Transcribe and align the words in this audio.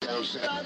Thursday. 0.00 0.59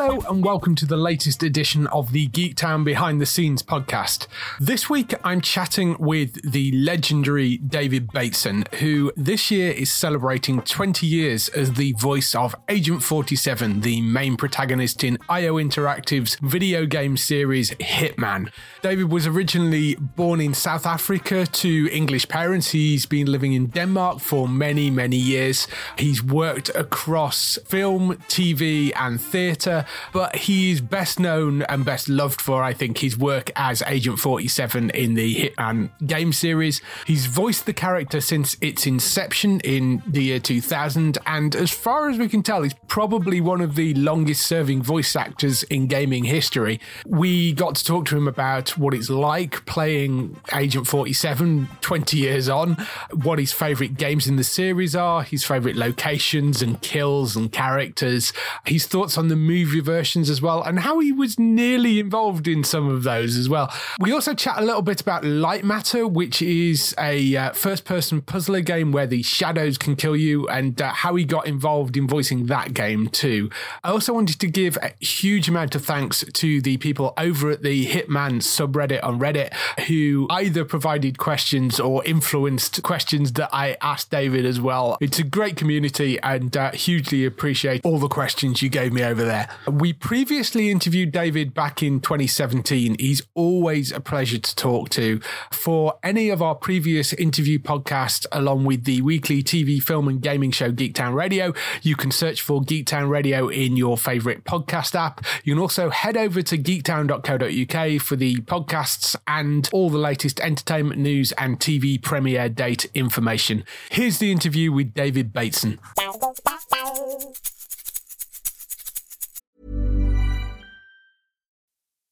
Hello 0.00 0.24
and 0.30 0.42
welcome 0.42 0.74
to 0.76 0.86
the 0.86 0.96
latest 0.96 1.42
edition 1.42 1.86
of 1.88 2.12
the 2.12 2.26
Geektown 2.28 2.84
Behind 2.84 3.20
the 3.20 3.26
Scenes 3.26 3.62
podcast. 3.62 4.28
This 4.58 4.88
week 4.88 5.12
I'm 5.22 5.42
chatting 5.42 5.94
with 5.98 6.40
the 6.52 6.72
legendary 6.72 7.58
David 7.58 8.10
Bateson, 8.10 8.64
who 8.78 9.12
this 9.14 9.50
year 9.50 9.72
is 9.72 9.92
celebrating 9.92 10.62
20 10.62 11.06
years 11.06 11.50
as 11.50 11.74
the 11.74 11.92
voice 11.98 12.34
of 12.34 12.54
Agent 12.70 13.02
47, 13.02 13.82
the 13.82 14.00
main 14.00 14.38
protagonist 14.38 15.04
in 15.04 15.18
IO 15.28 15.56
Interactive's 15.56 16.36
video 16.36 16.86
game 16.86 17.18
series 17.18 17.72
Hitman. 17.72 18.50
David 18.80 19.12
was 19.12 19.26
originally 19.26 19.96
born 19.96 20.40
in 20.40 20.54
South 20.54 20.86
Africa 20.86 21.44
to 21.44 21.90
English 21.92 22.26
parents. 22.26 22.70
He's 22.70 23.04
been 23.04 23.30
living 23.30 23.52
in 23.52 23.66
Denmark 23.66 24.20
for 24.20 24.48
many, 24.48 24.88
many 24.88 25.18
years. 25.18 25.68
He's 25.98 26.22
worked 26.22 26.70
across 26.70 27.58
film, 27.66 28.14
TV, 28.30 28.92
and 28.96 29.20
theatre 29.20 29.84
but 30.12 30.36
he's 30.36 30.80
best 30.80 31.18
known 31.18 31.62
and 31.62 31.84
best 31.84 32.08
loved 32.08 32.40
for, 32.40 32.62
I 32.62 32.72
think, 32.72 32.98
his 32.98 33.16
work 33.16 33.50
as 33.56 33.82
Agent 33.86 34.18
47 34.18 34.90
in 34.90 35.14
the 35.14 35.34
Hitman 35.34 35.90
game 36.06 36.32
series. 36.32 36.80
He's 37.06 37.26
voiced 37.26 37.66
the 37.66 37.72
character 37.72 38.20
since 38.20 38.56
its 38.60 38.86
inception 38.86 39.60
in 39.60 40.02
the 40.06 40.22
year 40.22 40.40
2000, 40.40 41.18
and 41.26 41.56
as 41.56 41.70
far 41.70 42.08
as 42.08 42.18
we 42.18 42.28
can 42.28 42.42
tell, 42.42 42.62
he's 42.62 42.74
probably 42.88 43.40
one 43.40 43.60
of 43.60 43.74
the 43.74 43.94
longest 43.94 44.46
serving 44.46 44.82
voice 44.82 45.16
actors 45.16 45.62
in 45.64 45.86
gaming 45.86 46.24
history. 46.24 46.80
We 47.06 47.52
got 47.52 47.74
to 47.76 47.84
talk 47.84 48.06
to 48.06 48.16
him 48.16 48.28
about 48.28 48.76
what 48.78 48.94
it's 48.94 49.10
like 49.10 49.64
playing 49.66 50.40
Agent 50.52 50.86
47 50.86 51.68
20 51.80 52.16
years 52.16 52.48
on, 52.48 52.76
what 53.12 53.38
his 53.38 53.52
favourite 53.52 53.96
games 53.96 54.26
in 54.26 54.36
the 54.36 54.44
series 54.44 54.94
are, 54.94 55.22
his 55.22 55.44
favourite 55.44 55.76
locations 55.76 56.62
and 56.62 56.80
kills 56.80 57.36
and 57.36 57.50
characters, 57.52 58.32
his 58.66 58.86
thoughts 58.86 59.18
on 59.18 59.28
the 59.28 59.36
movie 59.36 59.79
versions 59.80 60.30
as 60.30 60.42
well, 60.42 60.62
and 60.62 60.80
how 60.80 60.98
he 60.98 61.12
was 61.12 61.38
nearly 61.38 61.98
involved 61.98 62.46
in 62.46 62.64
some 62.64 62.88
of 62.88 63.02
those 63.02 63.36
as 63.36 63.48
well. 63.48 63.72
We 63.98 64.12
also 64.12 64.34
chat 64.34 64.58
a 64.58 64.64
little 64.64 64.82
bit 64.82 65.00
about 65.00 65.22
Lightmatter, 65.22 66.10
which 66.10 66.42
is 66.42 66.94
a 66.98 67.36
uh, 67.36 67.52
first 67.52 67.84
person 67.84 68.20
puzzler 68.20 68.60
game 68.60 68.92
where 68.92 69.06
the 69.06 69.22
shadows 69.22 69.78
can 69.78 69.96
kill 69.96 70.16
you, 70.16 70.48
and 70.48 70.80
uh, 70.80 70.92
how 70.92 71.14
he 71.14 71.24
got 71.24 71.46
involved 71.46 71.96
in 71.96 72.06
voicing 72.06 72.46
that 72.46 72.74
game 72.74 73.08
too. 73.08 73.50
I 73.84 73.90
also 73.90 74.12
wanted 74.12 74.40
to 74.40 74.46
give 74.46 74.76
a 74.82 74.92
huge 75.04 75.48
amount 75.48 75.74
of 75.74 75.84
thanks 75.84 76.24
to 76.24 76.60
the 76.60 76.76
people 76.78 77.14
over 77.16 77.50
at 77.50 77.62
the 77.62 77.86
Hitman 77.86 78.40
subreddit 78.40 79.02
on 79.02 79.18
Reddit 79.18 79.52
who 79.86 80.26
either 80.30 80.64
provided 80.64 81.18
questions 81.18 81.80
or 81.80 82.04
influenced 82.04 82.82
questions 82.82 83.32
that 83.32 83.48
I 83.52 83.76
asked 83.80 84.10
David 84.10 84.44
as 84.44 84.60
well. 84.60 84.96
It's 85.00 85.18
a 85.18 85.24
great 85.24 85.56
community 85.56 86.18
and 86.20 86.56
uh, 86.56 86.72
hugely 86.72 87.24
appreciate 87.24 87.84
all 87.84 87.98
the 87.98 88.08
questions 88.08 88.62
you 88.62 88.68
gave 88.68 88.92
me 88.92 89.02
over 89.02 89.24
there. 89.24 89.48
We 89.70 89.92
previously 89.92 90.68
interviewed 90.68 91.12
David 91.12 91.54
back 91.54 91.82
in 91.82 92.00
2017. 92.00 92.96
He's 92.98 93.22
always 93.34 93.92
a 93.92 94.00
pleasure 94.00 94.38
to 94.38 94.56
talk 94.56 94.88
to. 94.90 95.20
For 95.52 95.94
any 96.02 96.28
of 96.28 96.42
our 96.42 96.56
previous 96.56 97.12
interview 97.12 97.58
podcasts, 97.60 98.26
along 98.32 98.64
with 98.64 98.84
the 98.84 99.00
weekly 99.02 99.44
TV, 99.44 99.80
film, 99.80 100.08
and 100.08 100.20
gaming 100.20 100.50
show 100.50 100.72
Geektown 100.72 101.14
Radio, 101.14 101.54
you 101.82 101.94
can 101.94 102.10
search 102.10 102.40
for 102.40 102.62
Geektown 102.62 103.08
Radio 103.08 103.48
in 103.48 103.76
your 103.76 103.96
favorite 103.96 104.44
podcast 104.44 104.94
app. 104.96 105.24
You 105.44 105.54
can 105.54 105.62
also 105.62 105.90
head 105.90 106.16
over 106.16 106.42
to 106.42 106.58
geektown.co.uk 106.58 108.02
for 108.02 108.16
the 108.16 108.36
podcasts 108.38 109.14
and 109.28 109.68
all 109.72 109.88
the 109.88 109.98
latest 109.98 110.40
entertainment 110.40 111.00
news 111.00 111.30
and 111.32 111.60
TV 111.60 112.02
premiere 112.02 112.48
date 112.48 112.90
information. 112.94 113.64
Here's 113.90 114.18
the 114.18 114.32
interview 114.32 114.72
with 114.72 114.94
David 114.94 115.32
Bateson. 115.32 115.78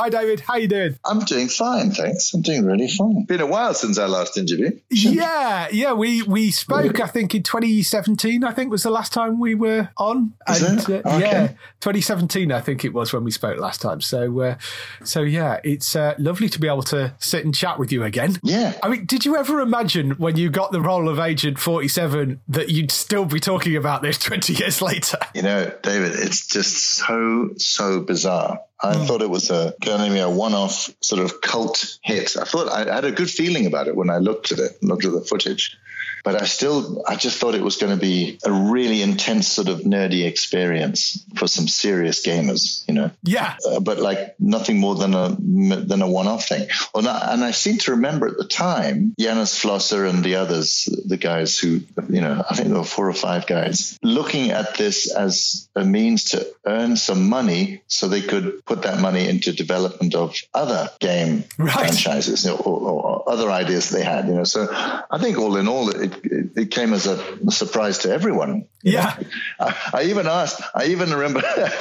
Hi, 0.00 0.08
David. 0.08 0.40
How 0.40 0.56
you 0.56 0.66
doing? 0.66 0.98
I'm 1.04 1.20
doing 1.20 1.46
fine, 1.48 1.92
thanks. 1.92 2.34
I'm 2.34 2.42
doing 2.42 2.64
really 2.64 2.88
fine. 2.88 3.24
Been 3.24 3.40
a 3.40 3.46
while 3.46 3.74
since 3.74 3.96
our 3.96 4.08
last 4.08 4.36
interview. 4.36 4.72
Yeah, 4.90 5.68
yeah. 5.70 5.92
We 5.92 6.22
we 6.22 6.50
spoke. 6.50 7.00
I 7.00 7.06
think 7.06 7.34
in 7.34 7.44
2017. 7.44 8.42
I 8.42 8.52
think 8.52 8.70
was 8.70 8.82
the 8.82 8.90
last 8.90 9.12
time 9.12 9.38
we 9.38 9.54
were 9.54 9.88
on. 9.96 10.34
Is 10.48 10.62
and 10.62 10.80
it? 10.88 11.06
uh, 11.06 11.10
Okay. 11.16 11.20
yeah, 11.20 11.46
2017. 11.80 12.50
I 12.50 12.60
think 12.60 12.84
it 12.84 12.92
was 12.92 13.12
when 13.12 13.22
we 13.22 13.30
spoke 13.30 13.58
last 13.60 13.80
time. 13.80 14.00
So 14.00 14.40
uh, 14.40 14.56
so 15.04 15.22
yeah, 15.22 15.60
it's 15.62 15.94
uh, 15.94 16.14
lovely 16.18 16.48
to 16.48 16.58
be 16.58 16.66
able 16.66 16.82
to 16.84 17.14
sit 17.18 17.44
and 17.44 17.54
chat 17.54 17.78
with 17.78 17.92
you 17.92 18.02
again. 18.02 18.38
Yeah. 18.42 18.76
I 18.82 18.88
mean, 18.88 19.06
did 19.06 19.24
you 19.24 19.36
ever 19.36 19.60
imagine 19.60 20.12
when 20.12 20.36
you 20.36 20.50
got 20.50 20.72
the 20.72 20.80
role 20.80 21.08
of 21.08 21.20
Agent 21.20 21.58
47 21.60 22.40
that 22.48 22.68
you'd 22.68 22.90
still 22.90 23.26
be 23.26 23.38
talking 23.38 23.76
about 23.76 24.02
this 24.02 24.18
20 24.18 24.54
years 24.54 24.82
later? 24.82 25.18
You 25.34 25.42
know, 25.42 25.72
David, 25.82 26.12
it's 26.14 26.48
just 26.48 26.76
so, 26.76 27.50
so 27.56 28.00
bizarre. 28.00 28.58
I 28.84 28.96
Hmm. 28.96 29.06
thought 29.06 29.22
it 29.22 29.30
was 29.30 29.50
a 29.50 29.74
going 29.80 30.06
to 30.06 30.12
be 30.12 30.20
a 30.20 30.28
one-off 30.30 30.90
sort 31.00 31.22
of 31.22 31.40
cult 31.40 31.98
hit. 32.02 32.36
I 32.36 32.44
thought 32.44 32.68
I 32.68 32.94
had 32.94 33.04
a 33.04 33.12
good 33.12 33.30
feeling 33.30 33.66
about 33.66 33.88
it 33.88 33.96
when 33.96 34.10
I 34.10 34.18
looked 34.18 34.52
at 34.52 34.58
it, 34.58 34.82
looked 34.82 35.04
at 35.04 35.12
the 35.12 35.20
footage. 35.22 35.76
But 36.24 36.40
I 36.40 36.46
still, 36.46 37.02
I 37.06 37.16
just 37.16 37.36
thought 37.38 37.54
it 37.54 37.62
was 37.62 37.76
going 37.76 37.92
to 37.94 38.00
be 38.00 38.38
a 38.46 38.50
really 38.50 39.02
intense 39.02 39.46
sort 39.46 39.68
of 39.68 39.80
nerdy 39.80 40.24
experience 40.26 41.22
for 41.36 41.46
some 41.46 41.68
serious 41.68 42.24
gamers, 42.26 42.82
you 42.88 42.94
know. 42.94 43.10
Yeah. 43.22 43.56
uh, 43.68 43.80
but 43.80 43.98
like 44.00 44.34
nothing 44.40 44.78
more 44.78 44.94
than 44.94 45.12
a 45.12 45.36
than 45.38 46.00
a 46.00 46.08
one-off 46.08 46.48
thing. 46.48 46.66
Well, 46.94 47.06
and 47.06 47.44
I 47.44 47.50
seem 47.50 47.76
to 47.78 47.90
remember 47.92 48.26
at 48.26 48.38
the 48.38 48.46
time, 48.48 49.14
Janos 49.20 49.52
Flösser 49.62 50.08
and 50.08 50.24
the 50.24 50.36
others, 50.36 50.88
the 51.04 51.18
guys 51.18 51.58
who, 51.58 51.80
you 52.08 52.22
know, 52.22 52.42
I 52.48 52.54
think 52.54 52.68
there 52.68 52.78
were 52.78 52.84
four 52.84 53.06
or 53.08 53.12
five 53.14 53.46
guys, 53.46 53.98
looking 54.02 54.50
at 54.50 54.76
this 54.78 55.12
as 55.14 55.63
a 55.76 55.84
means 55.84 56.24
to 56.30 56.46
earn 56.66 56.96
some 56.96 57.28
money, 57.28 57.82
so 57.88 58.06
they 58.08 58.22
could 58.22 58.64
put 58.64 58.82
that 58.82 59.00
money 59.00 59.28
into 59.28 59.52
development 59.52 60.14
of 60.14 60.34
other 60.52 60.88
game 61.00 61.44
Right. 61.58 61.72
franchises 61.74 62.44
you 62.44 62.50
know, 62.52 62.56
or, 62.58 62.90
or 62.90 63.28
other 63.28 63.50
ideas 63.50 63.90
they 63.90 64.04
had. 64.04 64.26
You 64.28 64.34
know, 64.34 64.44
so 64.44 64.68
I 64.70 65.18
think 65.18 65.36
all 65.38 65.56
in 65.56 65.66
all, 65.68 65.90
it, 65.90 66.12
it, 66.24 66.50
it 66.56 66.70
came 66.70 66.92
as 66.92 67.06
a 67.06 67.18
surprise 67.50 67.98
to 67.98 68.10
everyone. 68.10 68.66
Yeah. 68.82 69.16
I, 69.58 69.76
I 69.92 70.02
even 70.04 70.26
asked. 70.26 70.62
I 70.74 70.86
even 70.86 71.10
remember. 71.10 71.42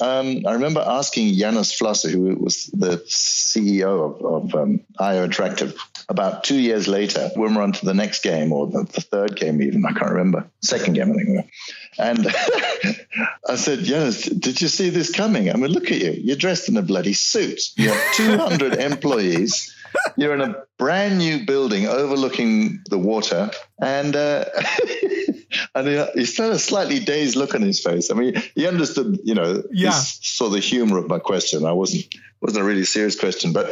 Um, 0.00 0.42
I 0.46 0.52
remember 0.52 0.84
asking 0.86 1.34
Janos 1.34 1.76
Flösser, 1.76 2.10
who 2.10 2.34
was 2.36 2.66
the 2.66 2.98
CEO 3.08 4.16
of, 4.16 4.24
of 4.24 4.54
um, 4.54 4.80
IO 4.98 5.26
Interactive, 5.26 5.76
about 6.08 6.44
two 6.44 6.58
years 6.58 6.86
later, 6.86 7.30
when 7.34 7.54
we're 7.54 7.62
on 7.62 7.72
to 7.72 7.84
the 7.84 7.94
next 7.94 8.22
game 8.22 8.52
or 8.52 8.66
the, 8.68 8.84
the 8.84 9.00
third 9.00 9.36
game, 9.36 9.60
even 9.60 9.84
I 9.84 9.92
can't 9.92 10.12
remember, 10.12 10.48
second 10.62 10.94
game, 10.94 11.10
I 11.10 11.14
think. 11.14 11.50
And 11.98 12.26
I 13.48 13.56
said, 13.56 13.80
Janos, 13.80 14.22
did 14.22 14.60
you 14.60 14.68
see 14.68 14.90
this 14.90 15.10
coming? 15.10 15.50
I 15.50 15.54
mean, 15.54 15.72
look 15.72 15.90
at 15.90 15.98
you. 15.98 16.12
You're 16.12 16.36
dressed 16.36 16.68
in 16.68 16.76
a 16.76 16.82
bloody 16.82 17.14
suit. 17.14 17.60
You 17.76 17.90
have 17.90 18.14
200 18.14 18.74
employees. 18.78 19.74
You're 20.16 20.34
in 20.34 20.42
a 20.42 20.62
brand 20.78 21.18
new 21.18 21.44
building 21.44 21.86
overlooking 21.86 22.82
the 22.88 22.98
water, 22.98 23.50
and 23.80 24.14
uh, 24.14 24.44
and 25.74 25.86
he, 25.86 26.04
he 26.14 26.24
still 26.24 26.46
had 26.46 26.54
a 26.54 26.58
slightly 26.58 26.98
dazed 27.00 27.36
look 27.36 27.54
on 27.54 27.62
his 27.62 27.80
face. 27.82 28.10
I 28.10 28.14
mean, 28.14 28.34
he 28.54 28.66
understood, 28.66 29.18
you 29.24 29.34
know, 29.34 29.62
Yeah. 29.72 29.90
saw 29.92 30.48
the 30.48 30.60
humor 30.60 30.98
of 30.98 31.08
my 31.08 31.18
question. 31.18 31.64
I 31.64 31.72
wasn't 31.72 32.06
wasn't 32.40 32.62
a 32.62 32.66
really 32.66 32.84
serious 32.84 33.18
question, 33.18 33.52
but 33.52 33.70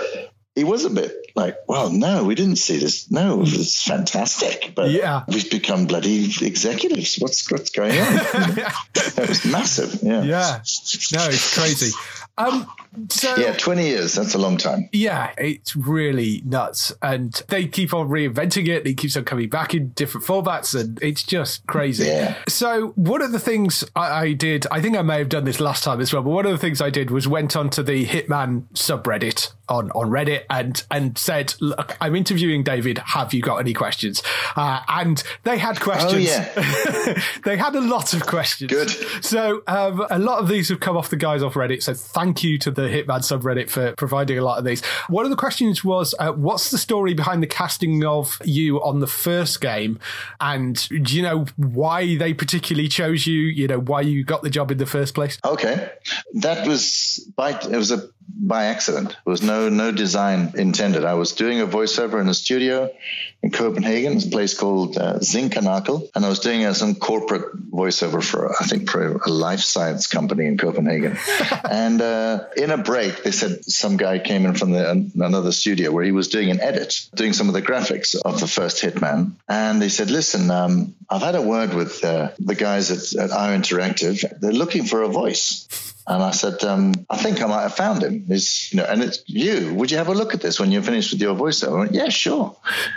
he 0.55 0.65
was 0.65 0.85
a 0.85 0.91
bit 0.91 1.13
like, 1.35 1.57
"Well, 1.69 1.91
no, 1.91 2.25
we 2.25 2.35
didn't 2.37 2.57
see 2.57 2.79
this. 2.79 3.11
No, 3.11 3.43
it's 3.43 3.83
fantastic, 3.83 4.73
but 4.75 4.91
Yeah. 4.91 5.25
we've 5.29 5.51
become 5.51 5.87
bloody 5.87 6.25
executives. 6.43 7.17
What's 7.19 7.51
what's 7.51 7.71
going 7.71 7.99
on?" 7.99 8.21
it 8.95 9.29
was 9.29 9.45
massive. 9.45 9.99
Yeah, 10.03 10.23
Yeah. 10.23 10.61
No, 11.13 11.27
it's 11.29 11.55
crazy. 11.55 11.91
Um, 12.37 12.67
so 13.11 13.37
yeah. 13.37 13.53
Twenty 13.53 13.87
years. 13.87 14.15
That's 14.15 14.35
a 14.35 14.39
long 14.39 14.57
time. 14.57 14.89
Yeah, 14.93 15.33
it's 15.39 15.77
really 15.77 16.43
nuts. 16.45 16.93
And 17.03 17.33
they 17.49 17.67
keep 17.67 17.95
on 17.95 18.09
reinventing 18.09 18.69
it. 18.69 18.87
It 18.87 18.95
keeps 18.95 19.17
on 19.17 19.25
coming 19.25 19.49
back 19.49 19.75
in 19.75 19.91
different 19.91 20.27
formats 20.27 20.79
and 20.79 21.01
it's 21.03 21.23
just 21.23 21.67
crazy. 21.67 22.07
Yeah. 22.07 22.37
So 22.49 22.89
one 22.97 23.23
of 23.23 23.33
the 23.33 23.39
things 23.39 23.85
I, 23.95 24.25
I 24.25 24.33
did, 24.33 24.67
I 24.71 24.81
think 24.81 24.97
I 24.97 25.03
may 25.03 25.19
have 25.19 25.29
done 25.29 25.45
this 25.45 25.61
last 25.61 25.85
time 25.85 26.01
as 26.01 26.13
well, 26.13 26.23
but 26.23 26.31
one 26.31 26.47
of 26.47 26.53
the 26.53 26.59
things 26.59 26.81
I 26.81 26.91
did 26.91 27.11
was 27.11 27.29
went 27.29 27.57
onto 27.57 27.83
the 27.83 28.05
Hitman 28.07 28.65
subreddit 28.75 29.53
on, 29.69 29.91
on 29.93 30.11
Reddit 30.11 30.43
and, 30.51 30.83
and 30.91 31.17
said, 31.17 31.55
look, 31.61 31.97
I'm 32.01 32.15
interviewing 32.15 32.63
David. 32.63 32.99
Have 32.99 33.33
you 33.33 33.43
got 33.43 33.57
any 33.57 33.75
questions? 33.75 34.23
Uh, 34.57 34.81
and 34.89 35.23
they 35.45 35.59
had 35.59 35.81
questions. 35.81 36.13
Oh 36.15 36.17
yeah. 36.17 37.23
they 37.45 37.57
had 37.57 37.75
a 37.75 37.81
lot 37.81 38.13
of 38.15 38.27
questions. 38.27 38.71
Good. 38.71 38.91
So 39.25 39.63
um, 39.67 40.05
a 40.11 40.19
lot 40.19 40.41
of 40.41 40.49
these 40.49 40.69
have 40.69 40.81
come 40.81 40.97
off 40.97 41.11
the 41.11 41.17
guys 41.17 41.43
off 41.43 41.55
Reddit. 41.55 41.83
So 41.83 41.95
thank 41.95 42.24
you 42.43 42.59
to 42.59 42.71
the 42.71 42.83
Hitman 42.83 43.21
subreddit 43.21 43.71
for 43.71 43.93
providing 43.97 44.39
a 44.39 44.43
lot 44.43 44.59
of 44.59 44.65
these. 44.65 44.85
One 45.09 45.25
of 45.25 45.31
the 45.31 45.37
questions 45.37 45.85
was, 45.85 46.15
uh, 46.19 46.33
what's 46.33 46.71
the 46.71 46.79
story 46.79 47.15
behind 47.15 47.43
the 47.43 47.47
casting 47.47 48.05
of 48.05 48.39
you 48.45 48.83
on 48.83 49.01
the 49.01 49.07
first 49.07 49.61
game, 49.61 49.99
and 50.41 50.77
do 50.89 51.17
you 51.17 51.23
know 51.23 51.47
why 51.57 52.17
they 52.17 52.35
particularly 52.35 52.89
chose 52.89 53.27
you? 53.27 53.41
You 53.41 53.69
know 53.69 53.81
why 53.81 54.01
you 54.01 54.25
got 54.25 54.43
the 54.43 54.51
job 54.51 54.71
in 54.71 54.79
the 54.79 54.87
first 54.87 55.15
place? 55.15 55.39
Okay, 55.45 55.91
that 56.35 56.67
was 56.67 57.31
by 57.37 57.51
it 57.51 57.77
was 57.77 57.91
a 57.91 58.09
by 58.29 58.67
accident. 58.67 59.11
There 59.11 59.31
was 59.31 59.43
no 59.43 59.69
no 59.69 59.93
design 59.93 60.53
intended. 60.57 61.05
I 61.05 61.15
was 61.15 61.33
doing 61.33 61.61
a 61.61 61.67
voiceover 61.67 62.21
in 62.21 62.29
a 62.29 62.35
studio 62.35 62.91
in 63.43 63.51
Copenhagen, 63.51 64.17
a 64.17 64.31
place 64.31 64.55
called 64.55 64.97
uh, 64.97 65.19
Zinkernakel, 65.19 66.09
and 66.15 66.25
I 66.25 66.29
was 66.29 66.41
doing 66.41 66.65
uh, 66.65 66.73
some 66.73 66.95
corporate 66.95 67.71
voiceover 67.71 68.23
for 68.23 68.51
I 68.51 68.65
think 68.65 68.91
for 68.91 69.17
a 69.17 69.29
life 69.29 69.61
science 69.61 70.07
company 70.07 70.47
in 70.47 70.59
Copenhagen. 70.59 71.19
and 71.71 72.01
uh, 72.01 72.45
in 72.57 72.71
a 72.71 72.79
break, 72.79 73.23
they 73.23 73.33
said 73.33 73.65
some 73.65 73.97
guy 73.97 74.19
came 74.19 74.47
in 74.47 74.55
from 74.55 74.73
the, 74.73 75.11
another 75.15 75.53
studio 75.53 75.91
where 75.91 76.05
he 76.05 76.13
was 76.13 76.29
doing 76.29 76.51
an 76.51 76.61
edit, 76.61 77.09
doing 77.15 77.33
some 77.33 77.49
of 77.49 77.55
the 77.55 77.63
graphics 77.63 78.17
of 78.17 78.41
the 78.41 78.47
first 78.47 78.83
Hitman, 78.83 79.33
and 79.49 79.81
they 79.81 79.91
said, 79.91 80.11
"Listen, 80.11 80.51
um, 80.51 80.95
I've 81.09 81.23
had 81.23 81.35
a 81.35 81.43
word 81.43 81.75
with 81.75 82.05
uh, 82.05 82.31
the 82.39 82.55
guys 82.55 82.91
at, 82.91 83.23
at 83.23 83.31
IO 83.31 83.59
Interactive. 83.59 84.41
They're 84.41 84.53
looking 84.53 84.85
for 84.85 85.03
a 85.03 85.09
voice." 85.09 85.94
And 86.07 86.23
I 86.23 86.33
said, 86.33 86.63
um, 86.65 86.93
I 87.09 87.17
think 87.17 87.41
I 87.41 87.47
might 87.47 87.63
have 87.63 87.77
found 87.77 88.03
him. 88.03 88.27
He's, 88.27 88.71
you 88.71 88.77
know, 88.77 88.85
and 88.85 89.03
it's 89.03 89.23
you. 89.27 89.73
Would 89.75 89.91
you 89.91 89.97
have 89.97 90.09
a 90.09 90.15
look 90.15 90.35
at 90.35 90.43
this 90.43 90.61
when 90.61 90.71
you're 90.71 90.83
finished 90.83 91.13
with 91.13 91.21
your 91.23 91.35
voiceover? 91.35 91.77
I 91.77 91.79
went, 91.79 91.95
yeah, 91.95 92.11
sure. 92.11 92.55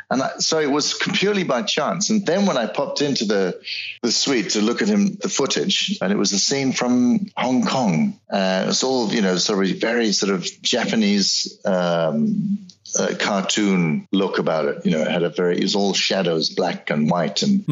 And 0.10 0.22
I, 0.22 0.38
so 0.40 0.60
it 0.60 0.70
was 0.70 0.94
purely 0.94 1.46
by 1.46 1.62
chance. 1.62 2.10
And 2.10 2.26
then 2.26 2.46
when 2.46 2.58
I 2.58 2.66
popped 2.66 3.02
into 3.02 3.24
the 3.24 3.62
the 4.02 4.12
suite 4.12 4.52
to 4.52 4.62
look 4.62 4.82
at 4.82 4.90
him, 4.90 5.16
the 5.16 5.30
footage, 5.30 5.98
and 6.02 6.12
it 6.12 6.18
was 6.18 6.34
a 6.34 6.40
scene 6.40 6.74
from 6.74 7.28
Hong 7.38 7.66
Kong. 7.66 8.20
Uh, 8.30 8.64
it 8.66 8.68
was 8.68 8.84
all, 8.84 9.10
you 9.14 9.22
know, 9.22 9.38
sort 9.38 9.66
of 9.66 9.78
very 9.78 10.12
sort 10.12 10.34
of 10.34 10.44
Japanese. 10.62 11.60
Um, 11.64 12.68
uh, 13.00 13.16
cartoon 13.20 14.08
look 14.12 14.40
about 14.40 14.66
it. 14.66 14.86
You 14.86 14.92
know, 14.92 15.02
it 15.02 15.12
had 15.12 15.24
a 15.24 15.30
very, 15.30 15.58
it 15.58 15.64
was 15.64 15.76
all 15.76 15.94
shadows, 15.94 16.50
black 16.50 16.90
and 16.90 17.10
white. 17.10 17.42
And, 17.44 17.64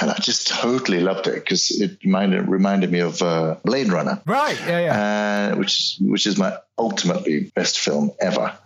and 0.00 0.10
I 0.10 0.14
just 0.20 0.48
totally 0.48 1.00
loved 1.00 1.26
it 1.26 1.34
because 1.34 1.70
it 1.70 1.98
reminded, 2.04 2.48
reminded 2.48 2.90
me 2.90 3.00
of 3.00 3.22
uh, 3.22 3.56
Blade 3.64 3.88
Runner 3.92 4.20
Right. 4.26 4.58
Yeah. 4.66 4.80
Yeah. 4.80 5.52
uh, 5.52 5.56
which 5.58 5.96
which 6.00 6.26
is 6.26 6.38
my 6.38 6.56
ultimately 6.80 7.52
best 7.54 7.78
film 7.78 8.10
ever. 8.18 8.56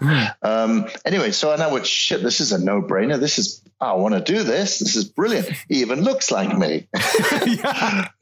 Um, 0.40 0.86
anyway, 1.04 1.32
so 1.32 1.52
I 1.52 1.56
know 1.56 1.70
went, 1.70 1.86
shit, 1.86 2.22
this 2.22 2.40
is 2.40 2.52
a 2.52 2.64
no 2.64 2.80
brainer. 2.80 3.18
This 3.18 3.38
is 3.38 3.60
I 3.80 3.94
want 3.94 4.14
to 4.14 4.20
do 4.20 4.42
this. 4.44 4.78
This 4.78 4.96
is 4.96 5.04
brilliant. 5.04 5.48
He 5.68 5.80
even 5.80 6.02
looks 6.02 6.30
like 6.30 6.56
me. 6.56 6.86
you 7.46 7.56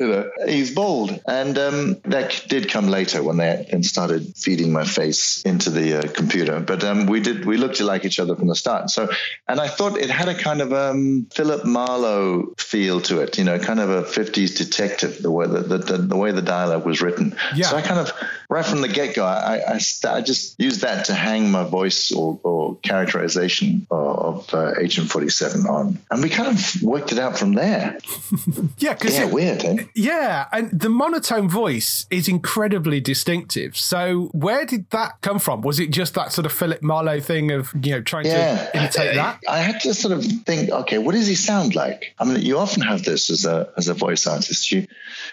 know, 0.08 0.30
he's 0.46 0.74
bold, 0.74 1.20
and 1.26 1.56
um, 1.58 2.00
that 2.04 2.44
did 2.48 2.68
come 2.68 2.88
later 2.88 3.22
when 3.22 3.36
they 3.36 3.66
started 3.82 4.34
feeding 4.36 4.72
my 4.72 4.84
face 4.84 5.42
into 5.42 5.70
the 5.70 5.98
uh, 5.98 6.12
computer. 6.12 6.58
But 6.60 6.82
um, 6.84 7.06
we 7.06 7.20
did 7.20 7.44
we 7.44 7.58
looked 7.58 7.80
like 7.80 8.04
each 8.04 8.18
other 8.18 8.34
from 8.34 8.48
the 8.48 8.56
start. 8.56 8.90
So, 8.90 9.10
and 9.46 9.60
I 9.60 9.68
thought 9.68 9.98
it 9.98 10.10
had 10.10 10.28
a 10.28 10.34
kind 10.34 10.62
of 10.62 10.72
um, 10.72 11.26
Philip 11.32 11.64
Marlowe 11.64 12.54
feel 12.58 13.00
to 13.02 13.20
it. 13.20 13.38
You 13.38 13.44
know, 13.44 13.58
kind 13.58 13.78
of 13.78 13.90
a 13.90 14.02
'50s 14.02 14.56
detective. 14.56 15.22
The 15.22 15.30
way 15.30 15.46
the, 15.46 15.60
the, 15.60 15.78
the, 15.78 15.98
the 15.98 16.16
way 16.16 16.32
the 16.32 16.42
dialogue 16.42 16.84
was 16.86 17.02
written. 17.02 17.36
Yeah. 17.54 17.66
So 17.66 17.76
I 17.76 17.82
kind 17.82 18.00
of 18.00 18.12
right 18.48 18.64
from 18.64 18.80
the 18.80 18.88
get 18.88 19.14
go, 19.14 19.24
I 19.24 19.74
I, 19.74 19.78
I 20.04 20.20
just 20.20 20.58
used 20.60 20.80
that 20.82 21.06
to 21.06 21.14
hang 21.14 21.50
my 21.50 21.64
voice 21.64 22.10
or, 22.12 22.38
or 22.42 22.76
characterization 22.76 23.86
of, 23.90 24.52
uh, 24.54 24.72
Agent 24.80 25.10
Forty 25.10 25.28
Seven 25.28 25.66
on, 25.66 25.98
and 26.10 26.22
we 26.22 26.28
kind 26.28 26.48
of 26.48 26.82
worked 26.82 27.12
it 27.12 27.18
out 27.18 27.38
from 27.38 27.52
there. 27.54 27.98
Yeah. 28.78 28.94
Because 28.94 29.16
Yeah, 29.16 29.26
weird, 29.26 29.64
eh? 29.64 29.84
Yeah, 29.94 30.46
and 30.52 30.70
the 30.78 30.88
monotone 30.88 31.48
voice 31.48 32.06
is 32.10 32.28
incredibly 32.28 33.00
distinctive. 33.00 33.76
So, 33.76 34.30
where 34.32 34.64
did 34.66 34.90
that 34.90 35.20
come 35.20 35.38
from? 35.38 35.60
Was 35.62 35.78
it 35.78 35.90
just 35.90 36.14
that 36.14 36.32
sort 36.32 36.46
of 36.46 36.52
Philip 36.52 36.82
Marlowe 36.82 37.20
thing 37.20 37.50
of 37.52 37.72
you 37.82 37.92
know 37.92 38.02
trying 38.02 38.26
Yeah, 38.26 38.66
to 38.70 38.76
imitate 38.78 39.14
that? 39.14 39.40
I 39.48 39.58
had 39.58 39.80
to 39.82 39.94
sort 39.94 40.12
of 40.12 40.24
think, 40.24 40.70
okay, 40.70 40.98
what 40.98 41.12
does 41.14 41.26
he 41.26 41.34
sound 41.34 41.74
like? 41.74 42.14
I 42.18 42.24
mean, 42.24 42.40
you 42.42 42.58
often 42.58 42.82
have 42.82 43.04
this 43.04 43.30
as 43.30 43.44
a 43.44 43.70
as 43.76 43.88
a 43.88 43.94
voice 43.94 44.26
artist. 44.26 44.70
You, 44.72 44.86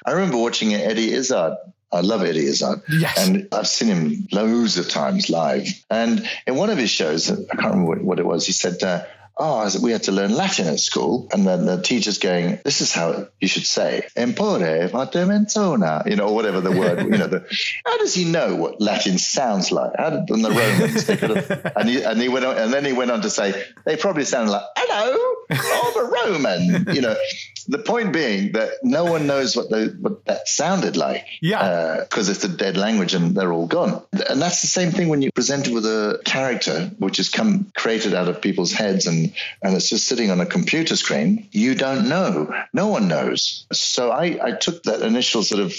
I 0.06 0.12
remember 0.12 0.38
watching 0.38 0.74
Eddie 0.74 1.12
Izzard. 1.14 1.58
I 1.92 2.02
love 2.02 2.24
Eddie 2.24 2.46
Izzard, 2.46 2.82
Yes. 2.90 3.18
and 3.18 3.48
I've 3.52 3.68
seen 3.68 3.88
him 3.88 4.28
loads 4.32 4.78
of 4.78 4.88
times 4.90 5.30
live. 5.30 5.68
And 5.90 6.28
in 6.46 6.56
one 6.56 6.70
of 6.70 6.78
his 6.78 6.90
shows, 6.92 7.32
I 7.32 7.36
can't 7.36 7.74
remember 7.74 7.86
what, 7.88 8.02
what 8.04 8.20
it 8.20 8.26
was. 8.26 8.46
He 8.46 8.52
said. 8.52 8.82
Uh, 8.84 9.04
oh, 9.40 9.70
we 9.82 9.92
had 9.92 10.04
to 10.04 10.12
learn 10.12 10.36
Latin 10.36 10.68
at 10.68 10.80
school. 10.80 11.30
And 11.32 11.48
then 11.48 11.66
the 11.66 11.82
teacher's 11.82 12.18
going, 12.18 12.60
this 12.66 12.82
is 12.82 12.92
how 12.92 13.28
you 13.40 13.48
should 13.48 13.66
say, 13.66 14.08
empore 14.16 14.60
vatementona, 14.60 16.06
you 16.10 16.18
know, 16.18 16.28
or 16.28 16.36
whatever 16.36 16.60
the 16.60 16.72
word, 16.72 17.00
you 17.00 17.18
know, 17.18 17.28
the, 17.28 17.46
how 17.86 17.98
does 17.98 18.14
he 18.14 18.26
know 18.26 18.56
what 18.56 18.82
Latin 18.82 19.18
sounds 19.18 19.72
like? 19.72 19.92
How 19.98 20.10
did 20.10 20.30
and 20.30 20.44
the 20.44 20.50
Romans, 20.50 21.06
they 21.06 21.18
could 21.18 21.38
have, 21.38 21.72
and 21.78 21.90
he, 21.90 22.04
and 22.04 22.22
he 22.22 22.28
went 22.28 22.46
on, 22.46 22.58
and 22.58 22.74
then 22.74 22.84
he 22.84 22.92
went 22.92 23.12
on 23.12 23.22
to 23.22 23.30
say, 23.30 23.64
they 23.86 23.96
probably 23.96 24.26
sound 24.26 24.50
like, 24.50 24.64
hello, 24.76 25.36
I'm 25.50 25.98
a 25.98 26.12
Roman, 26.12 26.96
you 26.96 27.02
know, 27.02 27.16
the 27.68 27.80
point 27.80 28.12
being 28.12 28.52
that 28.54 28.72
no 28.84 29.06
one 29.06 29.28
knows 29.28 29.56
what, 29.56 29.70
the, 29.70 29.96
what 30.00 30.26
that 30.26 30.48
sounded 30.48 30.98
like. 30.98 31.26
Yeah. 31.42 32.00
Because 32.02 32.28
uh, 32.28 32.32
it's 32.32 32.44
a 32.44 32.50
dead 32.50 32.78
language 32.78 33.14
and 33.14 33.36
they're 33.36 33.54
all 33.54 33.68
gone. 33.68 34.02
And 34.12 34.42
that's 34.42 34.62
the 34.62 34.68
same 34.68 34.92
thing 34.92 35.08
when 35.08 35.22
you 35.22 35.32
present 35.32 35.68
it 35.68 35.74
with 35.74 35.86
a 35.86 36.20
character, 36.26 36.92
which 36.98 37.18
has 37.18 37.30
come 37.30 37.72
created 37.76 38.14
out 38.14 38.28
of 38.28 38.42
people's 38.42 38.72
heads 38.72 39.06
and, 39.06 39.29
and 39.62 39.76
it's 39.76 39.90
just 39.90 40.08
sitting 40.08 40.32
on 40.32 40.42
a 40.42 40.46
computer 40.46 40.96
screen. 40.96 41.48
You 41.52 41.76
don't 41.76 42.10
know. 42.10 42.54
No 42.74 42.88
one 42.88 43.08
knows. 43.08 43.66
So 43.72 44.12
I, 44.12 44.40
I 44.42 44.52
took 44.52 44.84
that 44.84 45.02
initial 45.02 45.44
sort 45.44 45.62
of 45.62 45.74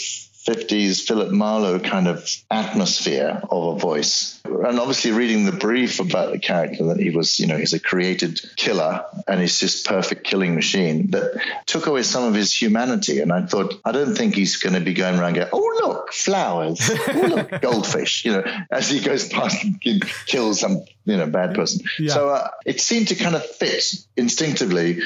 50s 0.47 1.07
Philip 1.07 1.31
Marlowe 1.31 1.79
kind 1.79 2.09
of 2.09 2.27
atmosphere 2.51 3.43
of 3.51 3.77
a 3.77 3.79
voice. 3.79 4.41
And 4.45 4.79
obviously 4.79 5.11
reading 5.11 5.45
the 5.45 5.53
brief 5.53 6.01
about 6.01 6.33
the 6.33 6.39
character 6.39 6.85
that 6.87 6.99
he 6.99 7.11
was, 7.11 7.39
you 7.39 7.47
know, 7.47 7.59
he's 7.59 7.75
a 7.75 7.81
created 7.81 8.41
killer 8.57 9.05
and 9.29 9.41
he's 9.41 9.61
just 9.61 9.87
perfect 9.87 10.25
killing 10.25 10.55
machine 10.55 11.11
that 11.11 11.43
took 11.67 11.87
away 11.87 12.03
some 12.03 12.25
of 12.25 12.35
his 12.35 12.55
humanity. 12.55 13.21
And 13.21 13.33
I 13.33 13.45
thought, 13.45 13.81
I 13.85 13.93
don't 13.93 14.15
think 14.15 14.35
he's 14.35 14.57
going 14.57 14.75
to 14.75 14.81
be 14.81 14.95
going 14.95 15.19
around 15.19 15.35
going, 15.35 15.49
oh, 15.53 15.79
look, 15.83 16.13
flowers. 16.13 16.91
Oh, 16.91 17.27
look, 17.29 17.61
goldfish, 17.61 18.25
you 18.25 18.33
know, 18.33 18.45
as 18.71 18.89
he 18.89 19.01
goes 19.01 19.29
past 19.29 19.63
and 19.63 19.81
kills 20.27 20.61
some, 20.61 20.85
you 21.05 21.19
know, 21.19 21.27
bad 21.27 21.55
person. 21.55 21.85
Yeah. 21.99 22.15
So 22.15 22.31
uh, 22.31 22.49
it 22.65 22.81
seemed 22.81 23.09
to 23.09 23.15
kind 23.15 23.37
of 23.37 23.45
fit 23.45 23.85
instinctively 24.17 25.01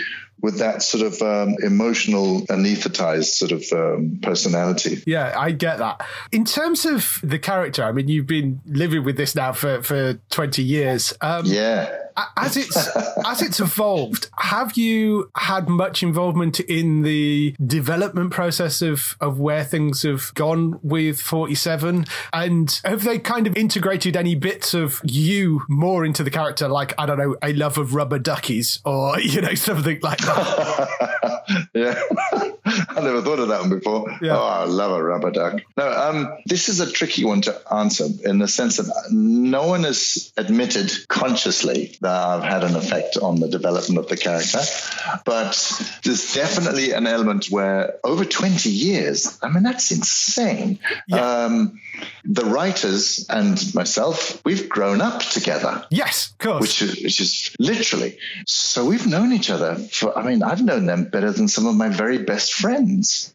with 0.45 0.59
that 0.59 0.83
sort 0.83 1.03
of 1.03 1.23
um, 1.23 1.57
emotional, 1.63 2.43
anesthetized 2.49 3.33
sort 3.33 3.51
of 3.51 3.65
um, 3.73 4.19
personality. 4.21 5.03
Yeah, 5.07 5.33
I 5.35 5.53
get 5.53 5.79
that. 5.79 6.07
In 6.33 6.45
terms 6.45 6.85
of 6.85 7.19
the 7.23 7.39
character, 7.39 7.83
I 7.83 7.93
mean, 7.93 8.09
you've 8.09 8.27
been 8.27 8.61
living 8.67 9.05
with 9.05 9.17
this 9.17 9.35
now 9.35 9.55
for, 9.55 9.83
for 9.83 10.21
20 10.29 10.63
years. 10.63 11.15
Um, 11.23 11.47
yeah 11.47 12.04
as 12.37 12.57
it's 12.57 12.89
as 13.27 13.43
it's 13.43 13.61
evolved, 13.61 14.29
have 14.39 14.77
you 14.77 15.31
had 15.37 15.69
much 15.69 16.03
involvement 16.03 16.61
in 16.61 17.03
the 17.03 17.55
development 17.65 18.31
process 18.31 18.83
of 18.83 19.17
of 19.21 19.39
where 19.39 19.65
things 19.65 20.03
have 20.03 20.33
gone 20.35 20.79
with 20.83 21.21
47? 21.21 22.05
And 22.33 22.81
have 22.85 23.05
they 23.05 23.19
kind 23.19 23.47
of 23.47 23.57
integrated 23.57 24.17
any 24.17 24.35
bits 24.35 24.75
of 24.75 25.01
you 25.05 25.63
more 25.69 26.05
into 26.05 26.23
the 26.23 26.31
character, 26.31 26.69
like 26.69 26.95
I 26.99 27.07
don't 27.07 27.19
know, 27.19 27.37
a 27.43 27.53
love 27.53 27.79
of 27.79 27.95
rubber 27.95 28.19
duckies 28.19 28.81
or 28.85 29.19
you 29.21 29.41
know 29.41 29.55
something 29.55 29.99
like 30.03 30.19
that? 30.19 31.69
yeah. 31.75 32.84
I 32.97 33.01
never 33.01 33.23
thought 33.23 33.39
of 33.39 33.49
that 33.49 33.61
one 33.61 33.71
before. 33.71 34.19
Yeah. 34.23 34.37
Oh, 34.37 34.43
I 34.43 34.65
love 34.65 34.93
a 34.93 35.03
rubber 35.03 35.31
duck. 35.31 35.61
No, 35.77 35.91
um, 35.91 36.37
this 36.47 36.69
is 36.69 36.81
a 36.81 36.91
tricky 36.91 37.25
one 37.25 37.41
to 37.43 37.61
answer 37.73 38.07
in 38.25 38.39
the 38.39 38.49
sense 38.49 38.77
that 38.77 38.91
no 39.11 39.67
one 39.67 39.85
has 39.85 40.33
admitted 40.37 40.91
consciously 41.09 41.97
that 42.01 42.11
I've 42.13 42.43
had 42.45 42.65
an 42.65 42.77
effect 42.77 43.17
on 43.17 43.41
the 43.41 43.49
development 43.49 43.99
of 43.99 44.09
the 44.09 44.17
character. 44.17 44.61
But 45.25 45.83
there's 46.05 46.35
definitely 46.35 46.93
an 46.93 47.07
element 47.07 47.47
where 47.51 47.99
over 48.05 48.25
20 48.25 48.71
years, 48.71 49.39
I 49.43 49.49
mean, 49.49 49.63
that's 49.63 49.91
insane. 49.91 50.79
Yeah. 51.09 51.45
Um, 51.45 51.81
the 52.25 52.45
writers 52.45 53.27
and 53.29 53.75
myself, 53.75 54.41
we've 54.45 54.69
grown 54.69 55.01
up 55.01 55.21
together. 55.21 55.87
Yes, 55.91 56.31
of 56.33 56.39
course. 56.39 56.61
Which 56.61 56.83
is, 56.83 57.03
which 57.03 57.21
is 57.21 57.55
literally. 57.59 58.19
So 58.47 58.87
we've 58.87 59.07
known 59.07 59.33
each 59.33 59.51
other 59.51 59.77
for, 59.77 60.17
I 60.17 60.23
mean, 60.23 60.43
I've 60.43 60.63
known 60.63 60.87
them 60.87 61.05
better 61.05 61.33
than 61.33 61.49
some 61.49 61.67
of 61.67 61.75
my 61.75 61.89
very 61.89 62.19
best 62.19 62.55
friends. 62.55 62.84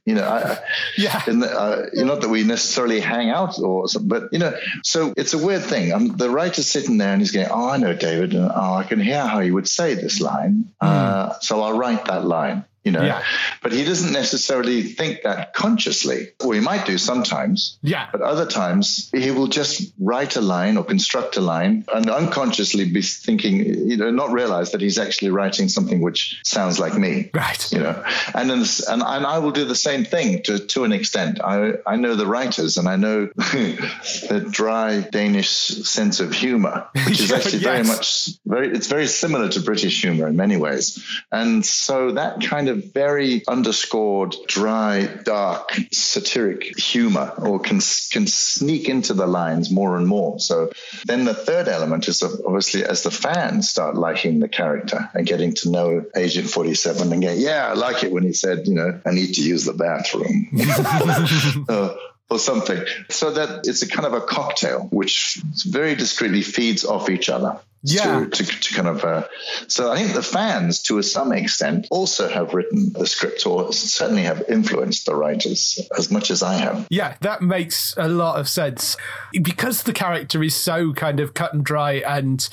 You 0.06 0.16
know, 0.16 0.24
I, 0.24 0.58
yeah. 0.98 1.24
The, 1.26 1.48
uh, 1.48 2.04
not 2.04 2.22
that 2.22 2.30
we 2.30 2.44
necessarily 2.44 3.00
hang 3.00 3.30
out 3.30 3.60
or 3.60 3.88
something, 3.88 4.08
but, 4.08 4.30
you 4.32 4.40
know, 4.40 4.58
so 4.84 5.14
it's 5.18 5.34
a 5.34 5.38
weird 5.38 5.64
thing. 5.64 5.94
Um, 5.94 6.18
the 6.18 6.30
writer's 6.30 6.68
sitting 6.68 6.98
there 6.98 7.14
and 7.14 7.22
he's 7.22 7.32
going, 7.32 7.48
Oh, 7.50 7.70
I 7.70 7.78
know 7.78 7.94
David. 7.94 8.34
And, 8.34 8.52
oh, 8.54 8.74
I 8.74 8.84
can 8.84 9.00
hear 9.00 9.26
how 9.26 9.40
he 9.40 9.52
would 9.52 9.68
say 9.68 9.96
this 9.96 10.22
line. 10.22 10.72
Mm. 10.82 10.88
Uh, 10.88 11.40
so 11.40 11.62
I'll 11.62 11.78
write 11.78 12.06
that 12.06 12.26
line 12.26 12.66
you 12.90 12.98
know? 12.98 13.06
Yeah. 13.06 13.24
but 13.62 13.72
he 13.72 13.84
doesn't 13.84 14.12
necessarily 14.12 14.82
think 14.82 15.22
that 15.24 15.54
consciously. 15.54 16.30
Or 16.44 16.54
he 16.54 16.60
might 16.60 16.86
do 16.86 16.98
sometimes 16.98 17.78
yeah. 17.82 18.10
but 18.12 18.22
other 18.22 18.46
times 18.46 19.10
he 19.14 19.32
will 19.32 19.48
just 19.48 19.94
write 20.00 20.36
a 20.36 20.42
line 20.42 20.78
or 20.78 20.84
construct 20.84 21.38
a 21.38 21.42
line 21.42 21.86
and 21.94 22.10
unconsciously 22.10 22.92
be 22.92 23.02
thinking 23.02 23.90
you 23.90 23.98
know 23.98 24.10
not 24.10 24.32
realize 24.32 24.72
that 24.72 24.82
he's 24.82 24.98
actually 24.98 25.30
writing 25.30 25.70
something 25.70 26.02
which 26.02 26.40
sounds 26.44 26.80
like 26.80 26.98
me 26.98 27.30
right. 27.34 27.72
you 27.72 27.80
know? 27.80 28.04
And 28.34 28.50
then, 28.50 28.60
and, 28.88 29.02
and 29.04 29.26
I 29.26 29.40
will 29.40 29.52
do 29.52 29.66
the 29.66 29.76
same 29.76 30.04
thing 30.04 30.42
to 30.44 30.60
to 30.74 30.84
an 30.84 30.92
extent. 30.92 31.40
I 31.44 31.74
I 31.86 31.96
know 31.98 32.16
the 32.16 32.26
writers 32.26 32.78
and 32.78 32.88
I 32.88 32.96
know 32.96 33.28
the 33.36 34.48
dry 34.50 35.02
Danish 35.02 35.50
sense 35.50 36.20
of 36.20 36.34
humor 36.34 36.88
which 37.06 37.20
is 37.20 37.32
actually 37.38 37.60
yes. 37.60 37.72
very 37.72 37.84
much 37.84 38.30
very 38.46 38.68
it's 38.76 38.88
very 38.88 39.08
similar 39.08 39.50
to 39.50 39.60
British 39.62 40.02
humor 40.02 40.28
in 40.28 40.36
many 40.36 40.58
ways. 40.58 41.04
And 41.32 41.66
so 41.66 42.12
that 42.12 42.42
kind 42.42 42.70
of 42.70 42.79
very 42.80 43.46
underscored, 43.48 44.36
dry, 44.48 45.06
dark, 45.24 45.72
satiric 45.92 46.78
humor, 46.78 47.34
or 47.38 47.60
can 47.60 47.80
can 48.12 48.28
sneak 48.28 48.90
into 48.90 49.14
the 49.14 49.28
lines 49.28 49.72
more 49.72 49.98
and 49.98 50.08
more. 50.08 50.40
So 50.40 50.72
then 51.06 51.26
the 51.26 51.34
third 51.34 51.68
element 51.68 52.08
is 52.08 52.24
obviously 52.24 52.84
as 52.84 53.04
the 53.04 53.12
fans 53.12 53.70
start 53.70 53.96
liking 53.96 54.40
the 54.40 54.50
character 54.50 55.10
and 55.14 55.26
getting 55.26 55.54
to 55.56 55.70
know 55.70 56.06
Agent 56.16 56.50
47 56.50 57.14
and 57.14 57.22
get, 57.22 57.38
yeah, 57.38 57.68
I 57.68 57.74
like 57.74 58.04
it 58.04 58.12
when 58.12 58.24
he 58.24 58.34
said, 58.34 58.68
you 58.68 58.76
know, 58.76 59.00
I 59.06 59.12
need 59.12 59.34
to 59.36 59.42
use 59.42 59.66
the 59.66 59.74
bathroom. 59.74 60.50
uh, 61.70 61.96
or 62.30 62.40
something. 62.40 62.86
So 63.10 63.32
that 63.32 63.66
it's 63.66 63.82
a 63.82 63.88
kind 63.88 64.06
of 64.06 64.14
a 64.14 64.22
cocktail 64.22 64.88
which 64.92 65.42
very 65.66 65.96
discreetly 65.96 66.44
feeds 66.44 66.86
off 66.86 67.10
each 67.10 67.30
other 67.30 67.60
yeah. 67.84 68.26
To, 68.26 68.30
to, 68.30 68.46
to, 68.46 68.74
kind 68.74 68.88
of. 68.88 69.04
Uh, 69.04 69.28
so 69.68 69.92
I 69.92 69.98
think 69.98 70.14
the 70.14 70.24
fans, 70.24 70.82
to 70.84 70.98
a 70.98 71.04
some 71.04 71.32
extent, 71.32 71.88
also 71.92 72.28
have 72.28 72.54
written 72.54 72.94
the 72.94 73.08
script 73.08 73.46
or 73.46 73.72
certainly 73.74 74.24
have 74.24 74.44
influenced 74.50 75.06
the 75.06 75.16
writers 75.16 75.80
as 75.98 76.12
much 76.12 76.32
as 76.32 76.44
I 76.44 76.56
have. 76.56 76.88
Yeah, 76.90 77.16
that 77.22 77.42
makes 77.42 77.94
a 77.98 78.08
lot 78.08 78.40
of 78.40 78.50
sense. 78.50 78.98
Because 79.42 79.84
the 79.84 79.94
character 79.94 80.44
is 80.44 80.56
so 80.56 80.94
kind 80.94 81.20
of 81.20 81.34
cut 81.34 81.54
and 81.54 81.64
dry 81.64 81.94
and 81.94 82.48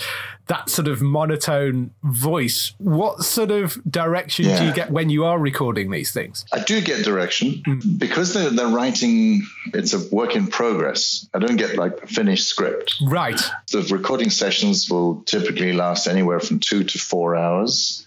that 0.49 0.71
sort 0.71 0.88
of 0.88 1.03
monotone 1.03 1.91
voice, 2.03 2.73
what 2.79 3.23
sort 3.23 3.50
of 3.50 3.79
direction 3.91 4.45
yeah. 4.45 4.59
do 4.59 4.65
you 4.67 4.73
get 4.73 4.91
when 4.91 5.11
you 5.11 5.25
are 5.25 5.38
recording 5.38 5.91
these 5.91 6.12
things? 6.12 6.45
I 6.53 6.61
do 6.61 6.81
get 6.81 7.05
direction 7.05 7.62
mm. 7.67 7.99
because 7.99 8.33
they're, 8.33 8.50
they're 8.50 8.69
writing, 8.69 9.43
it's 9.75 9.93
a 9.93 10.15
work 10.15 10.37
in 10.37 10.47
progress. 10.47 11.29
I 11.35 11.38
don't 11.38 11.57
get 11.57 11.76
like 11.76 12.03
a 12.03 12.07
finished 12.07 12.47
script. 12.47 12.97
Right. 13.03 13.41
The 13.73 13.83
recording 13.91 14.31
sessions 14.31 14.88
will 14.88 15.23
typically 15.23 15.73
last 15.73 16.07
anywhere 16.07 16.41
from 16.41 16.61
two 16.61 16.85
to 16.85 16.99
four 16.99 17.35
hours 17.35 18.07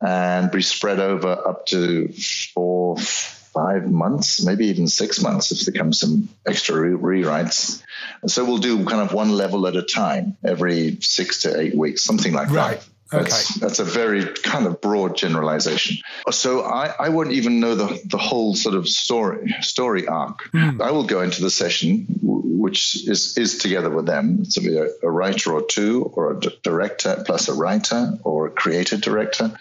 and 0.00 0.50
be 0.50 0.62
spread 0.62 1.00
over 1.00 1.30
up 1.30 1.66
to 1.66 2.08
four, 2.54 2.96
five 3.52 3.90
months, 3.90 4.44
maybe 4.44 4.66
even 4.66 4.86
six 4.88 5.20
months 5.20 5.52
if 5.52 5.60
there 5.66 5.74
comes 5.74 6.00
some 6.00 6.28
extra 6.46 6.80
re- 6.80 7.22
rewrites. 7.22 7.82
So 8.26 8.44
we'll 8.44 8.58
do 8.58 8.84
kind 8.84 9.00
of 9.00 9.12
one 9.12 9.30
level 9.30 9.66
at 9.66 9.76
a 9.76 9.82
time 9.82 10.36
every 10.44 10.98
six 11.00 11.42
to 11.42 11.60
eight 11.60 11.74
weeks, 11.74 12.02
something 12.02 12.32
like 12.32 12.50
right. 12.50 12.78
that. 12.78 12.86
That's, 13.10 13.50
okay. 13.50 13.60
that's 13.60 13.78
a 13.80 13.84
very 13.84 14.24
kind 14.24 14.66
of 14.66 14.80
broad 14.80 15.16
generalization. 15.16 15.96
So 16.30 16.60
I, 16.60 16.94
I 16.96 17.08
wouldn't 17.08 17.34
even 17.34 17.58
know 17.58 17.74
the, 17.74 18.00
the 18.04 18.18
whole 18.18 18.54
sort 18.54 18.76
of 18.76 18.88
story 18.88 19.52
story 19.62 20.06
arc. 20.06 20.48
Mm. 20.52 20.80
I 20.80 20.92
will 20.92 21.04
go 21.04 21.20
into 21.20 21.42
the 21.42 21.50
session, 21.50 22.06
which 22.22 23.08
is, 23.08 23.36
is 23.36 23.58
together 23.58 23.90
with 23.90 24.06
them. 24.06 24.44
Be 24.54 24.78
a, 24.78 24.90
a 25.02 25.10
writer 25.10 25.52
or 25.52 25.62
two, 25.62 26.04
or 26.14 26.32
a 26.34 26.40
d- 26.40 26.56
director 26.62 27.24
plus 27.26 27.48
a 27.48 27.54
writer 27.54 28.16
or 28.22 28.46
a 28.46 28.50
creative 28.50 29.00
director. 29.00 29.58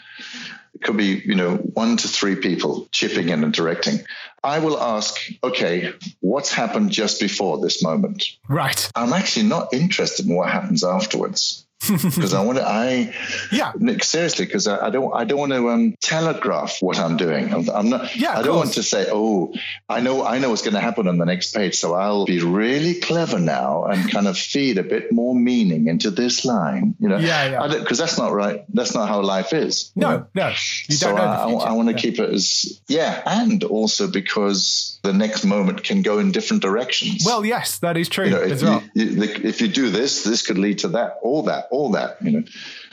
It 0.79 0.85
could 0.85 0.97
be, 0.97 1.21
you 1.25 1.35
know, 1.35 1.57
one 1.57 1.97
to 1.97 2.07
three 2.07 2.37
people 2.37 2.87
chipping 2.91 3.29
in 3.29 3.43
and 3.43 3.51
directing. 3.51 3.99
I 4.41 4.59
will 4.59 4.79
ask, 4.79 5.19
okay, 5.43 5.93
what's 6.21 6.53
happened 6.53 6.91
just 6.91 7.19
before 7.19 7.59
this 7.59 7.83
moment? 7.83 8.23
Right. 8.47 8.89
I'm 8.95 9.11
actually 9.11 9.47
not 9.47 9.73
interested 9.73 10.25
in 10.25 10.35
what 10.35 10.49
happens 10.49 10.85
afterwards 10.85 11.67
because 11.87 12.33
I 12.33 12.43
want 12.43 12.57
to. 12.57 12.67
I 12.67 13.13
yeah, 13.51 13.71
Nick, 13.77 14.03
seriously, 14.03 14.45
because 14.45 14.67
I, 14.67 14.87
I, 14.87 14.89
don't. 14.89 15.13
I 15.15 15.23
don't 15.23 15.39
want 15.39 15.53
to 15.53 15.69
um, 15.69 15.95
telegraph 16.01 16.81
what 16.81 16.99
I'm 16.99 17.15
doing. 17.15 17.53
I'm, 17.53 17.69
I'm 17.69 17.89
not. 17.89 18.15
Yeah, 18.15 18.37
I 18.37 18.43
don't 18.43 18.57
want 18.57 18.73
to 18.73 18.83
say, 18.83 19.07
oh, 19.09 19.53
I 19.87 20.01
know. 20.01 20.25
I 20.25 20.39
know 20.39 20.49
what's 20.49 20.61
going 20.61 20.73
to 20.73 20.81
happen 20.81 21.07
on 21.07 21.17
the 21.17 21.25
next 21.25 21.55
page, 21.55 21.75
so 21.75 21.93
I'll 21.93 22.25
be 22.25 22.41
really 22.41 22.95
clever 22.95 23.39
now 23.39 23.85
and 23.85 24.11
kind 24.11 24.27
of 24.27 24.37
feed 24.37 24.77
a 24.77 24.83
bit 24.83 25.13
more 25.13 25.33
meaning 25.33 25.87
into 25.87 26.11
this 26.11 26.43
line. 26.43 26.95
You 26.99 27.07
know, 27.07 27.17
yeah, 27.17 27.67
yeah. 27.67 27.79
Because 27.79 27.97
that's 27.97 28.17
not 28.17 28.33
right. 28.33 28.65
That's 28.73 28.93
not 28.93 29.07
how 29.07 29.21
life 29.21 29.53
is. 29.53 29.91
No, 29.95 30.09
know? 30.09 30.27
no. 30.35 30.47
You 30.49 30.95
so 30.95 31.15
I, 31.15 31.21
I, 31.21 31.49
I, 31.49 31.71
want 31.71 31.87
to 31.87 31.95
yeah. 31.95 31.99
keep 31.99 32.19
it 32.19 32.29
as 32.29 32.81
yeah, 32.87 33.23
and 33.25 33.63
also 33.63 34.11
because 34.11 34.98
the 35.01 35.13
next 35.13 35.45
moment 35.45 35.83
can 35.83 36.01
go 36.01 36.19
in 36.19 36.31
different 36.31 36.61
directions. 36.61 37.23
Well, 37.25 37.45
yes, 37.45 37.79
that 37.79 37.97
is 37.97 38.09
true 38.09 38.25
you 38.25 38.31
know, 38.31 38.41
as 38.41 38.63
well. 38.63 38.83
You, 38.93 39.23
if 39.23 39.61
you 39.61 39.67
do 39.67 39.89
this, 39.89 40.23
this 40.23 40.45
could 40.45 40.57
lead 40.57 40.79
to 40.79 40.89
that, 40.89 41.17
all 41.21 41.43
that 41.43 41.67
all 41.71 41.91
that, 41.91 42.21
you 42.21 42.31
know. 42.31 42.43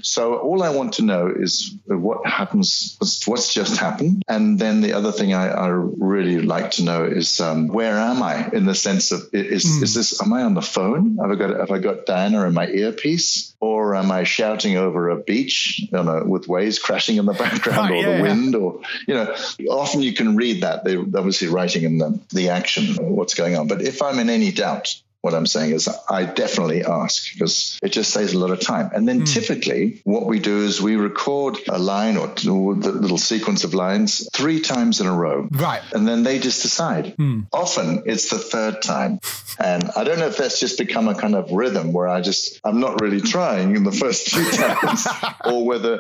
So 0.02 0.36
all 0.36 0.62
I 0.62 0.70
want 0.70 0.94
to 0.94 1.02
know 1.02 1.32
is 1.34 1.74
what 1.86 2.26
happens, 2.26 2.96
what's 3.26 3.52
just 3.52 3.78
happened. 3.78 4.22
And 4.28 4.58
then 4.58 4.80
the 4.80 4.92
other 4.92 5.10
thing 5.10 5.34
I, 5.34 5.48
I 5.48 5.68
really 5.68 6.40
like 6.40 6.72
to 6.72 6.84
know 6.84 7.04
is 7.04 7.40
um, 7.40 7.68
where 7.68 7.96
am 7.96 8.22
I 8.22 8.48
in 8.50 8.66
the 8.66 8.74
sense 8.74 9.10
of 9.10 9.22
is, 9.32 9.64
mm. 9.64 9.82
is 9.82 9.94
this, 9.94 10.20
am 10.22 10.32
I 10.32 10.42
on 10.42 10.54
the 10.54 10.62
phone? 10.62 11.16
Have 11.16 11.30
I 11.30 11.34
got, 11.34 11.58
have 11.58 11.70
I 11.70 11.78
got 11.78 12.06
Diana 12.06 12.46
in 12.46 12.54
my 12.54 12.68
earpiece? 12.68 13.54
Or 13.58 13.96
am 13.96 14.12
I 14.12 14.24
shouting 14.24 14.76
over 14.76 15.08
a 15.08 15.16
beach 15.16 15.80
you 15.90 16.02
know, 16.02 16.22
with 16.26 16.46
waves 16.46 16.78
crashing 16.78 17.16
in 17.16 17.24
the 17.24 17.32
background 17.32 17.90
oh, 17.90 17.94
or 17.94 17.96
yeah, 17.96 18.16
the 18.16 18.22
wind? 18.22 18.52
Yeah. 18.52 18.58
Or, 18.60 18.80
you 19.08 19.14
know, 19.14 19.34
often 19.70 20.02
you 20.02 20.12
can 20.12 20.36
read 20.36 20.62
that. 20.62 20.84
They're 20.84 21.00
obviously 21.00 21.48
writing 21.48 21.84
in 21.84 21.95
the, 21.98 22.20
the 22.32 22.50
action, 22.50 22.96
what's 23.14 23.34
going 23.34 23.56
on. 23.56 23.68
But 23.68 23.82
if 23.82 24.02
I'm 24.02 24.18
in 24.18 24.30
any 24.30 24.52
doubt, 24.52 24.94
what 25.26 25.34
I'm 25.34 25.46
saying 25.46 25.72
is 25.72 25.88
I 26.08 26.24
definitely 26.24 26.84
ask 26.84 27.32
because 27.32 27.80
it 27.82 27.88
just 27.88 28.12
saves 28.12 28.32
a 28.32 28.38
lot 28.38 28.52
of 28.52 28.60
time. 28.60 28.90
And 28.94 29.08
then 29.08 29.22
mm. 29.22 29.34
typically 29.34 30.00
what 30.04 30.24
we 30.24 30.38
do 30.38 30.62
is 30.62 30.80
we 30.80 30.94
record 30.94 31.58
a 31.68 31.80
line 31.80 32.16
or 32.16 32.28
the 32.28 32.52
little 32.52 33.18
sequence 33.18 33.64
of 33.64 33.74
lines 33.74 34.28
three 34.32 34.60
times 34.60 35.00
in 35.00 35.08
a 35.08 35.12
row. 35.12 35.48
Right. 35.50 35.82
And 35.92 36.06
then 36.06 36.22
they 36.22 36.38
just 36.38 36.62
decide. 36.62 37.16
Mm. 37.16 37.48
Often 37.52 38.04
it's 38.06 38.30
the 38.30 38.38
third 38.38 38.82
time. 38.82 39.18
And 39.58 39.90
I 39.96 40.04
don't 40.04 40.20
know 40.20 40.28
if 40.28 40.36
that's 40.36 40.60
just 40.60 40.78
become 40.78 41.08
a 41.08 41.14
kind 41.16 41.34
of 41.34 41.50
rhythm 41.50 41.92
where 41.92 42.06
I 42.06 42.20
just, 42.20 42.60
I'm 42.62 42.78
not 42.78 43.00
really 43.00 43.20
trying 43.20 43.74
in 43.74 43.82
the 43.82 43.90
first 43.90 44.30
few 44.30 44.48
times 44.52 45.08
or 45.44 45.66
whether 45.66 45.98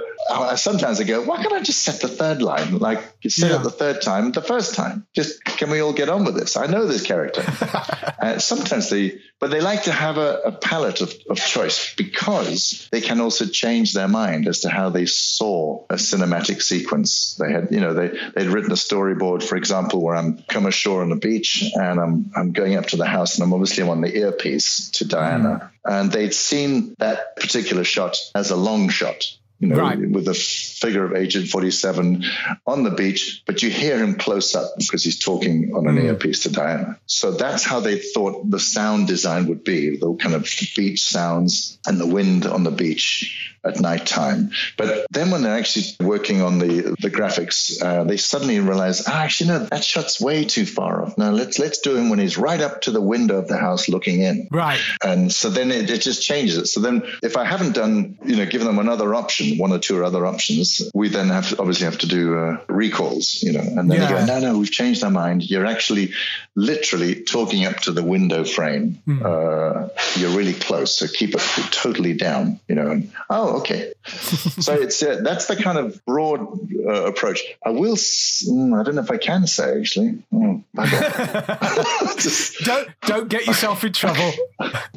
sometimes 0.56 1.00
I 1.00 1.04
go, 1.04 1.22
why 1.22 1.36
can't 1.36 1.52
I 1.52 1.62
just 1.62 1.82
set 1.82 2.00
the 2.00 2.08
third 2.08 2.42
line? 2.42 2.78
Like 2.78 3.02
you 3.22 3.30
set 3.30 3.50
yeah. 3.50 3.60
it 3.60 3.62
the 3.62 3.70
third 3.70 4.02
time, 4.02 4.32
the 4.32 4.42
first 4.42 4.74
time. 4.74 5.06
Just 5.14 5.44
can 5.44 5.70
we 5.70 5.80
all 5.80 5.92
get 5.92 6.08
on 6.08 6.24
with 6.24 6.34
this? 6.34 6.56
I 6.56 6.66
know 6.66 6.86
this 6.86 7.02
character. 7.02 7.42
uh, 8.20 8.38
sometimes 8.38 8.90
they, 8.90 9.20
but 9.38 9.50
they 9.50 9.60
like 9.60 9.84
to 9.84 9.92
have 9.92 10.18
a, 10.18 10.40
a 10.46 10.52
palette 10.52 11.00
of, 11.00 11.14
of 11.30 11.38
choice 11.38 11.94
because 11.96 12.88
they 12.90 13.00
can 13.00 13.20
also 13.20 13.46
change 13.46 13.92
their 13.92 14.08
mind 14.08 14.48
as 14.48 14.60
to 14.60 14.68
how 14.68 14.90
they 14.90 15.06
saw 15.06 15.84
a 15.90 15.94
cinematic 15.94 16.62
sequence. 16.62 17.36
They 17.40 17.52
had, 17.52 17.68
you 17.70 17.80
know, 17.80 17.94
they 17.94 18.08
they'd 18.34 18.48
written 18.48 18.72
a 18.72 18.76
storyboard, 18.76 19.42
for 19.42 19.56
example, 19.56 20.02
where 20.02 20.16
I'm 20.16 20.42
come 20.48 20.66
ashore 20.66 21.02
on 21.02 21.10
the 21.10 21.16
beach 21.16 21.64
and 21.74 22.00
I'm 22.00 22.30
I'm 22.34 22.52
going 22.52 22.76
up 22.76 22.86
to 22.86 22.96
the 22.96 23.06
house 23.06 23.36
and 23.36 23.44
I'm 23.44 23.52
obviously 23.52 23.84
on 23.84 24.00
the 24.00 24.16
earpiece 24.16 24.90
to 24.92 25.04
Diana, 25.04 25.70
mm. 25.86 25.98
and 25.98 26.12
they'd 26.12 26.34
seen 26.34 26.94
that 26.98 27.36
particular 27.36 27.84
shot 27.84 28.16
as 28.34 28.50
a 28.50 28.56
long 28.56 28.88
shot 28.88 29.24
you 29.58 29.68
know, 29.68 29.76
right. 29.76 29.98
with 29.98 30.26
the 30.26 30.34
figure 30.34 31.04
of 31.04 31.14
Agent 31.14 31.48
47 31.48 32.24
on 32.66 32.82
the 32.82 32.90
beach, 32.90 33.42
but 33.46 33.62
you 33.62 33.70
hear 33.70 33.98
him 33.98 34.16
close 34.16 34.54
up 34.54 34.72
because 34.76 35.02
he's 35.02 35.18
talking 35.18 35.72
on 35.74 35.88
an 35.88 35.96
mm. 35.96 36.04
earpiece 36.04 36.40
to 36.40 36.50
Diana. 36.50 37.00
So 37.06 37.32
that's 37.32 37.64
how 37.64 37.80
they 37.80 37.98
thought 37.98 38.50
the 38.50 38.60
sound 38.60 39.08
design 39.08 39.46
would 39.48 39.64
be 39.64 39.96
the 39.96 40.14
kind 40.16 40.34
of 40.34 40.48
beach 40.76 41.02
sounds 41.02 41.78
and 41.86 41.98
the 41.98 42.06
wind 42.06 42.46
on 42.46 42.64
the 42.64 42.70
beach 42.70 43.55
at 43.66 43.80
night 43.80 44.06
time. 44.06 44.50
But 44.76 45.06
then 45.10 45.30
when 45.30 45.42
they're 45.42 45.58
actually 45.58 46.06
working 46.06 46.42
on 46.42 46.58
the 46.58 46.96
the 47.00 47.10
graphics, 47.10 47.82
uh, 47.82 48.04
they 48.04 48.16
suddenly 48.16 48.60
realize, 48.60 49.06
ah, 49.06 49.22
actually, 49.22 49.50
no, 49.50 49.58
that 49.66 49.84
shot's 49.84 50.20
way 50.20 50.44
too 50.44 50.66
far 50.66 51.02
off. 51.02 51.18
Now 51.18 51.30
let's 51.30 51.58
let's 51.58 51.78
do 51.78 51.96
him 51.96 52.10
when 52.10 52.18
he's 52.18 52.38
right 52.38 52.60
up 52.60 52.82
to 52.82 52.90
the 52.90 53.00
window 53.00 53.38
of 53.38 53.48
the 53.48 53.56
house 53.56 53.88
looking 53.88 54.20
in. 54.20 54.48
Right. 54.50 54.80
And 55.02 55.32
so 55.32 55.50
then 55.50 55.70
it, 55.70 55.90
it 55.90 56.00
just 56.00 56.22
changes 56.22 56.56
it. 56.56 56.66
So 56.66 56.80
then 56.80 57.02
if 57.22 57.36
I 57.36 57.44
haven't 57.44 57.74
done, 57.74 58.18
you 58.24 58.36
know, 58.36 58.46
given 58.46 58.66
them 58.66 58.78
another 58.78 59.14
option, 59.14 59.58
one 59.58 59.72
or 59.72 59.78
two 59.78 60.04
other 60.04 60.26
options, 60.26 60.82
we 60.94 61.08
then 61.08 61.28
have 61.28 61.48
to, 61.50 61.58
obviously 61.58 61.86
have 61.86 61.98
to 61.98 62.06
do 62.06 62.38
uh, 62.38 62.60
recalls, 62.68 63.42
you 63.42 63.52
know, 63.52 63.60
and 63.60 63.90
then 63.90 64.00
yeah. 64.00 64.06
they 64.06 64.14
go, 64.14 64.24
no, 64.26 64.40
no, 64.40 64.58
we've 64.58 64.70
changed 64.70 65.02
our 65.04 65.10
mind. 65.10 65.48
You're 65.48 65.66
actually 65.66 66.12
literally 66.54 67.22
talking 67.22 67.66
up 67.66 67.76
to 67.80 67.92
the 67.92 68.02
window 68.02 68.44
frame. 68.44 69.02
Mm. 69.06 69.22
Uh, 69.24 69.88
you're 70.18 70.36
really 70.36 70.54
close, 70.54 70.94
so 70.96 71.06
keep 71.06 71.34
it 71.34 71.42
totally 71.70 72.14
down, 72.14 72.60
you 72.68 72.74
know. 72.74 72.90
And, 72.90 73.12
oh, 73.28 73.55
okay. 73.58 73.92
so 74.06 74.74
it's 74.74 75.02
uh, 75.02 75.20
that's 75.22 75.46
the 75.46 75.56
kind 75.56 75.78
of 75.78 76.04
broad 76.04 76.40
uh, 76.86 77.06
approach. 77.06 77.42
I 77.64 77.70
will. 77.70 77.96
Mm, 77.96 78.78
I 78.78 78.82
don't 78.82 78.94
know 78.94 79.02
if 79.02 79.10
I 79.10 79.18
can 79.18 79.46
say 79.46 79.78
actually. 79.78 80.22
Just, 82.18 82.64
don't 82.64 82.88
don't 83.02 83.28
get 83.28 83.46
yourself 83.46 83.84
in 83.84 83.92
trouble. 83.92 84.32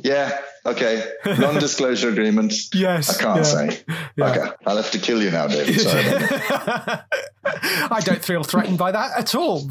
yeah. 0.03 0.39
Okay. 0.65 1.03
Non-disclosure 1.25 2.09
agreement. 2.09 2.53
Yes. 2.73 3.19
I 3.19 3.21
can't 3.21 3.37
yeah. 3.37 3.43
say. 3.43 3.79
Yeah. 4.15 4.31
Okay. 4.31 4.55
I'll 4.65 4.77
have 4.77 4.91
to 4.91 4.99
kill 4.99 5.21
you 5.21 5.31
now, 5.31 5.47
David. 5.47 5.79
Sorry. 5.79 6.03
I 7.45 8.01
don't 8.03 8.23
feel 8.23 8.43
threatened 8.43 8.77
by 8.77 8.91
that 8.91 9.17
at 9.17 9.35
all. 9.35 9.67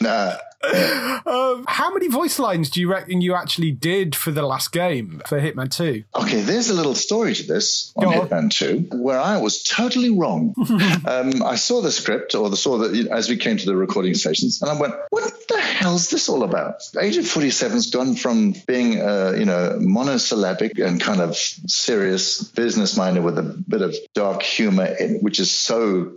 nah. 0.00 0.36
Um, 1.26 1.64
how 1.66 1.92
many 1.92 2.08
voice 2.08 2.38
lines 2.38 2.70
do 2.70 2.80
you 2.80 2.90
reckon 2.90 3.20
you 3.20 3.34
actually 3.34 3.72
did 3.72 4.14
for 4.14 4.30
the 4.30 4.42
last 4.42 4.72
game 4.72 5.20
for 5.26 5.40
Hitman 5.40 5.70
2? 5.74 6.04
Okay, 6.14 6.40
there's 6.42 6.68
a 6.68 6.74
little 6.74 6.94
story 6.94 7.34
to 7.34 7.42
this 7.42 7.92
on, 7.96 8.06
on. 8.06 8.28
Hitman 8.28 8.50
2 8.50 8.96
where 8.96 9.18
I 9.18 9.38
was 9.38 9.62
totally 9.62 10.10
wrong. 10.10 10.54
um, 11.06 11.42
I 11.42 11.56
saw 11.56 11.80
the 11.80 11.90
script 11.90 12.34
or 12.34 12.48
the, 12.48 12.56
saw 12.56 12.78
that 12.78 13.08
as 13.10 13.28
we 13.28 13.36
came 13.36 13.56
to 13.56 13.66
the 13.66 13.76
recording 13.76 14.14
stations 14.14 14.62
and 14.62 14.70
I 14.70 14.80
went, 14.80 14.94
what 15.10 15.48
the 15.48 15.60
hell's 15.60 16.10
this 16.10 16.28
all 16.28 16.44
about? 16.44 16.82
Agent 17.00 17.26
47's 17.26 17.90
gone 17.90 18.14
from 18.14 18.54
being, 18.66 19.00
uh, 19.00 19.32
you 19.42 19.46
know, 19.46 19.76
monosyllabic 19.80 20.78
and 20.78 21.00
kind 21.00 21.20
of 21.20 21.36
serious 21.36 22.44
business 22.44 22.96
minded 22.96 23.24
with 23.24 23.36
a 23.38 23.42
bit 23.42 23.82
of 23.82 23.92
dark 24.14 24.40
humor, 24.40 24.84
in, 24.84 25.16
which 25.16 25.40
is 25.40 25.50
so 25.50 26.12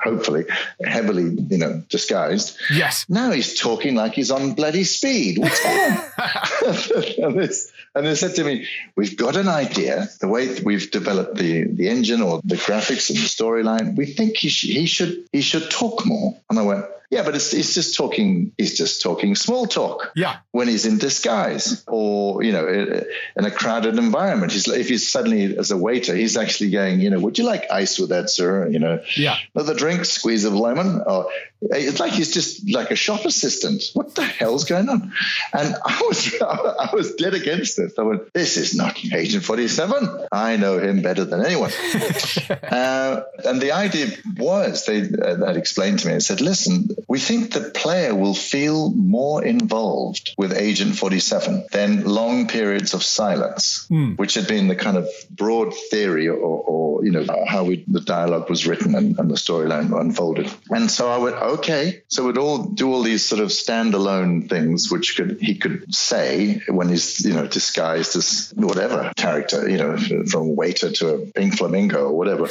hopefully 0.00 0.44
heavily, 0.80 1.36
you 1.50 1.58
know, 1.58 1.82
disguised. 1.88 2.56
Yes. 2.72 3.06
Now 3.08 3.32
he's 3.32 3.58
talking 3.58 3.96
like 3.96 4.12
he's 4.12 4.30
on 4.30 4.54
bloody 4.54 4.84
speed. 4.84 5.38
What's 5.38 5.60
going 5.64 5.96
on? 5.96 7.24
and, 7.24 7.40
this, 7.40 7.72
and 7.92 8.06
they 8.06 8.14
said 8.14 8.36
to 8.36 8.44
me, 8.44 8.68
"We've 8.94 9.16
got 9.16 9.34
an 9.34 9.48
idea. 9.48 10.08
The 10.20 10.28
way 10.28 10.60
we've 10.60 10.88
developed 10.92 11.34
the 11.34 11.64
the 11.64 11.88
engine 11.88 12.22
or 12.22 12.40
the 12.44 12.54
graphics 12.54 13.10
and 13.10 13.18
the 13.18 13.26
storyline, 13.26 13.96
we 13.96 14.06
think 14.06 14.36
he, 14.36 14.48
sh- 14.48 14.70
he 14.78 14.86
should 14.86 15.24
he 15.32 15.40
should 15.40 15.72
talk 15.72 16.06
more." 16.06 16.36
And 16.48 16.60
I 16.60 16.62
went, 16.62 16.84
yeah, 17.10 17.22
but 17.22 17.34
it's, 17.34 17.52
it's 17.52 17.74
just 17.74 17.96
talking. 17.96 18.52
He's 18.58 18.76
just 18.76 19.02
talking 19.02 19.34
small 19.34 19.66
talk. 19.66 20.12
Yeah. 20.16 20.36
When 20.50 20.68
he's 20.68 20.86
in 20.86 20.98
disguise, 20.98 21.84
or 21.86 22.42
you 22.42 22.52
know, 22.52 22.66
in 22.66 23.44
a 23.44 23.50
crowded 23.50 23.98
environment, 23.98 24.52
he's 24.52 24.66
if 24.68 24.88
he's 24.88 25.10
suddenly 25.10 25.56
as 25.56 25.70
a 25.70 25.76
waiter, 25.76 26.14
he's 26.14 26.36
actually 26.36 26.70
going, 26.70 27.00
you 27.00 27.10
know, 27.10 27.20
would 27.20 27.38
you 27.38 27.44
like 27.44 27.70
ice 27.70 27.98
with 27.98 28.10
that, 28.10 28.30
sir? 28.30 28.68
You 28.68 28.78
know, 28.78 29.02
yeah. 29.16 29.36
Another 29.54 29.74
drink, 29.74 30.04
squeeze 30.04 30.44
of 30.44 30.54
lemon. 30.54 31.02
Or 31.06 31.28
it's 31.70 32.00
like 32.00 32.12
he's 32.12 32.32
just 32.32 32.70
like 32.70 32.90
a 32.90 32.96
shop 32.96 33.24
assistant. 33.24 33.82
What 33.94 34.14
the 34.14 34.24
hell's 34.24 34.64
going 34.64 34.88
on? 34.88 35.12
And 35.52 35.74
I 35.84 36.02
was 36.06 36.34
I 36.40 36.90
was 36.92 37.14
dead 37.14 37.34
against 37.34 37.76
this. 37.76 37.98
I 37.98 38.02
went, 38.02 38.32
this 38.32 38.56
is 38.56 38.74
not 38.74 38.98
Agent 39.04 39.44
Forty 39.44 39.68
Seven. 39.68 40.26
I 40.30 40.56
know 40.56 40.78
him 40.78 41.02
better 41.02 41.24
than 41.24 41.44
anyone. 41.44 41.70
uh, 42.50 43.22
and 43.44 43.60
the 43.60 43.72
idea 43.72 44.08
was 44.36 44.84
they 44.86 45.02
uh, 45.02 45.36
that 45.36 45.56
explained 45.56 46.00
to 46.00 46.08
me. 46.08 46.14
They 46.14 46.20
said, 46.20 46.40
listen 46.40 46.88
we 47.08 47.18
think 47.18 47.52
the 47.52 47.70
player 47.70 48.14
will 48.14 48.34
feel 48.34 48.90
more 48.90 49.44
involved 49.44 50.34
with 50.38 50.52
Agent 50.52 50.96
47 50.96 51.66
than 51.70 52.04
long 52.04 52.48
periods 52.48 52.94
of 52.94 53.02
silence, 53.02 53.86
mm. 53.90 54.18
which 54.18 54.34
had 54.34 54.48
been 54.48 54.68
the 54.68 54.76
kind 54.76 54.96
of 54.96 55.08
broad 55.30 55.74
theory 55.90 56.28
or, 56.28 56.36
or 56.36 57.04
you 57.04 57.12
know, 57.12 57.24
how 57.46 57.64
we, 57.64 57.84
the 57.86 58.00
dialogue 58.00 58.48
was 58.48 58.66
written 58.66 58.94
and, 58.94 59.18
and 59.18 59.30
the 59.30 59.36
storyline 59.36 59.98
unfolded. 59.98 60.50
And 60.70 60.90
so 60.90 61.08
I 61.08 61.18
went, 61.18 61.36
okay, 61.54 62.02
so 62.08 62.26
we'd 62.26 62.38
all 62.38 62.64
do 62.64 62.92
all 62.92 63.02
these 63.02 63.24
sort 63.24 63.40
of 63.40 63.48
standalone 63.48 64.48
things, 64.48 64.90
which 64.90 65.16
could 65.16 65.38
he 65.40 65.56
could 65.56 65.94
say 65.94 66.60
when 66.68 66.88
he's, 66.88 67.24
you 67.24 67.34
know, 67.34 67.46
disguised 67.46 68.16
as 68.16 68.52
whatever 68.56 69.12
character, 69.16 69.68
you 69.68 69.78
know, 69.78 69.96
from 70.26 70.56
waiter 70.56 70.90
to 70.90 71.14
a 71.14 71.18
pink 71.18 71.56
flamingo 71.56 72.06
or 72.06 72.16
whatever. 72.16 72.48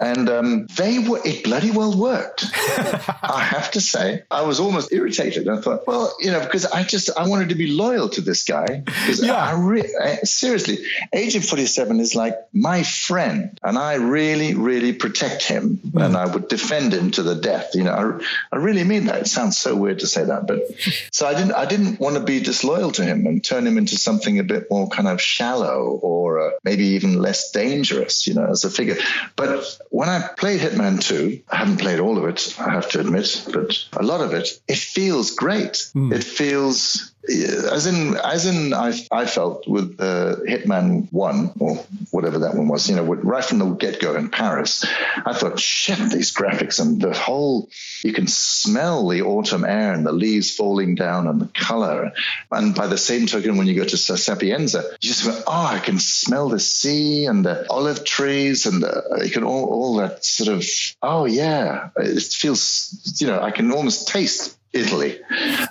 And 0.00 0.28
um, 0.28 0.66
they 0.76 0.98
were, 0.98 1.20
it 1.24 1.44
bloody 1.44 1.70
well 1.70 1.96
worked. 1.96 2.44
I 2.56 3.40
have 3.40 3.70
to 3.72 3.80
say, 3.80 4.22
I 4.30 4.42
was 4.42 4.60
almost 4.60 4.92
irritated. 4.92 5.48
I 5.48 5.60
thought, 5.60 5.86
well, 5.86 6.14
you 6.20 6.30
know, 6.30 6.40
because 6.40 6.66
I 6.66 6.82
just 6.84 7.10
I 7.16 7.28
wanted 7.28 7.50
to 7.50 7.54
be 7.54 7.72
loyal 7.72 8.08
to 8.10 8.20
this 8.20 8.44
guy. 8.44 8.82
Because 8.84 9.24
yeah. 9.24 9.34
I, 9.34 9.52
re- 9.54 9.94
I, 10.02 10.16
seriously, 10.24 10.78
Agent 11.12 11.44
Forty 11.44 11.66
Seven 11.66 12.00
is 12.00 12.14
like 12.14 12.34
my 12.52 12.82
friend, 12.82 13.58
and 13.62 13.78
I 13.78 13.94
really, 13.94 14.54
really 14.54 14.92
protect 14.92 15.42
him, 15.42 15.76
mm. 15.76 16.04
and 16.04 16.16
I 16.16 16.26
would 16.26 16.48
defend 16.48 16.92
him 16.92 17.10
to 17.12 17.22
the 17.22 17.34
death. 17.34 17.74
You 17.74 17.84
know, 17.84 17.92
I, 17.92 18.24
I 18.52 18.56
really 18.56 18.84
mean 18.84 19.06
that. 19.06 19.22
It 19.22 19.28
sounds 19.28 19.56
so 19.56 19.74
weird 19.74 20.00
to 20.00 20.06
say 20.06 20.24
that, 20.24 20.46
but 20.46 20.60
so 21.10 21.26
I 21.26 21.34
didn't 21.34 21.52
I 21.52 21.66
didn't 21.66 22.00
want 22.00 22.16
to 22.16 22.22
be 22.22 22.40
disloyal 22.40 22.92
to 22.92 23.04
him 23.04 23.26
and 23.26 23.42
turn 23.42 23.66
him 23.66 23.78
into 23.78 23.96
something 23.96 24.38
a 24.38 24.44
bit 24.44 24.70
more 24.70 24.88
kind 24.88 25.08
of 25.08 25.20
shallow 25.20 25.98
or 26.02 26.40
uh, 26.40 26.50
maybe 26.64 26.84
even 26.96 27.18
less 27.18 27.50
dangerous. 27.50 28.26
You 28.26 28.34
know, 28.34 28.46
as 28.46 28.64
a 28.64 28.70
figure. 28.70 28.96
But 29.36 29.78
when 29.90 30.08
I 30.08 30.28
played 30.36 30.60
Hitman 30.60 31.00
Two, 31.00 31.40
I 31.48 31.56
haven't 31.56 31.78
played 31.78 32.00
all 32.00 32.18
of 32.18 32.24
it. 32.24 32.54
I 32.58 32.70
have 32.70 32.88
to 32.90 33.00
admit, 33.00 33.46
but 33.52 33.84
a 33.92 34.02
lot 34.02 34.20
of 34.20 34.32
it, 34.32 34.60
it 34.68 34.78
feels 34.78 35.32
great. 35.32 35.90
Mm. 35.94 36.12
It 36.12 36.24
feels 36.24 37.12
as 37.28 37.86
in, 37.86 38.16
as 38.16 38.46
in, 38.46 38.72
I, 38.72 38.92
I 39.10 39.26
felt 39.26 39.66
with 39.66 40.00
uh, 40.00 40.36
Hitman 40.46 41.12
One 41.12 41.52
or 41.58 41.76
whatever 42.10 42.40
that 42.40 42.54
one 42.54 42.68
was. 42.68 42.88
You 42.88 42.96
know, 42.96 43.04
right 43.04 43.44
from 43.44 43.58
the 43.58 43.70
get 43.70 44.00
go 44.00 44.14
in 44.14 44.30
Paris, 44.30 44.84
I 45.24 45.32
thought, 45.32 45.58
shit, 45.58 45.98
these 46.10 46.34
graphics 46.34 46.80
and 46.80 47.00
the 47.00 47.14
whole. 47.14 47.68
You 48.02 48.12
can 48.12 48.26
smell 48.26 49.08
the 49.08 49.22
autumn 49.22 49.64
air 49.64 49.92
and 49.92 50.06
the 50.06 50.12
leaves 50.12 50.54
falling 50.54 50.94
down 50.94 51.26
and 51.26 51.40
the 51.40 51.48
color. 51.48 52.12
And 52.50 52.74
by 52.74 52.86
the 52.86 52.98
same 52.98 53.26
token, 53.26 53.56
when 53.56 53.66
you 53.66 53.74
go 53.74 53.84
to 53.84 53.96
Sapienza, 53.96 54.82
you 55.00 55.08
just 55.08 55.24
go, 55.24 55.42
oh, 55.46 55.66
I 55.66 55.78
can 55.78 55.98
smell 55.98 56.48
the 56.48 56.60
sea 56.60 57.26
and 57.26 57.44
the 57.44 57.66
olive 57.70 58.04
trees 58.04 58.66
and 58.66 58.82
the, 58.82 59.22
you 59.24 59.30
can 59.30 59.44
all, 59.44 59.64
all 59.64 59.96
that 59.96 60.24
sort 60.24 60.56
of. 60.56 60.64
Oh 61.02 61.24
yeah, 61.24 61.90
it 61.96 62.22
feels. 62.22 63.14
You 63.18 63.26
know, 63.26 63.40
I 63.40 63.50
can 63.50 63.72
almost 63.72 64.08
taste 64.08 64.56
Italy. 64.76 65.18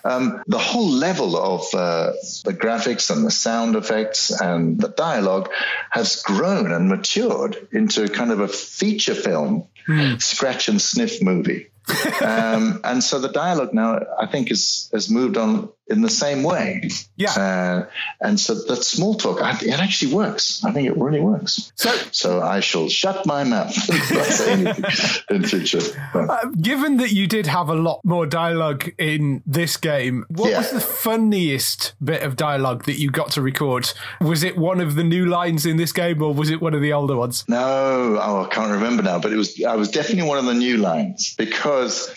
Um, 0.03 0.43
the 0.47 0.57
whole 0.57 0.89
level 0.89 1.37
of 1.37 1.61
uh, 1.73 2.11
the 2.43 2.53
graphics 2.53 3.15
and 3.15 3.25
the 3.25 3.31
sound 3.31 3.75
effects 3.75 4.31
and 4.31 4.79
the 4.79 4.89
dialogue 4.89 5.49
has 5.91 6.21
grown 6.23 6.71
and 6.71 6.89
matured 6.89 7.55
into 7.71 8.07
kind 8.09 8.31
of 8.31 8.39
a 8.39 8.47
feature 8.47 9.15
film, 9.15 9.67
mm. 9.87 10.21
scratch 10.21 10.67
and 10.67 10.81
sniff 10.81 11.21
movie. 11.21 11.67
um, 12.21 12.81
and 12.83 13.03
so 13.03 13.19
the 13.19 13.29
dialogue 13.29 13.73
now, 13.73 13.99
I 14.19 14.25
think, 14.25 14.49
is 14.49 14.89
has 14.91 15.09
moved 15.09 15.37
on 15.37 15.69
in 15.87 16.01
the 16.01 16.09
same 16.09 16.43
way. 16.43 16.89
Yeah. 17.15 17.31
Uh, 17.31 17.85
and 18.19 18.39
so 18.39 18.55
that 18.55 18.83
small 18.83 19.15
talk, 19.15 19.41
I, 19.41 19.57
it 19.61 19.79
actually 19.79 20.13
works. 20.13 20.63
I 20.63 20.71
think 20.71 20.87
it 20.87 20.97
really 20.97 21.19
works. 21.19 21.71
So, 21.75 21.95
so 22.11 22.41
I 22.41 22.59
shall 22.59 22.89
shut 22.89 23.25
my 23.25 23.43
mouth 23.43 23.75
in 25.29 25.43
future. 25.43 25.81
Uh, 26.13 26.47
given 26.61 26.97
that 26.97 27.11
you 27.11 27.27
did 27.27 27.45
have 27.47 27.69
a 27.69 27.75
lot 27.75 28.01
more 28.03 28.25
dialogue 28.25 28.91
in 28.97 29.43
this 29.45 29.77
game, 29.77 30.25
what 30.29 30.49
yeah. 30.49 30.57
was 30.59 30.71
the 30.71 30.79
funniest 30.79 31.93
bit 32.03 32.23
of 32.23 32.35
dialogue 32.35 32.85
that 32.85 32.99
you 32.99 33.11
got 33.11 33.31
to 33.31 33.41
record? 33.41 33.91
Was 34.21 34.43
it 34.43 34.57
one 34.57 34.81
of 34.81 34.95
the 34.95 35.03
new 35.03 35.25
lines 35.25 35.65
in 35.65 35.77
this 35.77 35.91
game, 35.91 36.21
or 36.21 36.33
was 36.33 36.49
it 36.49 36.61
one 36.61 36.73
of 36.73 36.81
the 36.81 36.93
older 36.93 37.15
ones? 37.15 37.45
No, 37.47 38.17
oh, 38.21 38.43
I 38.43 38.53
can't 38.53 38.71
remember 38.71 39.03
now. 39.03 39.19
But 39.19 39.33
it 39.33 39.37
was. 39.37 39.61
I 39.63 39.75
was 39.75 39.89
definitely 39.89 40.27
one 40.27 40.37
of 40.37 40.45
the 40.45 40.53
new 40.53 40.77
lines 40.77 41.35
because 41.37 42.09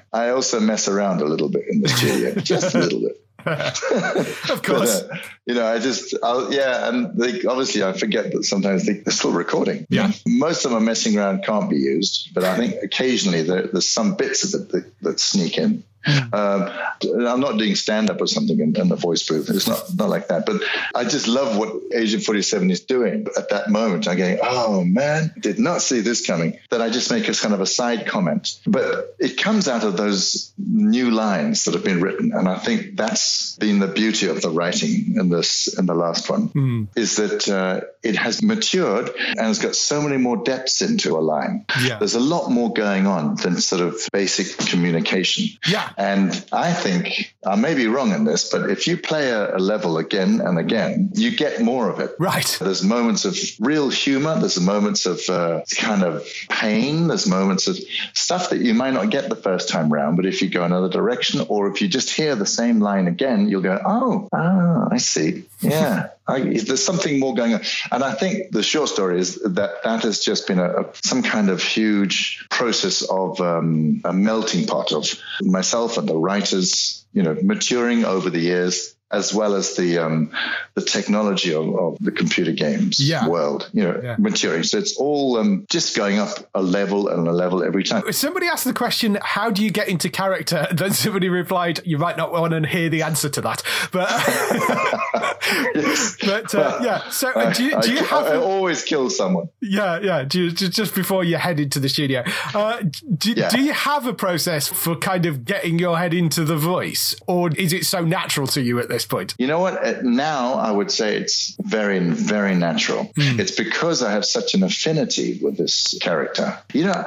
I 0.12 0.30
also 0.30 0.60
mess 0.60 0.88
around 0.88 1.20
a 1.20 1.24
little 1.24 1.48
bit 1.48 1.64
in 1.68 1.80
the 1.80 1.88
studio 1.88 2.34
just 2.40 2.74
a 2.74 2.78
little 2.78 3.00
bit. 3.00 3.22
of 3.46 4.62
course. 4.62 5.02
But, 5.08 5.10
uh, 5.10 5.16
you 5.46 5.54
know, 5.54 5.66
I 5.66 5.78
just, 5.78 6.14
I'll, 6.22 6.52
yeah, 6.52 6.88
and 6.88 7.16
they, 7.16 7.44
obviously 7.44 7.82
I 7.82 7.92
forget 7.94 8.32
that 8.32 8.44
sometimes 8.44 8.86
they, 8.86 9.02
are 9.06 9.10
still 9.10 9.32
recording. 9.32 9.86
Yeah. 9.88 10.12
Most 10.26 10.66
of 10.66 10.72
them 10.72 10.84
messing 10.84 11.16
around 11.16 11.44
can't 11.44 11.70
be 11.70 11.76
used, 11.76 12.34
but 12.34 12.44
I 12.44 12.56
think 12.56 12.74
occasionally 12.82 13.42
there, 13.42 13.66
there's 13.66 13.88
some 13.88 14.16
bits 14.16 14.44
of 14.44 14.60
it 14.60 14.68
that, 14.70 15.00
that 15.02 15.20
sneak 15.20 15.56
in. 15.56 15.84
Um, 16.06 16.70
I'm 17.02 17.40
not 17.40 17.58
doing 17.58 17.74
stand 17.74 18.10
up 18.10 18.20
or 18.20 18.26
something 18.26 18.58
in, 18.58 18.74
in, 18.76 18.88
the 18.88 18.96
voice 18.96 19.26
booth. 19.26 19.50
It's 19.50 19.68
not 19.68 19.94
not 19.94 20.08
like 20.08 20.28
that. 20.28 20.46
But 20.46 20.62
I 20.94 21.04
just 21.04 21.28
love 21.28 21.56
what 21.56 21.74
Agent 21.94 22.22
47 22.24 22.70
is 22.70 22.80
doing 22.80 23.26
at 23.36 23.50
that 23.50 23.68
moment. 23.68 24.08
I'm 24.08 24.16
going, 24.16 24.38
oh 24.42 24.84
man, 24.84 25.32
did 25.38 25.58
not 25.58 25.82
see 25.82 26.00
this 26.00 26.26
coming. 26.26 26.58
That 26.70 26.80
I 26.80 26.90
just 26.90 27.10
make 27.10 27.28
as 27.28 27.40
kind 27.40 27.54
of 27.54 27.60
a 27.60 27.66
side 27.66 28.06
comment. 28.06 28.58
But 28.66 29.16
it 29.18 29.38
comes 29.38 29.68
out 29.68 29.84
of 29.84 29.96
those 29.96 30.52
new 30.58 31.10
lines 31.10 31.64
that 31.64 31.74
have 31.74 31.84
been 31.84 32.00
written, 32.00 32.32
and 32.32 32.48
I 32.48 32.58
think 32.58 32.96
that's 32.96 33.56
been 33.56 33.78
the 33.78 33.88
beauty 33.88 34.28
of 34.28 34.40
the 34.40 34.50
writing 34.50 35.16
in 35.16 35.28
this 35.28 35.78
in 35.78 35.86
the 35.86 35.94
last 35.94 36.28
one 36.30 36.48
mm. 36.50 36.88
is 36.96 37.16
that 37.16 37.48
uh, 37.48 37.80
it 38.02 38.16
has 38.16 38.42
matured 38.42 39.10
and 39.16 39.40
has 39.40 39.58
got 39.58 39.74
so 39.74 40.00
many 40.02 40.16
more 40.16 40.36
depths 40.36 40.82
into 40.82 41.16
a 41.16 41.20
line. 41.20 41.64
Yeah. 41.82 41.98
There's 41.98 42.14
a 42.14 42.20
lot 42.20 42.50
more 42.50 42.72
going 42.72 43.06
on 43.06 43.36
than 43.36 43.60
sort 43.60 43.82
of 43.82 44.00
basic 44.12 44.58
communication. 44.68 45.58
Yeah. 45.66 45.87
And 45.96 46.44
I 46.52 46.72
think 46.72 47.34
I 47.44 47.56
may 47.56 47.74
be 47.74 47.86
wrong 47.86 48.12
in 48.12 48.24
this, 48.24 48.50
but 48.50 48.70
if 48.70 48.86
you 48.86 48.96
play 48.96 49.30
a, 49.30 49.56
a, 49.56 49.58
level 49.58 49.98
again 49.98 50.40
and 50.40 50.58
again, 50.58 51.10
you 51.14 51.34
get 51.34 51.60
more 51.60 51.88
of 51.88 52.00
it. 52.00 52.14
Right. 52.18 52.56
There's 52.60 52.82
moments 52.82 53.24
of 53.24 53.36
real 53.60 53.90
humor. 53.90 54.38
There's 54.38 54.60
moments 54.60 55.06
of 55.06 55.20
uh, 55.28 55.62
kind 55.76 56.02
of 56.02 56.26
pain. 56.48 57.08
There's 57.08 57.26
moments 57.26 57.66
of 57.68 57.78
stuff 58.14 58.50
that 58.50 58.60
you 58.60 58.74
might 58.74 58.92
not 58.94 59.10
get 59.10 59.28
the 59.28 59.36
first 59.36 59.68
time 59.68 59.92
round, 59.92 60.16
but 60.16 60.26
if 60.26 60.42
you 60.42 60.48
go 60.48 60.64
another 60.64 60.88
direction, 60.88 61.44
or 61.48 61.68
if 61.68 61.80
you 61.80 61.88
just 61.88 62.10
hear 62.10 62.34
the 62.34 62.46
same 62.46 62.80
line 62.80 63.06
again, 63.06 63.48
you'll 63.48 63.62
go, 63.62 63.80
"Oh, 63.84 64.28
ah, 64.32 64.88
I 64.90 64.98
see. 64.98 65.44
Yeah." 65.60 66.08
I, 66.28 66.40
there's 66.40 66.84
something 66.84 67.18
more 67.18 67.34
going 67.34 67.54
on, 67.54 67.62
and 67.90 68.04
I 68.04 68.12
think 68.12 68.52
the 68.52 68.62
short 68.62 68.90
story 68.90 69.18
is 69.18 69.36
that 69.36 69.82
that 69.82 70.02
has 70.02 70.20
just 70.20 70.46
been 70.46 70.58
a, 70.58 70.82
a 70.82 70.84
some 71.02 71.22
kind 71.22 71.48
of 71.48 71.62
huge 71.62 72.46
process 72.50 73.02
of 73.02 73.40
um, 73.40 74.02
a 74.04 74.12
melting 74.12 74.66
pot 74.66 74.92
of 74.92 75.06
myself 75.40 75.96
and 75.96 76.06
the 76.06 76.16
writers, 76.16 77.06
you 77.14 77.22
know, 77.22 77.34
maturing 77.42 78.04
over 78.04 78.28
the 78.28 78.40
years, 78.40 78.94
as 79.10 79.32
well 79.32 79.54
as 79.54 79.74
the 79.76 79.98
um, 79.98 80.30
the 80.74 80.82
technology 80.82 81.54
of, 81.54 81.74
of, 81.74 81.98
the 81.98 82.12
computer 82.12 82.52
games 82.52 83.00
yeah. 83.00 83.26
world, 83.26 83.70
you 83.72 83.82
know, 83.82 83.98
yeah. 84.02 84.16
maturing. 84.18 84.62
So 84.62 84.78
it's 84.78 84.98
all 84.98 85.38
um, 85.38 85.66
just 85.70 85.96
going 85.96 86.18
up 86.18 86.28
a 86.54 86.62
level 86.62 87.08
and 87.08 87.26
a 87.26 87.32
level 87.32 87.62
every 87.62 87.84
time. 87.84 88.12
Somebody 88.12 88.46
asked 88.46 88.64
the 88.64 88.74
question, 88.74 89.18
"How 89.22 89.50
do 89.50 89.64
you 89.64 89.70
get 89.70 89.88
into 89.88 90.10
character?" 90.10 90.66
Then 90.78 90.92
somebody 90.92 91.28
replied, 91.28 91.80
"You 91.84 91.98
might 91.98 92.16
not 92.16 92.32
want 92.32 92.52
to 92.52 92.68
hear 92.68 92.90
the 92.90 93.02
answer 93.02 93.28
to 93.30 93.40
that." 93.40 93.62
But 93.92 94.08
but 96.24 96.54
uh, 96.54 96.78
yeah. 96.82 97.08
So 97.08 97.30
uh, 97.30 97.52
do 97.52 97.64
you, 97.64 97.80
do 97.80 97.92
you 97.92 98.00
I, 98.00 98.04
have? 98.04 98.26
I 98.26 98.36
always 98.36 98.84
kill 98.84 99.08
someone. 99.08 99.48
Yeah, 99.60 99.98
yeah. 100.00 100.24
Do 100.24 100.44
you, 100.44 100.50
just 100.50 100.94
before 100.94 101.24
you 101.24 101.36
head 101.36 101.58
into 101.58 101.80
the 101.80 101.88
studio, 101.88 102.22
uh, 102.54 102.82
do, 103.16 103.32
yeah. 103.32 103.48
do 103.48 103.62
you 103.62 103.72
have 103.72 104.06
a 104.06 104.12
process 104.12 104.68
for 104.68 104.96
kind 104.96 105.24
of 105.26 105.46
getting 105.46 105.78
your 105.78 105.98
head 105.98 106.12
into 106.12 106.44
the 106.44 106.56
voice, 106.56 107.16
or 107.26 107.48
is 107.56 107.72
it 107.72 107.86
so 107.86 108.04
natural 108.04 108.46
to 108.48 108.60
you 108.60 108.78
at 108.78 108.88
this? 108.88 108.97
Point? 109.06 109.34
You 109.38 109.46
know 109.46 109.60
what? 109.60 109.84
Uh, 109.84 110.00
now 110.02 110.54
I 110.54 110.70
would 110.70 110.90
say 110.90 111.16
it's 111.16 111.56
very, 111.60 111.98
very 111.98 112.54
natural. 112.54 113.04
Mm. 113.16 113.38
It's 113.38 113.52
because 113.52 114.02
I 114.02 114.12
have 114.12 114.24
such 114.24 114.54
an 114.54 114.62
affinity 114.62 115.38
with 115.42 115.56
this 115.56 115.98
character. 116.00 116.58
You 116.72 116.84
know, 116.84 117.04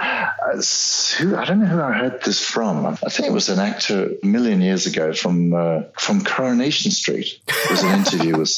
who, 1.18 1.36
I 1.36 1.46
don't 1.46 1.60
know 1.60 1.68
who 1.68 1.82
I 1.82 1.94
heard 1.94 2.24
this 2.24 2.44
from. 2.44 2.86
I 2.86 2.96
think 2.96 3.28
it 3.28 3.34
was 3.34 3.50
an 3.50 3.60
actor 3.60 4.12
a 4.22 4.26
million 4.26 4.62
years 4.62 4.86
ago 4.86 5.14
from 5.14 5.54
uh, 5.54 5.84
from 5.98 6.24
Coronation 6.24 6.92
Street. 6.92 7.40
It 7.48 7.72
was 7.72 7.84
an 7.84 8.00
interview 8.00 8.38
with. 8.38 8.52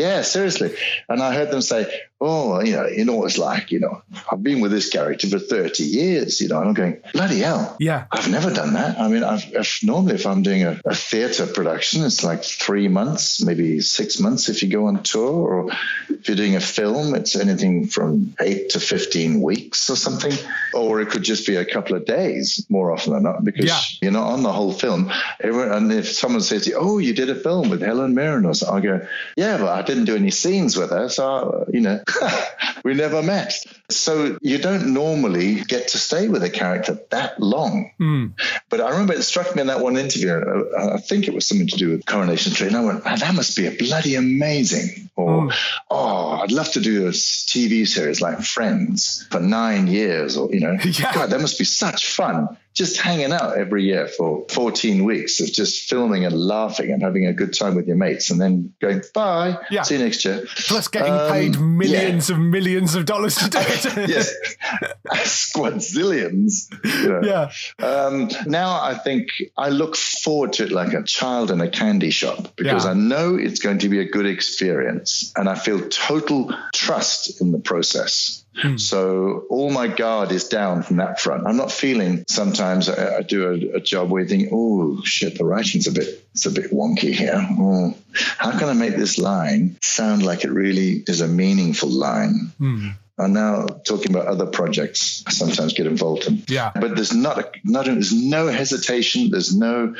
Yeah, 0.00 0.22
seriously. 0.22 0.74
And 1.08 1.22
I 1.22 1.34
heard 1.34 1.50
them 1.50 1.60
say, 1.60 2.02
oh, 2.22 2.60
you 2.60 2.76
know, 2.76 2.86
you 2.86 3.04
know 3.04 3.14
what 3.14 3.26
it's 3.26 3.38
like, 3.38 3.72
you 3.72 3.80
know, 3.80 4.02
I've 4.30 4.42
been 4.42 4.60
with 4.60 4.72
this 4.72 4.90
character 4.90 5.26
for 5.28 5.38
30 5.38 5.84
years, 5.84 6.40
you 6.40 6.48
know, 6.48 6.58
and 6.58 6.68
I'm 6.68 6.74
going, 6.74 6.98
bloody 7.14 7.38
hell. 7.38 7.76
Yeah. 7.80 8.04
I've 8.12 8.30
never 8.30 8.52
done 8.52 8.74
that. 8.74 9.00
I 9.00 9.08
mean, 9.08 9.24
I've, 9.24 9.44
if, 9.54 9.82
normally 9.82 10.14
if 10.14 10.26
I'm 10.26 10.42
doing 10.42 10.64
a, 10.64 10.78
a 10.84 10.94
theater 10.94 11.46
production, 11.46 12.04
it's 12.04 12.22
like 12.22 12.44
three 12.44 12.88
months, 12.88 13.42
maybe 13.42 13.80
six 13.80 14.20
months 14.20 14.50
if 14.50 14.62
you 14.62 14.68
go 14.68 14.86
on 14.86 15.02
tour, 15.02 15.48
or 15.48 15.72
if 16.10 16.28
you're 16.28 16.36
doing 16.36 16.56
a 16.56 16.60
film, 16.60 17.14
it's 17.14 17.36
anything 17.36 17.86
from 17.86 18.34
eight 18.38 18.70
to 18.70 18.80
15 18.80 19.40
weeks 19.40 19.88
or 19.88 19.96
something, 19.96 20.32
or 20.74 21.00
it 21.00 21.08
could 21.08 21.22
just 21.22 21.46
be 21.46 21.56
a 21.56 21.64
couple 21.64 21.96
of 21.96 22.04
days 22.04 22.66
more 22.68 22.92
often 22.92 23.14
than 23.14 23.22
not, 23.22 23.44
because 23.44 23.64
yeah. 23.64 23.80
you're 24.02 24.12
not 24.12 24.32
on 24.32 24.42
the 24.42 24.52
whole 24.52 24.72
film. 24.72 25.10
And 25.40 25.90
if 25.90 26.10
someone 26.12 26.42
says 26.42 26.64
to 26.64 26.70
you, 26.70 26.76
oh, 26.78 26.98
you 26.98 27.14
did 27.14 27.30
a 27.30 27.34
film 27.34 27.70
with 27.70 27.80
Helen 27.80 28.14
Mirren 28.14 28.44
or 28.44 28.52
something, 28.52 28.90
I 28.90 28.98
go, 28.98 29.06
yeah, 29.36 29.56
but 29.56 29.68
I 29.68 29.80
didn't 29.90 30.04
do 30.04 30.16
any 30.16 30.30
scenes 30.30 30.76
with 30.76 30.90
her. 30.90 31.08
So, 31.08 31.66
you 31.72 31.80
know, 31.80 32.00
we 32.84 32.94
never 32.94 33.22
met. 33.22 33.52
So 33.92 34.38
you 34.40 34.58
don't 34.58 34.92
normally 34.92 35.62
get 35.62 35.88
to 35.88 35.98
stay 35.98 36.28
with 36.28 36.42
a 36.42 36.50
character 36.50 36.98
that 37.10 37.40
long. 37.40 37.92
Mm. 38.00 38.32
But 38.68 38.80
I 38.80 38.90
remember 38.90 39.14
it 39.14 39.22
struck 39.22 39.54
me 39.54 39.60
in 39.60 39.68
that 39.68 39.80
one 39.80 39.96
interview. 39.96 40.32
Uh, 40.32 40.94
I 40.94 40.98
think 40.98 41.28
it 41.28 41.34
was 41.34 41.46
something 41.46 41.68
to 41.68 41.76
do 41.76 41.90
with 41.90 42.06
Coronation 42.06 42.52
Street. 42.52 42.68
And 42.68 42.76
I 42.76 42.84
went, 42.84 43.04
that 43.04 43.34
must 43.34 43.56
be 43.56 43.66
a 43.66 43.72
bloody 43.72 44.14
amazing. 44.14 45.10
Or, 45.16 45.48
mm. 45.48 45.54
oh, 45.90 46.40
I'd 46.42 46.52
love 46.52 46.70
to 46.72 46.80
do 46.80 47.06
a 47.06 47.10
TV 47.10 47.86
series 47.86 48.20
like 48.20 48.40
Friends 48.40 49.26
for 49.30 49.40
nine 49.40 49.86
years. 49.86 50.36
Or, 50.36 50.52
you 50.52 50.60
know, 50.60 50.76
yeah. 50.84 51.12
God, 51.14 51.30
that 51.30 51.40
must 51.40 51.58
be 51.58 51.64
such 51.64 52.06
fun 52.06 52.56
just 52.72 53.00
hanging 53.00 53.32
out 53.32 53.56
every 53.56 53.84
year 53.84 54.06
for 54.06 54.46
14 54.48 55.04
weeks 55.04 55.40
of 55.40 55.52
just 55.52 55.88
filming 55.88 56.24
and 56.24 56.34
laughing 56.34 56.92
and 56.92 57.02
having 57.02 57.26
a 57.26 57.32
good 57.32 57.52
time 57.52 57.74
with 57.74 57.86
your 57.86 57.96
mates 57.96 58.30
and 58.30 58.40
then 58.40 58.72
going, 58.80 59.02
bye, 59.12 59.58
yeah. 59.70 59.82
see 59.82 59.96
you 59.96 60.04
next 60.04 60.24
year. 60.24 60.44
Plus 60.66 60.86
getting 60.88 61.12
um, 61.12 61.30
paid 61.30 61.60
millions 61.60 62.30
yeah. 62.30 62.36
of 62.36 62.40
millions 62.40 62.94
of 62.94 63.06
dollars 63.06 63.34
to 63.36 63.50
do 63.50 63.58
it. 63.58 63.79
Yes. 63.84 64.34
Squadzillions. 65.08 66.70
You 66.84 67.08
know. 67.08 67.20
Yeah. 67.22 67.84
Um, 67.84 68.28
now 68.46 68.80
I 68.80 68.94
think 68.94 69.28
I 69.56 69.70
look 69.70 69.96
forward 69.96 70.54
to 70.54 70.64
it 70.64 70.72
like 70.72 70.92
a 70.92 71.02
child 71.02 71.50
in 71.50 71.60
a 71.60 71.68
candy 71.68 72.10
shop 72.10 72.56
because 72.56 72.84
yeah. 72.84 72.92
I 72.92 72.94
know 72.94 73.36
it's 73.36 73.60
going 73.60 73.78
to 73.80 73.88
be 73.88 74.00
a 74.00 74.04
good 74.04 74.26
experience 74.26 75.32
and 75.36 75.48
I 75.48 75.54
feel 75.54 75.88
total 75.88 76.52
trust 76.72 77.40
in 77.40 77.52
the 77.52 77.58
process. 77.58 78.44
Hmm. 78.56 78.76
So 78.76 79.46
all 79.48 79.70
my 79.70 79.86
guard 79.86 80.32
is 80.32 80.48
down 80.48 80.82
from 80.82 80.96
that 80.96 81.20
front. 81.20 81.46
I'm 81.46 81.56
not 81.56 81.70
feeling. 81.70 82.24
Sometimes 82.28 82.88
I, 82.88 83.18
I 83.18 83.22
do 83.22 83.48
a, 83.48 83.76
a, 83.76 83.80
job 83.80 84.10
where 84.10 84.22
you 84.22 84.28
think, 84.28 84.48
"Oh 84.52 85.00
shit, 85.04 85.38
the 85.38 85.44
writing's 85.44 85.86
a 85.86 85.92
bit, 85.92 86.26
it's 86.32 86.46
a 86.46 86.50
bit 86.50 86.72
wonky 86.72 87.12
here. 87.12 87.46
Oh, 87.58 87.94
how 88.12 88.58
can 88.58 88.68
I 88.68 88.72
make 88.72 88.96
this 88.96 89.18
line 89.18 89.78
sound 89.82 90.24
like 90.24 90.44
it 90.44 90.50
really 90.50 91.04
is 91.06 91.20
a 91.20 91.28
meaningful 91.28 91.90
line?" 91.90 92.52
Hmm. 92.58 92.88
Are 93.20 93.28
now 93.28 93.66
talking 93.66 94.14
about 94.14 94.26
other 94.26 94.46
projects. 94.46 95.22
I 95.26 95.30
sometimes 95.30 95.74
get 95.74 95.86
involved 95.86 96.26
in. 96.26 96.42
Yeah. 96.48 96.72
But 96.74 96.96
there's 96.96 97.14
not 97.14 97.38
a, 97.38 97.50
not 97.64 97.86
a, 97.86 97.92
there's 97.92 98.12
no 98.12 98.48
hesitation. 98.48 99.30
There's 99.30 99.54
no 99.54 99.94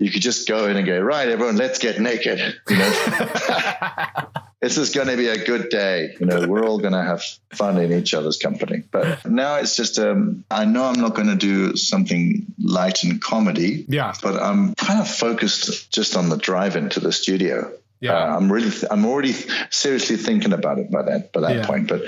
you 0.00 0.10
could 0.10 0.22
just 0.22 0.48
go 0.48 0.66
in 0.66 0.76
and 0.76 0.86
go 0.86 0.98
right, 0.98 1.28
everyone, 1.28 1.56
let's 1.56 1.78
get 1.78 2.00
naked. 2.00 2.38
You 2.70 2.76
know. 2.78 2.90
this 4.62 4.78
is 4.78 4.94
going 4.94 5.08
to 5.08 5.16
be 5.16 5.28
a 5.28 5.44
good 5.44 5.68
day. 5.68 6.16
You 6.18 6.24
know, 6.24 6.48
we're 6.48 6.64
all 6.64 6.78
going 6.78 6.94
to 6.94 7.02
have 7.02 7.22
fun 7.52 7.78
in 7.78 7.92
each 7.92 8.14
other's 8.14 8.38
company. 8.38 8.82
But 8.90 9.26
now 9.26 9.56
it's 9.56 9.76
just, 9.76 9.98
um, 9.98 10.44
I 10.50 10.64
know 10.64 10.84
I'm 10.84 11.00
not 11.00 11.14
going 11.14 11.28
to 11.28 11.36
do 11.36 11.76
something 11.76 12.46
light 12.58 13.04
and 13.04 13.20
comedy. 13.20 13.84
Yeah. 13.88 14.14
But 14.22 14.42
I'm 14.42 14.74
kind 14.74 15.00
of 15.00 15.08
focused 15.08 15.92
just 15.92 16.16
on 16.16 16.30
the 16.30 16.38
drive 16.38 16.76
into 16.76 16.98
the 16.98 17.12
studio. 17.12 17.70
Yeah. 18.00 18.12
Uh, 18.14 18.36
I'm 18.36 18.50
really, 18.50 18.70
th- 18.70 18.84
I'm 18.90 19.04
already 19.04 19.34
seriously 19.70 20.16
thinking 20.16 20.52
about 20.52 20.78
it 20.78 20.90
by 20.90 21.02
that, 21.02 21.32
by 21.32 21.40
that 21.42 21.54
Yeah. 21.56 21.66
point. 21.66 21.88
But 21.88 22.02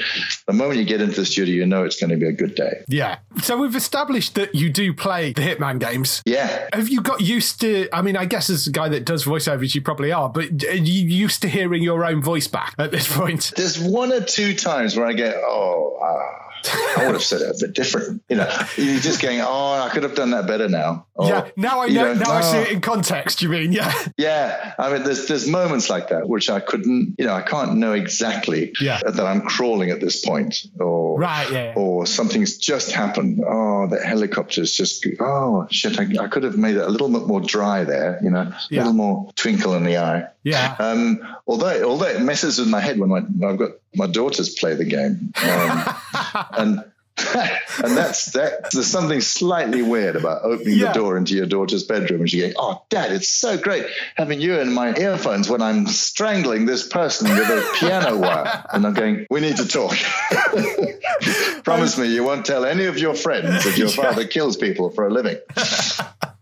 the 0.46 0.52
moment 0.52 0.78
you 0.80 0.86
get 0.86 1.00
into 1.02 1.20
the 1.20 1.26
studio, 1.26 1.54
you 1.54 1.66
know 1.66 1.84
it's 1.84 2.00
going 2.00 2.10
to 2.10 2.16
be 2.16 2.26
a 2.26 2.32
good 2.32 2.54
day. 2.54 2.82
Yeah. 2.88 3.18
So 3.42 3.56
we've 3.58 3.76
established 3.76 4.34
that 4.36 4.54
you 4.54 4.70
do 4.70 4.94
play 4.94 5.32
the 5.32 5.42
Hitman 5.42 5.78
games. 5.78 6.22
Yeah. 6.24 6.68
Have 6.72 6.88
you 6.88 7.00
got 7.02 7.20
used 7.20 7.60
to? 7.60 7.88
I 7.92 8.00
mean, 8.02 8.16
I 8.16 8.24
guess 8.24 8.48
as 8.50 8.66
a 8.66 8.70
guy 8.72 8.88
that 8.88 9.04
does 9.04 9.24
voiceovers, 9.24 9.74
you 9.74 9.82
probably 9.82 10.12
are. 10.12 10.28
But 10.30 10.64
are 10.64 10.74
you 10.74 11.06
used 11.08 11.42
to 11.42 11.48
hearing 11.48 11.82
your 11.82 12.04
own 12.04 12.22
voice 12.22 12.46
back 12.48 12.74
at 12.78 12.90
this 12.90 13.06
point? 13.16 13.52
There's 13.56 13.78
one 13.78 14.12
or 14.12 14.20
two 14.22 14.54
times 14.54 14.96
where 14.96 15.06
I 15.06 15.12
get, 15.12 15.34
oh, 15.36 15.98
ah, 16.02 16.41
I 16.64 17.04
would 17.06 17.14
have 17.14 17.22
said 17.22 17.40
it 17.40 17.56
a 17.56 17.66
bit 17.66 17.74
different. 17.74 18.22
You 18.28 18.36
know, 18.36 18.58
you're 18.76 19.00
just 19.00 19.20
going, 19.20 19.40
oh, 19.40 19.72
I 19.74 19.90
could 19.92 20.02
have 20.02 20.14
done 20.14 20.30
that 20.30 20.46
better 20.46 20.68
now. 20.68 21.06
Or, 21.14 21.28
yeah. 21.28 21.48
Now 21.56 21.82
I 21.82 21.88
know. 21.88 22.14
Now 22.14 22.32
I 22.32 22.40
see 22.40 22.58
oh. 22.58 22.62
it 22.62 22.72
in 22.72 22.80
context. 22.80 23.42
You 23.42 23.48
mean? 23.48 23.72
Yeah. 23.72 23.92
Yeah, 24.16 24.74
I 24.78 24.92
mean, 24.92 25.02
there's 25.04 25.26
there's 25.26 25.48
moments 25.48 25.90
like 25.90 26.08
that 26.08 26.28
which 26.28 26.50
I 26.50 26.60
couldn't, 26.60 27.16
you 27.18 27.26
know, 27.26 27.34
I 27.34 27.42
can't 27.42 27.76
know 27.76 27.92
exactly 27.92 28.72
Yeah. 28.80 29.00
that 29.04 29.20
I'm 29.20 29.42
crawling 29.42 29.90
at 29.90 30.00
this 30.00 30.24
point, 30.24 30.66
or 30.78 31.18
Right, 31.18 31.50
yeah, 31.50 31.64
yeah. 31.64 31.72
or 31.76 32.06
something's 32.06 32.56
just 32.58 32.92
happened. 32.92 33.42
Oh, 33.46 33.86
the 33.86 34.00
helicopter's 34.00 34.72
just, 34.72 35.06
oh 35.20 35.66
shit, 35.70 35.98
I, 35.98 36.24
I 36.24 36.28
could 36.28 36.42
have 36.44 36.56
made 36.56 36.76
it 36.76 36.82
a 36.82 36.88
little 36.88 37.08
bit 37.08 37.26
more 37.26 37.40
dry 37.40 37.84
there, 37.84 38.18
you 38.22 38.30
know, 38.30 38.52
a 38.52 38.74
little 38.74 38.92
more 38.92 39.30
twinkle 39.34 39.74
in 39.74 39.84
the 39.84 39.98
eye. 39.98 40.28
Yeah. 40.42 40.76
Um, 40.78 41.20
although 41.46 41.88
although 41.88 42.06
it 42.06 42.20
messes 42.20 42.58
with 42.58 42.68
my 42.68 42.80
head 42.80 42.98
when, 42.98 43.10
my, 43.10 43.20
when 43.20 43.50
I've 43.50 43.58
got 43.58 43.72
my 43.94 44.06
daughters 44.06 44.54
play 44.54 44.74
the 44.74 44.84
game, 44.84 45.32
um, 45.42 46.46
and. 46.58 46.84
and 47.34 47.94
that's 47.94 48.32
that. 48.32 48.70
There's 48.72 48.86
something 48.86 49.20
slightly 49.20 49.82
weird 49.82 50.16
about 50.16 50.42
opening 50.44 50.78
Yeah. 50.78 50.88
the 50.88 50.94
door 50.94 51.18
into 51.18 51.34
your 51.34 51.44
daughter's 51.44 51.84
bedroom 51.84 52.22
and 52.22 52.30
she 52.30 52.40
going, 52.40 52.54
"Oh, 52.56 52.82
Dad, 52.88 53.12
it's 53.12 53.28
so 53.28 53.58
great 53.58 53.84
having 54.16 54.40
you 54.40 54.58
in 54.58 54.72
my 54.72 54.96
earphones 54.96 55.48
when 55.48 55.60
I'm 55.60 55.86
strangling 55.86 56.64
this 56.64 56.88
person 56.88 57.28
with 57.28 57.48
a 57.50 57.70
piano 57.78 58.16
wire." 58.16 58.64
And 58.72 58.86
I'm 58.86 58.94
going, 58.94 59.26
"We 59.28 59.40
need 59.40 59.58
to 59.58 59.68
talk. 59.68 59.94
Promise 61.64 61.98
me 61.98 62.06
you 62.14 62.24
won't 62.24 62.46
tell 62.46 62.64
any 62.64 62.86
of 62.86 62.98
your 62.98 63.14
friends 63.14 63.62
that 63.64 63.76
your 63.76 63.90
father 63.90 64.26
kills 64.26 64.56
people 64.56 64.88
for 64.90 65.06
a 65.06 65.10
living." 65.10 65.36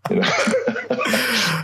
You 0.09 0.15
know? 0.21 0.29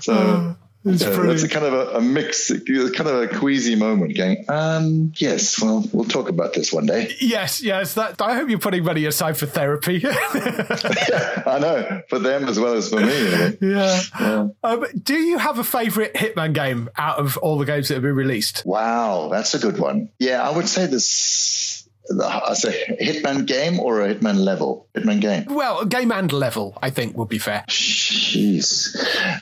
so. 0.02 0.56
It's 0.90 1.04
Yeah, 1.04 1.10
that's 1.10 1.44
a 1.44 1.50
kind 1.50 1.66
of 1.66 1.74
a, 1.74 1.98
a 1.98 2.02
mix, 2.02 2.52
kind 2.52 3.08
of 3.08 3.22
a 3.22 3.28
queasy 3.28 3.76
moment. 3.76 4.16
Going, 4.16 4.46
um, 4.50 5.14
yes, 5.16 5.62
well, 5.62 5.86
we'll 5.92 6.06
talk 6.06 6.30
about 6.30 6.54
this 6.54 6.72
one 6.72 6.86
day. 6.86 7.16
Yes, 7.20 7.62
yes. 7.62 7.94
That 7.96 8.22
I 8.22 8.36
hope 8.36 8.50
you're 8.50 8.60
putting 8.60 8.84
money 8.84 9.06
aside 9.06 9.38
for 9.38 9.46
therapy. 9.46 10.02
I 10.06 11.58
know 11.60 12.02
for 12.10 12.20
them 12.20 12.46
as 12.46 12.60
well 12.60 12.74
as 12.74 12.90
for 12.90 12.98
me. 12.98 13.06
really. 13.06 13.58
yeah. 13.62 14.02
Yeah. 14.20 14.48
Um, 14.64 14.86
do 15.02 15.16
you 15.16 15.38
have 15.38 15.60
a 15.60 15.64
favourite 15.64 16.14
Hitman 16.14 16.54
game 16.54 16.90
out 16.98 17.20
of 17.20 17.38
all 17.38 17.58
the 17.58 17.66
games 17.66 17.88
that 17.88 17.96
have 17.96 18.04
been 18.04 18.16
released? 18.16 18.64
Wow, 18.66 19.30
that's 19.30 19.54
a 19.54 19.60
good 19.60 19.80
one. 19.80 20.10
Yeah, 20.20 20.48
I 20.48 20.56
would 20.56 20.68
say 20.68 20.86
this. 20.86 21.77
I 22.24 22.54
say 22.54 22.98
Hitman 23.02 23.46
game 23.46 23.80
or 23.80 24.02
a 24.02 24.14
Hitman 24.14 24.38
level. 24.38 24.88
Hitman 24.96 25.22
game. 25.22 25.46
Well, 25.50 25.86
game 25.86 26.12
and 26.12 26.32
level, 26.32 26.78
I 26.82 26.90
think, 26.90 27.18
would 27.18 27.30
be 27.30 27.38
fair. 27.38 27.66
Jeez. 27.68 28.98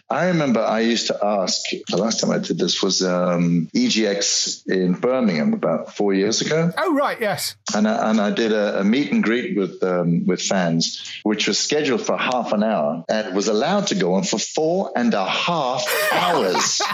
I 0.09 0.27
remember 0.27 0.61
I 0.61 0.81
used 0.81 1.07
to 1.07 1.25
ask, 1.25 1.61
the 1.87 1.97
last 1.97 2.21
time 2.21 2.31
I 2.31 2.39
did 2.39 2.57
this 2.57 2.81
was 2.81 3.01
um, 3.03 3.69
EGX 3.75 4.67
in 4.67 4.93
Birmingham 4.93 5.53
about 5.53 5.95
four 5.95 6.13
years 6.13 6.41
ago. 6.41 6.71
Oh, 6.77 6.93
right, 6.93 7.19
yes. 7.19 7.55
and 7.73 7.87
I, 7.87 8.09
and 8.09 8.19
I 8.19 8.31
did 8.31 8.51
a, 8.51 8.81
a 8.81 8.83
meet 8.83 9.11
and 9.11 9.23
greet 9.23 9.57
with 9.57 9.81
um, 9.83 10.25
with 10.25 10.41
fans, 10.41 11.19
which 11.23 11.47
was 11.47 11.57
scheduled 11.57 12.01
for 12.01 12.17
half 12.17 12.51
an 12.51 12.63
hour 12.63 13.05
and 13.09 13.35
was 13.35 13.47
allowed 13.47 13.87
to 13.87 13.95
go 13.95 14.15
on 14.15 14.23
for 14.23 14.39
four 14.39 14.91
and 14.95 15.13
a 15.13 15.25
half 15.25 15.85
hours. 16.11 16.81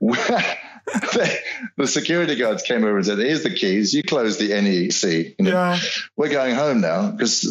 the, 1.76 1.86
security 1.86 2.36
guards 2.36 2.62
came 2.62 2.84
over 2.84 2.96
and 2.96 3.06
said, 3.06 3.18
"Here's 3.18 3.42
the 3.42 3.50
keys. 3.50 3.92
You 3.92 4.02
close 4.02 4.38
the 4.38 4.48
NEC. 4.48 5.34
You 5.38 5.44
know, 5.44 5.50
Yeah. 5.50 5.78
We're 6.16 6.28
going 6.28 6.54
home 6.54 6.80
now 6.80 7.10
because 7.10 7.44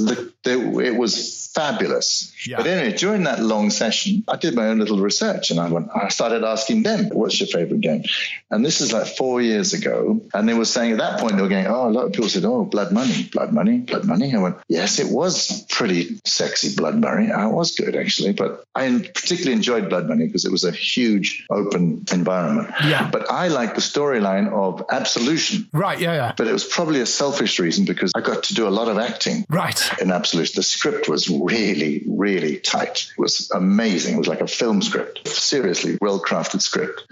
it 0.45 0.95
was 0.95 1.52
fabulous." 1.54 2.34
Yeah. 2.48 2.58
But 2.58 2.67
anyway, 2.67 2.95
during 2.95 3.24
that 3.24 3.41
long 3.41 3.71
session, 3.71 4.24
I 4.28 4.38
did 4.38 4.56
my 4.56 4.67
own 4.67 4.80
little 4.80 5.00
research 5.00 5.52
and 5.52 5.60
I 5.60 5.67
went. 5.67 5.89
I 5.93 6.10
started 6.10 6.43
asking 6.43 6.84
them, 6.84 7.10
"What's 7.10 7.39
your 7.39 7.48
favorite 7.48 7.82
game?" 7.82 8.04
And 8.50 8.65
this 8.65 8.80
is 8.80 8.93
like 8.93 9.08
four 9.08 9.41
years 9.41 9.74
ago, 9.74 10.21
and 10.34 10.48
they 10.48 10.54
were 10.54 10.65
saying 10.65 10.93
at 10.93 10.98
that 11.00 11.19
point 11.19 11.36
they 11.36 11.41
were 11.41 11.50
going, 11.50 11.67
"Oh, 11.67 11.89
a 11.89 11.91
lot 11.91 12.06
of 12.06 12.13
people 12.13 12.30
said, 12.30 12.45
oh, 12.45 12.63
Blood 12.63 12.93
Money, 12.93 13.24
Blood 13.32 13.52
Money, 13.52 13.80
Blood 13.80 14.06
Money." 14.06 14.34
I 14.34 14.39
went, 14.39 14.58
"Yes, 14.69 15.00
it 15.00 15.12
was 15.12 15.65
pretty 15.69 16.19
sexy, 16.26 16.76
Blood 16.76 16.95
Money. 16.95 17.32
Ah, 17.34 17.43
I 17.43 17.45
was 17.48 17.76
good 17.76 17.95
actually, 17.95 18.34
but 18.34 18.63
I 18.74 18.88
particularly 19.13 19.54
enjoyed 19.54 19.89
Blood 19.89 20.08
Money 20.08 20.28
because 20.28 20.45
it 20.45 20.52
was 20.52 20.63
a 20.63 20.71
huge 20.71 21.45
open 21.50 22.06
environment. 22.12 22.69
Yeah. 22.86 23.10
But 23.12 23.24
I 23.29 23.47
like 23.49 23.75
the 23.75 23.81
storyline 23.81 24.51
of 24.51 24.83
Absolution." 24.91 25.69
Right, 25.73 25.99
yeah, 25.99 26.13
yeah. 26.13 26.33
But 26.38 26.47
it 26.47 26.53
was 26.53 26.63
probably 26.63 27.01
a 27.01 27.05
selfish 27.05 27.59
reason 27.59 27.85
because 27.85 28.11
I 28.15 28.21
got 28.21 28.43
to 28.43 28.53
do 28.53 28.67
a 28.67 28.69
lot 28.69 28.88
of 28.88 28.97
acting 28.97 29.45
Right. 29.49 29.79
in 30.01 30.11
Absolution. 30.11 30.53
The 30.55 30.63
script 30.63 31.07
was 31.09 31.29
really, 31.29 32.03
really 32.07 32.57
tight. 32.57 33.07
It 33.17 33.21
was 33.21 33.49
amazing. 33.53 34.15
It 34.15 34.17
was 34.17 34.27
like 34.27 34.41
a 34.41 34.47
film 34.47 34.81
script, 34.81 35.27
seriously 35.27 35.97
well 36.01 36.19
crafted 36.21 36.61
script. 36.61 37.03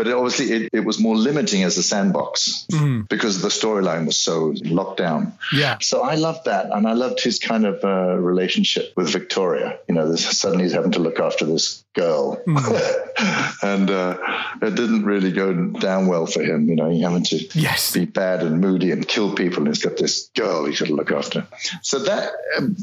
But 0.00 0.06
it, 0.08 0.14
obviously, 0.14 0.46
it, 0.50 0.70
it 0.72 0.80
was 0.80 0.98
more 0.98 1.14
limiting 1.14 1.62
as 1.62 1.76
a 1.76 1.82
sandbox 1.82 2.66
because 3.10 3.42
the 3.42 3.48
storyline 3.48 4.06
was 4.06 4.16
so 4.16 4.54
locked 4.64 4.96
down. 4.96 5.34
Yeah. 5.52 5.76
So 5.82 6.00
I 6.00 6.14
loved 6.14 6.46
that, 6.46 6.72
and 6.72 6.88
I 6.88 6.94
loved 6.94 7.20
his 7.20 7.38
kind 7.38 7.66
of 7.66 7.84
uh, 7.84 8.16
relationship 8.16 8.94
with 8.96 9.10
Victoria. 9.10 9.78
You 9.88 9.96
know, 9.96 10.10
this, 10.10 10.24
suddenly 10.38 10.64
he's 10.64 10.72
having 10.72 10.92
to 10.92 11.00
look 11.00 11.20
after 11.20 11.44
this 11.44 11.84
girl, 11.94 12.40
and 13.62 13.90
uh, 13.90 14.16
it 14.62 14.74
didn't 14.74 15.04
really 15.04 15.32
go 15.32 15.52
down 15.52 16.06
well 16.06 16.24
for 16.24 16.42
him. 16.42 16.68
You 16.70 16.76
know, 16.76 16.88
he 16.90 17.02
having 17.02 17.24
to 17.24 17.36
Yes. 17.58 17.92
be 17.92 18.06
bad 18.06 18.42
and 18.42 18.60
moody 18.62 18.92
and 18.92 19.06
kill 19.06 19.34
people, 19.34 19.58
and 19.58 19.68
he's 19.68 19.84
got 19.84 19.98
this 19.98 20.30
girl 20.34 20.64
he's 20.64 20.78
got 20.80 20.86
to 20.88 20.94
look 20.94 21.12
after. 21.12 21.46
So 21.82 21.98
that, 22.00 22.32
um, 22.56 22.76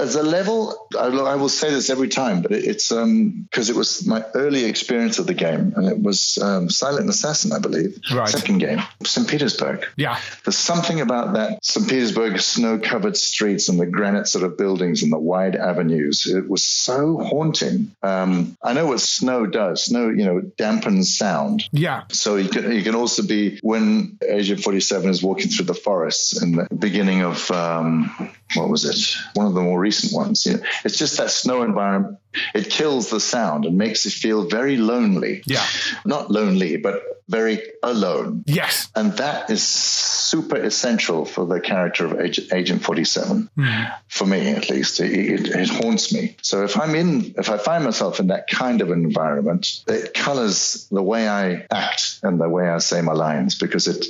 as 0.00 0.16
a 0.16 0.22
level, 0.22 0.88
I, 0.98 1.06
I 1.06 1.36
will 1.36 1.48
say 1.48 1.70
this 1.70 1.90
every 1.90 2.08
time, 2.08 2.42
but 2.42 2.50
it, 2.50 2.64
it's 2.64 2.88
because 2.88 3.70
it 3.70 3.76
was 3.76 4.04
my 4.06 4.24
early 4.34 4.64
experience 4.64 5.18
of 5.20 5.26
the 5.26 5.34
game, 5.34 5.74
and 5.76 5.86
it 5.86 6.00
was 6.02 6.23
um, 6.40 6.68
Silent 6.70 7.08
Assassin, 7.10 7.52
I 7.52 7.58
believe, 7.58 7.98
Right. 8.12 8.28
second 8.28 8.58
game, 8.58 8.80
St. 9.04 9.26
Petersburg. 9.28 9.86
Yeah. 9.96 10.18
There's 10.44 10.56
something 10.58 11.00
about 11.00 11.34
that 11.34 11.64
St. 11.64 11.88
Petersburg 11.88 12.40
snow 12.40 12.78
covered 12.78 13.16
streets 13.16 13.68
and 13.68 13.78
the 13.78 13.86
granite 13.86 14.26
sort 14.28 14.44
of 14.44 14.56
buildings 14.56 15.02
and 15.02 15.12
the 15.12 15.18
wide 15.18 15.56
avenues. 15.56 16.26
It 16.26 16.48
was 16.48 16.64
so 16.64 17.18
haunting. 17.18 17.94
Um, 18.02 18.56
I 18.62 18.72
know 18.72 18.86
what 18.86 19.00
snow 19.00 19.46
does. 19.46 19.84
Snow, 19.84 20.08
you 20.08 20.24
know, 20.24 20.40
dampens 20.58 21.04
sound. 21.06 21.64
Yeah. 21.72 22.04
So 22.10 22.36
you 22.36 22.48
can, 22.48 22.72
you 22.72 22.82
can 22.82 22.94
also 22.94 23.22
be 23.26 23.58
when 23.62 24.18
Agent 24.26 24.60
47 24.62 25.10
is 25.10 25.22
walking 25.22 25.48
through 25.48 25.66
the 25.66 25.74
forests 25.74 26.42
in 26.42 26.52
the 26.56 26.66
beginning 26.76 27.22
of 27.22 27.50
um, 27.50 28.10
what 28.54 28.68
was 28.68 28.84
it? 28.84 29.16
One 29.34 29.46
of 29.46 29.54
the 29.54 29.60
more 29.62 29.78
recent 29.80 30.12
ones. 30.12 30.46
You 30.46 30.54
know, 30.54 30.62
it's 30.84 30.98
just 30.98 31.16
that 31.18 31.30
snow 31.30 31.62
environment. 31.62 32.18
It 32.54 32.70
kills 32.70 33.10
the 33.10 33.20
sound 33.20 33.64
and 33.64 33.76
makes 33.76 34.04
you 34.04 34.10
feel 34.10 34.44
very 34.48 34.76
lonely. 34.76 35.42
Yeah. 35.46 35.64
Not 36.04 36.30
lonely, 36.30 36.76
but 36.76 37.13
very 37.28 37.62
alone. 37.82 38.44
Yes. 38.46 38.90
And 38.94 39.12
that 39.14 39.50
is 39.50 39.62
super 39.66 40.56
essential 40.56 41.24
for 41.24 41.46
the 41.46 41.60
character 41.60 42.06
of 42.06 42.20
Agent 42.20 42.82
47. 42.82 43.50
For 44.08 44.26
me, 44.26 44.48
at 44.50 44.70
least, 44.70 45.00
it, 45.00 45.12
it, 45.12 45.48
it 45.48 45.68
haunts 45.68 46.12
me. 46.12 46.36
So 46.42 46.64
if 46.64 46.78
I'm 46.78 46.94
in, 46.94 47.34
if 47.38 47.50
I 47.50 47.58
find 47.58 47.84
myself 47.84 48.20
in 48.20 48.28
that 48.28 48.48
kind 48.48 48.80
of 48.80 48.90
environment, 48.90 49.82
it 49.86 50.14
colors 50.14 50.86
the 50.90 51.02
way 51.02 51.28
I 51.28 51.66
act 51.70 52.20
and 52.22 52.40
the 52.40 52.48
way 52.48 52.68
I 52.68 52.78
say 52.78 53.00
my 53.00 53.12
lines 53.12 53.56
because 53.58 53.86
it, 53.88 54.06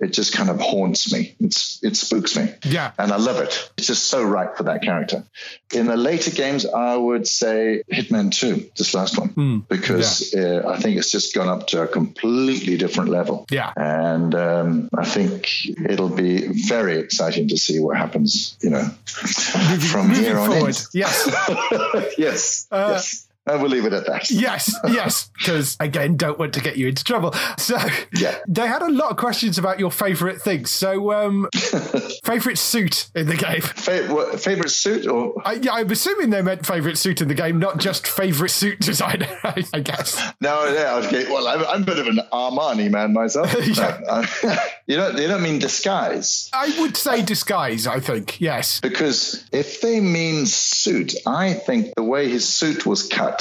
it 0.00 0.12
just 0.12 0.32
kind 0.32 0.50
of 0.50 0.60
haunts 0.60 1.12
me. 1.12 1.36
It's, 1.40 1.82
it 1.82 1.96
spooks 1.96 2.36
me. 2.36 2.54
Yeah. 2.64 2.92
And 2.98 3.12
I 3.12 3.16
love 3.16 3.40
it. 3.40 3.70
It's 3.78 3.86
just 3.86 4.06
so 4.06 4.22
right 4.22 4.56
for 4.56 4.64
that 4.64 4.82
character. 4.82 5.24
In 5.72 5.86
the 5.86 5.96
later 5.96 6.30
games, 6.30 6.66
I 6.66 6.96
would 6.96 7.26
say 7.26 7.82
Hitman 7.90 8.32
2, 8.32 8.70
this 8.76 8.94
last 8.94 9.18
one, 9.18 9.60
because 9.68 10.34
uh, 10.34 10.64
I 10.66 10.78
think 10.78 10.96
it's 10.98 11.10
just 11.10 11.34
gone 11.34 11.48
up 11.48 11.66
to 11.68 11.82
a 11.82 11.86
completely 12.58 12.76
different 12.76 13.10
level. 13.10 13.46
Yeah. 13.50 13.72
And 13.76 14.34
um, 14.34 14.88
I 14.96 15.04
think 15.04 15.66
it'll 15.88 16.08
be 16.08 16.48
very 16.66 16.98
exciting 16.98 17.48
to 17.48 17.56
see 17.56 17.80
what 17.80 17.96
happens, 17.96 18.56
you 18.60 18.70
know, 18.70 18.84
from 19.04 20.08
Moving 20.08 20.24
here 20.24 20.38
on 20.38 20.50
forward. 20.50 20.76
in. 20.76 20.82
Yes. 20.92 22.14
yes. 22.18 22.66
Uh, 22.70 22.90
yes. 22.92 23.27
And 23.48 23.60
we'll 23.62 23.70
leave 23.70 23.84
it 23.84 23.92
at 23.92 24.06
that. 24.06 24.30
Yes, 24.30 24.74
yes, 24.88 25.30
because 25.38 25.76
again, 25.80 26.16
don't 26.16 26.38
want 26.38 26.52
to 26.54 26.60
get 26.60 26.76
you 26.76 26.88
into 26.88 27.04
trouble. 27.04 27.32
So, 27.58 27.76
Yeah. 28.14 28.36
they 28.48 28.66
had 28.66 28.82
a 28.82 28.90
lot 28.90 29.10
of 29.10 29.16
questions 29.16 29.58
about 29.58 29.78
your 29.78 29.90
favorite 29.90 30.40
things. 30.42 30.70
So, 30.70 31.12
um, 31.12 31.48
favorite 32.24 32.58
suit 32.58 33.10
in 33.14 33.26
the 33.26 33.36
game. 33.36 33.60
Fa- 33.62 34.06
what, 34.12 34.40
favorite 34.40 34.70
suit 34.70 35.06
or 35.06 35.34
I, 35.44 35.54
yeah, 35.54 35.72
I'm 35.74 35.90
assuming 35.90 36.30
they 36.30 36.42
meant 36.42 36.66
favorite 36.66 36.98
suit 36.98 37.20
in 37.20 37.28
the 37.28 37.34
game, 37.34 37.58
not 37.58 37.78
just 37.78 38.06
favorite 38.06 38.50
suit 38.50 38.80
designer. 38.80 39.28
I, 39.44 39.64
I 39.74 39.80
guess. 39.80 40.20
no? 40.40 40.66
Yeah, 40.72 41.00
okay. 41.06 41.24
Well, 41.30 41.46
I'm, 41.48 41.64
I'm 41.66 41.82
a 41.82 41.86
bit 41.86 41.98
of 41.98 42.06
an 42.06 42.20
Armani 42.32 42.90
man 42.90 43.12
myself. 43.12 43.54
Yeah. 43.68 43.98
No, 44.02 44.08
I- 44.10 44.28
uh, 44.44 44.56
you 44.86 44.96
don't. 44.96 45.18
You 45.18 45.28
don't 45.28 45.42
mean 45.42 45.58
disguise. 45.58 46.48
I 46.52 46.74
would 46.80 46.96
say 46.96 47.22
disguise. 47.22 47.86
I 47.86 48.00
think 48.00 48.40
yes. 48.40 48.80
Because 48.80 49.44
if 49.52 49.80
they 49.82 50.00
mean 50.00 50.46
suit, 50.46 51.14
I 51.26 51.52
think 51.52 51.94
the 51.94 52.02
way 52.02 52.28
his 52.30 52.48
suit 52.48 52.86
was 52.86 53.06
cut 53.06 53.37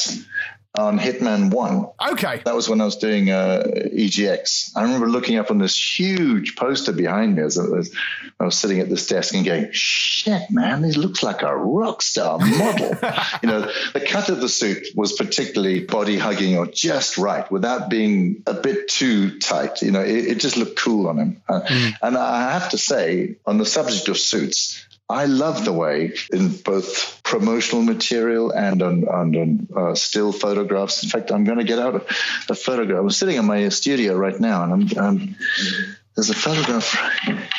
on 0.77 0.99
Hitman 0.99 1.49
1, 1.51 1.87
Okay. 2.11 2.41
that 2.45 2.53
was 2.53 2.69
when 2.69 2.81
I 2.81 2.85
was 2.85 2.97
doing 2.97 3.31
uh, 3.31 3.63
EGX. 3.65 4.73
I 4.75 4.83
remember 4.83 5.09
looking 5.09 5.37
up 5.37 5.49
on 5.49 5.57
this 5.57 5.75
huge 5.99 6.55
poster 6.55 6.91
behind 6.93 7.35
me 7.35 7.41
as 7.41 7.57
I 7.57 7.63
was, 7.63 7.95
I 8.39 8.43
was 8.45 8.55
sitting 8.59 8.79
at 8.79 8.87
this 8.87 9.07
desk 9.07 9.33
and 9.33 9.43
going, 9.43 9.69
shit, 9.71 10.51
man, 10.51 10.83
this 10.83 10.95
looks 10.95 11.23
like 11.23 11.41
a 11.41 11.55
rock 11.55 12.03
star 12.03 12.37
model. 12.37 12.89
you 13.41 13.49
know, 13.49 13.71
the 13.93 14.05
cut 14.07 14.29
of 14.29 14.39
the 14.39 14.49
suit 14.49 14.89
was 14.93 15.13
particularly 15.13 15.79
body 15.79 16.17
hugging 16.19 16.59
or 16.59 16.67
just 16.67 17.17
right 17.17 17.49
without 17.51 17.89
being 17.89 18.43
a 18.45 18.53
bit 18.53 18.87
too 18.87 19.39
tight. 19.39 19.81
You 19.81 19.89
know, 19.91 20.01
it, 20.01 20.27
it 20.27 20.39
just 20.39 20.57
looked 20.57 20.77
cool 20.77 21.07
on 21.07 21.17
him. 21.17 21.41
Uh, 21.49 21.61
And 22.03 22.15
I 22.15 22.51
have 22.51 22.69
to 22.71 22.77
say, 22.77 23.37
on 23.47 23.57
the 23.57 23.65
subject 23.65 24.09
of 24.09 24.17
suits, 24.19 24.85
I 25.09 25.25
love 25.25 25.63
the 25.63 25.71
way 25.71 26.13
in 26.33 26.49
both 26.57 27.21
promotional 27.23 27.81
material 27.81 28.51
and 28.51 28.81
on, 28.81 29.07
on, 29.07 29.35
on 29.35 29.67
uh, 29.75 29.95
still 29.95 30.33
photographs. 30.33 31.03
In 31.03 31.09
fact, 31.09 31.31
I'm 31.31 31.45
going 31.45 31.59
to 31.59 31.63
get 31.63 31.79
out 31.79 31.95
a, 31.95 32.51
a 32.51 32.55
photograph. 32.55 32.99
I'm 32.99 33.09
sitting 33.09 33.37
in 33.37 33.45
my 33.45 33.69
studio 33.69 34.15
right 34.15 34.37
now, 34.37 34.63
and 34.63 34.97
I'm, 34.97 34.97
um, 34.97 35.35
there's 36.15 36.29
a 36.29 36.33
photograph. 36.33 36.97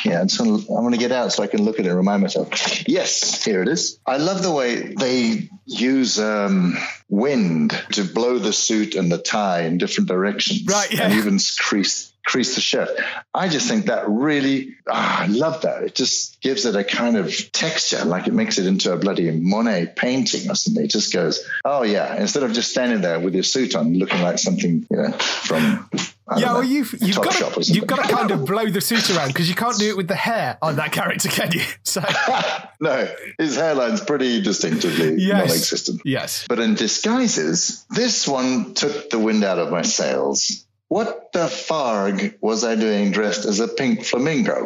Yeah, 0.05 0.21
and 0.21 0.29
so 0.29 0.43
I'm 0.43 0.65
going 0.65 0.91
to 0.91 0.97
get 0.97 1.11
out 1.11 1.31
so 1.31 1.41
I 1.41 1.47
can 1.47 1.63
look 1.63 1.79
at 1.79 1.85
it 1.85 1.89
and 1.89 1.97
remind 1.97 2.21
myself. 2.21 2.87
Yes, 2.87 3.43
here 3.43 3.63
it 3.63 3.67
is. 3.67 3.99
I 4.05 4.17
love 4.17 4.43
the 4.43 4.51
way 4.51 4.93
they 4.93 5.49
use 5.65 6.19
um, 6.19 6.77
wind 7.09 7.71
to 7.93 8.03
blow 8.03 8.37
the 8.37 8.53
suit 8.53 8.95
and 8.95 9.11
the 9.11 9.17
tie 9.17 9.61
in 9.61 9.77
different 9.77 10.07
directions, 10.07 10.65
Right, 10.67 10.91
yeah. 10.91 11.05
and 11.05 11.13
even 11.15 11.39
crease 11.57 12.08
crease 12.29 12.53
the 12.53 12.61
shirt. 12.61 12.89
I 13.33 13.49
just 13.49 13.67
think 13.67 13.87
that 13.87 14.07
really, 14.07 14.75
ah, 14.87 15.23
I 15.23 15.25
love 15.27 15.63
that. 15.63 15.81
It 15.81 15.95
just 15.95 16.39
gives 16.41 16.65
it 16.65 16.75
a 16.75 16.83
kind 16.83 17.17
of 17.17 17.51
texture, 17.51 18.05
like 18.05 18.27
it 18.27 18.33
makes 18.33 18.59
it 18.59 18.67
into 18.67 18.93
a 18.93 18.97
bloody 18.97 19.31
Monet 19.31 19.93
painting 19.95 20.49
or 20.49 20.53
something. 20.53 20.83
It 20.85 20.91
just 20.91 21.11
goes, 21.11 21.43
oh 21.65 21.81
yeah, 21.81 22.15
instead 22.21 22.43
of 22.43 22.53
just 22.53 22.69
standing 22.69 23.01
there 23.01 23.19
with 23.19 23.33
your 23.33 23.41
suit 23.43 23.75
on, 23.75 23.97
looking 23.97 24.21
like 24.21 24.37
something, 24.37 24.85
you 24.91 24.97
know, 24.97 25.11
from. 25.11 25.89
I 26.31 26.39
Yeah, 26.39 26.53
well, 26.53 26.63
you've 26.63 26.93
you've 27.01 27.15
got 27.15 27.31
to, 27.33 27.73
you've 27.73 27.87
got 27.87 28.05
to 28.07 28.13
kind 28.15 28.29
of 28.29 28.45
blow 28.51 28.67
the 28.67 28.81
suit 28.81 29.09
around 29.09 29.29
because 29.29 29.49
you 29.49 29.55
can't 29.55 29.79
do 29.79 29.89
it 29.89 29.97
with 29.97 30.07
the 30.07 30.15
hair 30.15 30.59
on 30.61 30.75
that 30.75 30.91
character, 30.91 31.27
can 31.29 31.51
you? 31.51 31.63
So 31.83 32.01
no, 32.79 33.07
his 33.39 33.57
hairline's 33.57 34.01
pretty 34.01 34.41
distinctively 34.43 35.15
Yes. 35.15 35.47
non-existent. 35.47 36.01
yes, 36.05 36.45
But 36.47 36.59
in 36.59 36.75
disguises, 36.75 37.83
this 37.89 38.27
one 38.27 38.75
took 38.75 39.09
the 39.09 39.17
wind 39.17 39.43
out 39.43 39.57
of 39.57 39.71
my 39.71 39.81
sails. 39.81 40.67
What 40.89 41.31
the 41.33 41.45
farg 41.45 42.35
was 42.41 42.63
I 42.63 42.73
doing 42.75 43.11
dressed 43.11 43.45
as 43.45 43.59
a 43.59 43.67
pink 43.67 44.03
flamingo 44.03 44.65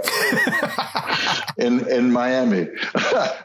in 1.58 1.86
in 1.90 2.14
Miami? 2.14 2.68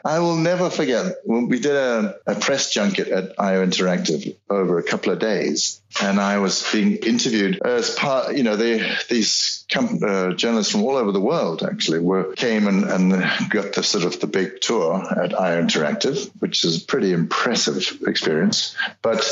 I 0.05 0.19
will 0.19 0.37
never 0.37 0.69
forget 0.69 1.17
when 1.25 1.49
we 1.49 1.59
did 1.59 1.75
a, 1.75 2.15
a 2.25 2.35
press 2.35 2.73
junket 2.73 3.09
at 3.09 3.37
IO 3.37 3.65
Interactive 3.65 4.33
over 4.49 4.79
a 4.79 4.83
couple 4.83 5.11
of 5.11 5.19
days, 5.19 5.78
and 6.01 6.19
I 6.19 6.37
was 6.37 6.71
being 6.71 6.97
interviewed 6.97 7.61
as 7.65 7.93
part. 7.95 8.35
You 8.35 8.43
know, 8.43 8.55
they 8.55 8.79
these 9.09 9.65
uh, 9.75 10.33
journalists 10.33 10.71
from 10.71 10.83
all 10.83 10.95
over 10.95 11.11
the 11.11 11.19
world 11.19 11.63
actually 11.63 11.99
were 11.99 12.33
came 12.33 12.67
and, 12.67 12.83
and 12.83 13.11
got 13.49 13.73
the 13.73 13.83
sort 13.83 14.05
of 14.05 14.19
the 14.19 14.27
big 14.27 14.61
tour 14.61 14.95
at 14.95 15.37
IO 15.39 15.61
Interactive, 15.61 16.29
which 16.39 16.63
is 16.63 16.83
a 16.83 16.85
pretty 16.85 17.11
impressive 17.11 18.01
experience. 18.07 18.75
But 19.01 19.23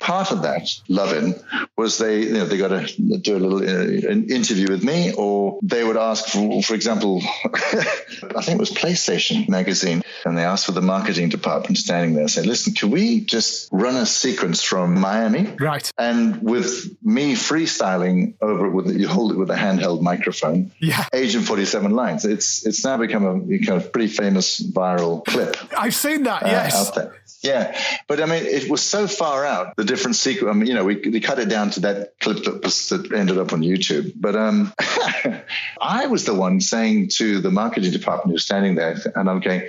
part 0.00 0.32
of 0.32 0.42
that 0.42 0.68
loving 0.88 1.34
was 1.76 1.98
they 1.98 2.22
you 2.22 2.32
know 2.32 2.46
they 2.46 2.58
got 2.58 2.68
to 2.68 3.18
do 3.18 3.36
a 3.36 3.38
little 3.38 3.58
uh, 3.58 4.10
an 4.10 4.30
interview 4.30 4.66
with 4.68 4.84
me, 4.84 5.12
or 5.16 5.58
they 5.62 5.84
would 5.84 5.96
ask 5.96 6.26
for, 6.26 6.62
for 6.62 6.74
example, 6.74 7.22
I 7.44 8.42
think 8.42 8.56
it 8.56 8.60
was 8.60 8.70
PlayStation 8.70 9.48
magazine, 9.48 10.02
and 10.24 10.36
they 10.36 10.44
asked 10.44 10.66
for 10.66 10.72
the 10.72 10.82
marketing 10.82 11.28
department 11.28 11.78
standing 11.78 12.14
there, 12.14 12.28
saying, 12.28 12.48
"Listen, 12.48 12.74
can 12.74 12.90
we 12.90 13.20
just 13.20 13.68
run 13.72 13.96
a 13.96 14.06
sequence 14.06 14.62
from 14.62 14.98
Miami?" 15.00 15.54
right. 15.60 15.91
And 15.98 16.42
with 16.42 16.96
me 17.02 17.34
freestyling 17.34 18.34
over 18.40 18.66
it 18.66 18.70
with 18.70 18.96
you 18.96 19.08
hold 19.08 19.32
it 19.32 19.36
with 19.36 19.50
a 19.50 19.54
handheld 19.54 20.00
microphone, 20.00 20.72
Yeah. 20.80 21.04
Agent 21.12 21.44
Forty 21.44 21.64
Seven 21.64 21.92
lines. 21.92 22.24
It's 22.24 22.64
it's 22.66 22.84
now 22.84 22.96
become 22.96 23.24
a 23.26 23.58
kind 23.58 23.80
of 23.82 23.92
pretty 23.92 24.08
famous 24.08 24.60
viral 24.60 25.24
clip 25.24 25.56
I've 25.76 25.94
seen 25.94 26.22
that. 26.24 26.42
uh, 26.42 26.48
yes. 26.48 26.88
out 26.88 26.94
there. 26.94 27.14
Yeah, 27.42 27.76
but 28.06 28.20
I 28.20 28.26
mean, 28.26 28.44
it 28.44 28.70
was 28.70 28.82
so 28.82 29.08
far 29.08 29.44
out. 29.44 29.74
The 29.74 29.84
different 29.84 30.14
sequence. 30.14 30.48
I 30.48 30.56
mean, 30.56 30.68
you 30.68 30.74
know, 30.74 30.84
we, 30.84 30.94
we 30.96 31.18
cut 31.18 31.40
it 31.40 31.48
down 31.48 31.70
to 31.70 31.80
that 31.80 32.20
clip 32.20 32.44
that 32.44 32.62
was 32.62 32.88
that 32.90 33.12
ended 33.12 33.36
up 33.36 33.52
on 33.52 33.62
YouTube. 33.62 34.12
But 34.14 34.36
um, 34.36 34.72
I 35.80 36.06
was 36.06 36.24
the 36.24 36.34
one 36.34 36.60
saying 36.60 37.08
to 37.14 37.40
the 37.40 37.50
marketing 37.50 37.90
department 37.90 38.30
who's 38.32 38.44
standing 38.44 38.76
there, 38.76 38.96
and 39.16 39.28
I'm 39.28 39.40
going, 39.40 39.62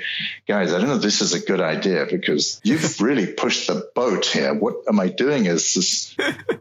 guys, 0.47 0.71
I 0.71 0.77
don't 0.79 0.89
know 0.89 0.97
if 0.97 1.01
this 1.01 1.21
is 1.21 1.33
a 1.33 1.39
good 1.39 1.61
idea 1.61 2.05
because 2.09 2.61
you've 2.63 3.01
really 3.01 3.25
pushed 3.25 3.67
the 3.67 3.89
boat 3.95 4.25
here. 4.25 4.53
What 4.53 4.75
am 4.87 4.99
I 4.99 5.07
doing 5.07 5.45
Is 5.47 5.73
this 5.73 6.12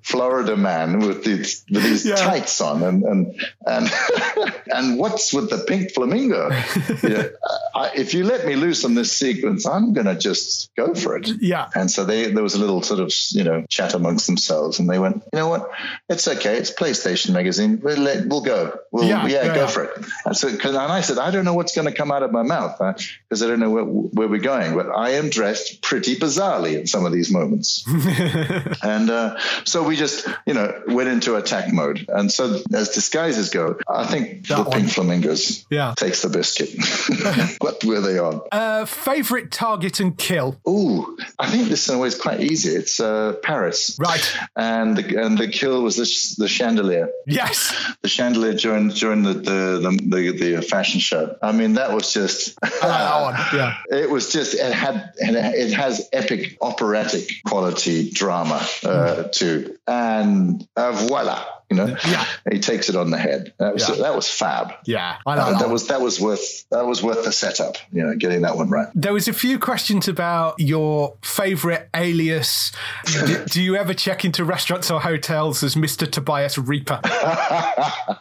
Florida 0.03 0.57
man 0.57 1.01
with 1.01 1.25
these 1.25 1.65
with 1.71 1.83
these 1.83 2.05
Yeah. 2.07 2.17
tights 2.17 2.61
on, 2.61 2.83
and 2.83 3.03
and 3.05 3.41
and 3.67 3.91
and 4.67 4.99
what's 4.99 5.33
with 5.33 5.51
the 5.51 5.59
pink 5.59 5.93
flamingo? 5.95 6.51
You 7.03 7.09
uh, 7.09 7.23
know, 7.23 7.31
I, 7.75 7.91
if 7.95 8.15
you 8.15 8.25
let 8.25 8.45
me 8.47 8.55
loose 8.57 8.85
on 8.85 8.95
this 8.95 9.13
sequence, 9.17 9.67
I'm 9.67 9.93
going 9.93 10.07
to 10.07 10.15
just 10.17 10.71
go 10.77 10.95
for 10.95 11.17
it. 11.17 11.29
Yeah. 11.41 11.69
And 11.75 11.91
so 11.91 12.05
they, 12.05 12.31
there 12.31 12.43
was 12.43 12.55
a 12.55 12.59
little 12.59 12.83
sort 12.83 13.01
of, 13.01 13.13
you 13.31 13.45
know, 13.45 13.65
chat 13.69 13.95
amongst 13.95 14.27
themselves, 14.27 14.79
and 14.79 14.89
they 14.91 14.99
went, 14.99 15.23
you 15.33 15.39
know 15.39 15.49
what, 15.49 15.71
it's 16.09 16.27
okay, 16.29 16.57
it's 16.59 16.71
PlayStation 16.71 17.33
magazine, 17.33 17.81
we'll, 17.83 17.99
let, 17.99 18.27
we'll 18.27 18.43
go, 18.43 18.79
we'll, 18.91 19.05
Yeah, 19.05 19.27
yeah, 19.27 19.45
yeah, 19.47 19.55
go 19.55 19.61
yeah. 19.63 19.67
for 19.69 19.85
it. 19.85 20.05
And 20.25 20.37
so, 20.37 20.49
cause, 20.57 20.75
and 20.75 20.93
I 20.93 21.01
said, 21.01 21.19
I 21.19 21.31
don't 21.31 21.45
know 21.45 21.55
what's 21.55 21.75
going 21.75 21.89
to 21.89 21.95
come 21.95 22.11
out 22.13 22.23
of 22.23 22.33
my 22.33 22.43
mouth 22.43 22.79
because 22.79 23.43
I 23.43 23.47
don't 23.49 23.61
know 23.61 23.71
where, 23.71 23.85
where 23.85 24.29
we're 24.29 24.39
going, 24.41 24.75
but 24.75 24.89
I 24.91 25.11
am 25.13 25.31
dressed 25.31 25.83
pretty 25.83 26.17
bizarrely 26.17 26.79
in 26.79 26.87
some 26.87 27.07
of 27.07 27.13
these 27.13 27.31
moments. 27.31 27.85
and 28.83 29.11
uh, 29.11 29.39
so 29.65 29.83
we 29.83 29.97
just, 29.97 30.27
you 30.47 30.55
know, 30.55 30.83
went 30.89 31.09
into 31.09 31.37
attack 31.37 31.73
mode. 31.73 32.07
And 32.09 32.31
so 32.31 32.61
as 32.73 32.91
disguises 32.91 33.51
go, 33.51 33.79
I 33.89 34.07
think 34.07 34.47
That 34.49 34.57
the 34.57 34.63
one. 34.65 34.81
pink 34.81 34.91
flamingos 34.91 35.65
Yeah. 35.71 35.95
takes 35.97 36.23
the 36.23 36.29
biscuit. 36.29 36.71
what 37.63 37.83
were 37.85 38.01
they 38.01 38.19
on? 38.19 38.41
Uh, 38.51 38.85
favorite 38.85 39.51
target 39.51 40.01
and 40.01 40.17
kill. 40.17 40.61
Ooh, 40.69 41.17
I 41.39 41.49
think 41.49 41.69
this 41.69 41.89
in 41.89 41.95
a 41.97 41.99
way 41.99 42.09
is 42.09 42.19
quite 42.21 42.41
easy. 42.41 42.71
It's 42.71 43.01
uh, 43.01 43.35
Paris, 43.43 43.97
Right. 44.01 44.37
And 44.57 44.97
the 44.97 45.23
and 45.25 45.39
the 45.39 45.49
kill 45.49 45.83
was 45.83 45.97
the, 45.97 46.43
the 46.43 46.49
chandelier, 46.49 47.09
Yes. 47.27 47.73
the 48.03 48.09
chandelier 48.09 48.55
during 48.55 48.89
during 48.89 49.23
the 49.23 49.35
the, 49.35 49.79
the 49.83 50.33
the 50.33 50.53
the 50.57 50.63
fashion 50.63 51.01
show. 51.01 51.37
I 51.43 51.53
mean, 51.53 51.75
that 51.75 51.93
was 51.93 52.13
just. 52.13 52.59
I 52.63 52.67
like 52.69 52.81
that 52.81 53.23
one. 53.23 53.35
Yeah. 53.55 53.75
It 54.03 54.11
was 54.11 54.33
just 54.33 54.55
it 54.55 54.73
had 54.73 55.13
it 55.19 55.73
has 55.75 56.09
epic 56.13 56.57
operatic 56.61 57.29
quality 57.47 58.11
drama 58.11 58.61
uh, 58.85 59.25
too, 59.25 59.77
and 59.87 60.67
uh, 60.77 60.93
voila, 60.93 61.45
you 61.73 61.87
know, 61.87 61.97
Yeah. 62.07 62.25
he 62.51 62.59
takes 62.59 62.89
it 62.89 62.97
on 62.97 63.11
the 63.11 63.19
head. 63.19 63.53
That 63.59 63.75
was 63.75 63.89
Yeah. 63.89 63.95
that 63.97 64.15
was 64.15 64.29
fab. 64.29 64.73
Yeah. 64.85 65.17
I 65.27 65.33
Uh, 65.33 65.51
that, 65.53 65.59
that 65.61 65.71
was 65.71 65.87
that 65.89 66.01
was 66.01 66.21
worth 66.21 66.69
that 66.71 66.87
was 66.87 67.03
worth 67.03 67.25
the 67.25 67.33
setup. 67.33 67.77
You 67.93 68.03
know, 68.05 68.15
getting 68.17 68.43
that 68.43 68.57
one 68.57 68.69
right. 68.71 68.89
There 68.95 69.13
was 69.13 69.29
a 69.29 69.33
few 69.33 69.59
questions 69.59 70.09
about 70.09 70.55
your 70.59 71.15
favorite 71.23 71.89
alias. 71.97 72.73
do, 73.27 73.45
do 73.47 73.63
you 73.63 73.77
ever 73.77 73.95
check 73.95 74.25
into 74.25 74.45
restaurants 74.45 74.91
or 74.91 75.01
hotels 75.01 75.63
as 75.63 75.75
Mr. 75.75 76.11
Tobias 76.11 76.57
Rieper? 76.57 77.01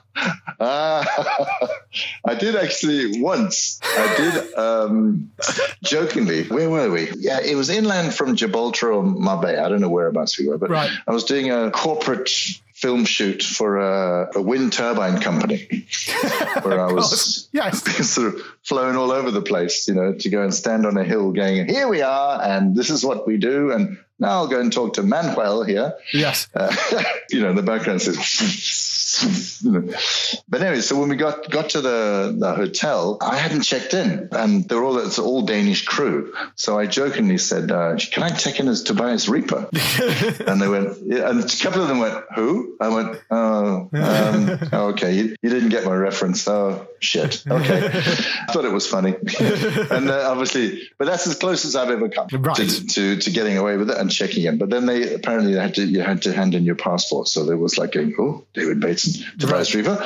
Uh, 0.60 1.04
I 2.28 2.36
did 2.36 2.56
actually 2.56 3.20
once. 3.22 3.80
I 3.84 4.16
did 4.18 4.54
um, 4.56 5.32
jokingly. 5.84 6.44
Where 6.44 6.70
were 6.70 6.92
we? 6.92 7.10
Yeah, 7.18 7.40
it 7.42 7.56
was 7.56 7.70
inland 7.70 8.14
from 8.14 8.36
Gibraltar 8.36 8.92
or 8.92 9.02
Marbella. 9.02 9.66
I 9.66 9.70
don't 9.70 9.82
know 9.82 9.90
whereabouts 9.90 10.38
we 10.38 10.48
were, 10.48 10.58
but 10.60 10.70
Right. 10.70 10.92
I 11.08 11.12
was 11.12 11.24
doing 11.24 11.50
a 11.50 11.72
corporate 11.72 12.30
film 12.82 13.06
shoot 13.06 13.44
for 13.44 13.78
a, 13.78 14.32
a 14.36 14.41
wind 14.41 14.74
turbine 14.74 15.22
company 15.22 15.67
where 16.63 16.82
I 16.82 16.91
was 16.91 17.48
Yes. 17.52 18.10
sort 18.10 18.34
of 18.34 18.41
flown 18.63 18.96
all 18.96 19.12
over 19.12 19.30
the 19.30 19.41
place, 19.41 19.88
you 19.88 19.94
know, 19.94 20.13
to 20.13 20.30
go 20.30 20.41
and 20.41 20.54
stand 20.54 20.86
on 20.86 20.98
a 20.98 21.04
hill 21.04 21.32
going, 21.32 21.67
here 21.67 21.88
we 21.88 22.02
are, 22.02 22.41
and 22.41 22.76
this 22.76 22.89
is 22.89 23.06
what 23.06 23.28
we 23.28 23.38
do. 23.38 23.72
And 23.72 24.00
now 24.20 24.30
I'll 24.30 24.48
go 24.48 24.60
and 24.60 24.74
talk 24.74 24.94
to 24.94 25.04
Manuel 25.04 25.63
here. 25.63 25.94
Yes. 26.12 26.48
Uh, 26.56 26.74
you 27.30 27.41
know, 27.41 27.54
the 27.54 27.62
background 27.63 28.02
says, 28.02 28.17
but 30.47 30.62
anyway, 30.62 30.82
so 30.82 31.00
when 31.00 31.10
we 31.10 31.15
got 31.15 31.50
got 31.50 31.71
to 31.71 31.82
the, 31.82 32.36
the 32.38 32.54
hotel, 32.54 33.17
I 33.21 33.38
hadn't 33.38 33.62
checked 33.62 33.93
in, 33.93 34.30
and 34.32 34.67
they're 34.67 34.84
all 34.84 34.97
it's 35.00 35.19
all 35.19 35.41
Danish 35.41 35.86
crew. 35.86 36.34
So 36.56 36.80
I 36.80 36.86
jokingly 36.86 37.38
said, 37.38 37.71
uh, 37.71 37.97
"Can 37.97 38.24
I 38.24 38.30
check 38.30 38.60
in 38.60 38.67
as 38.67 38.84
Tobias 38.84 39.28
Rieper?" 39.28 39.67
and 40.47 40.62
they 40.62 40.67
went, 40.67 40.97
and 40.97 41.43
a 41.43 41.58
couple 41.58 41.82
of 41.82 41.88
them 41.88 42.00
went, 42.00 42.24
"Who?" 42.36 42.78
I 42.80 42.88
went, 42.89 43.21
"Oh, 43.30 43.89
um, 43.93 44.60
okay, 44.74 45.13
you, 45.13 45.36
you, 45.41 45.50
didn't 45.50 45.69
get 45.69 45.86
my 45.86 45.95
reference. 45.95 46.47
Oh, 46.47 46.88
shit. 47.00 47.43
Okay, 47.50 47.88
I 47.88 48.52
thought 48.52 48.65
it 48.65 48.71
was 48.71 48.88
funny, 48.88 49.15
and 49.15 50.10
uh, 50.10 50.30
obviously, 50.32 50.89
but 50.97 51.06
that's 51.06 51.28
as 51.28 51.38
close 51.38 51.65
as 51.65 51.76
I've 51.76 51.89
ever 51.89 52.10
come 52.10 52.28
right. 52.32 52.56
to, 52.56 52.88
to, 52.88 53.17
to 53.17 53.32
getting 53.32 53.58
away 53.58 53.78
with 53.78 53.89
it 53.89 53.97
and 53.97 54.12
checking 54.12 54.45
in. 54.45 54.58
But 54.58 54.69
then 54.69 54.86
they 54.86 55.13
apparently 55.13 55.54
they 55.54 55.62
had 55.62 55.76
to 55.76 55.86
you 55.86 56.02
had 56.02 56.21
to 56.24 56.34
hand 56.34 56.56
in 56.56 56.63
your 56.63 56.76
passport, 56.76 57.28
so 57.28 57.45
there 57.45 57.58
was 57.58 57.78
like 57.78 57.95
a 57.95 58.12
oh 58.19 58.45
David 58.54 58.80
Bateson, 58.80 59.01
Right. 59.06 59.66
Rieper 59.74 59.98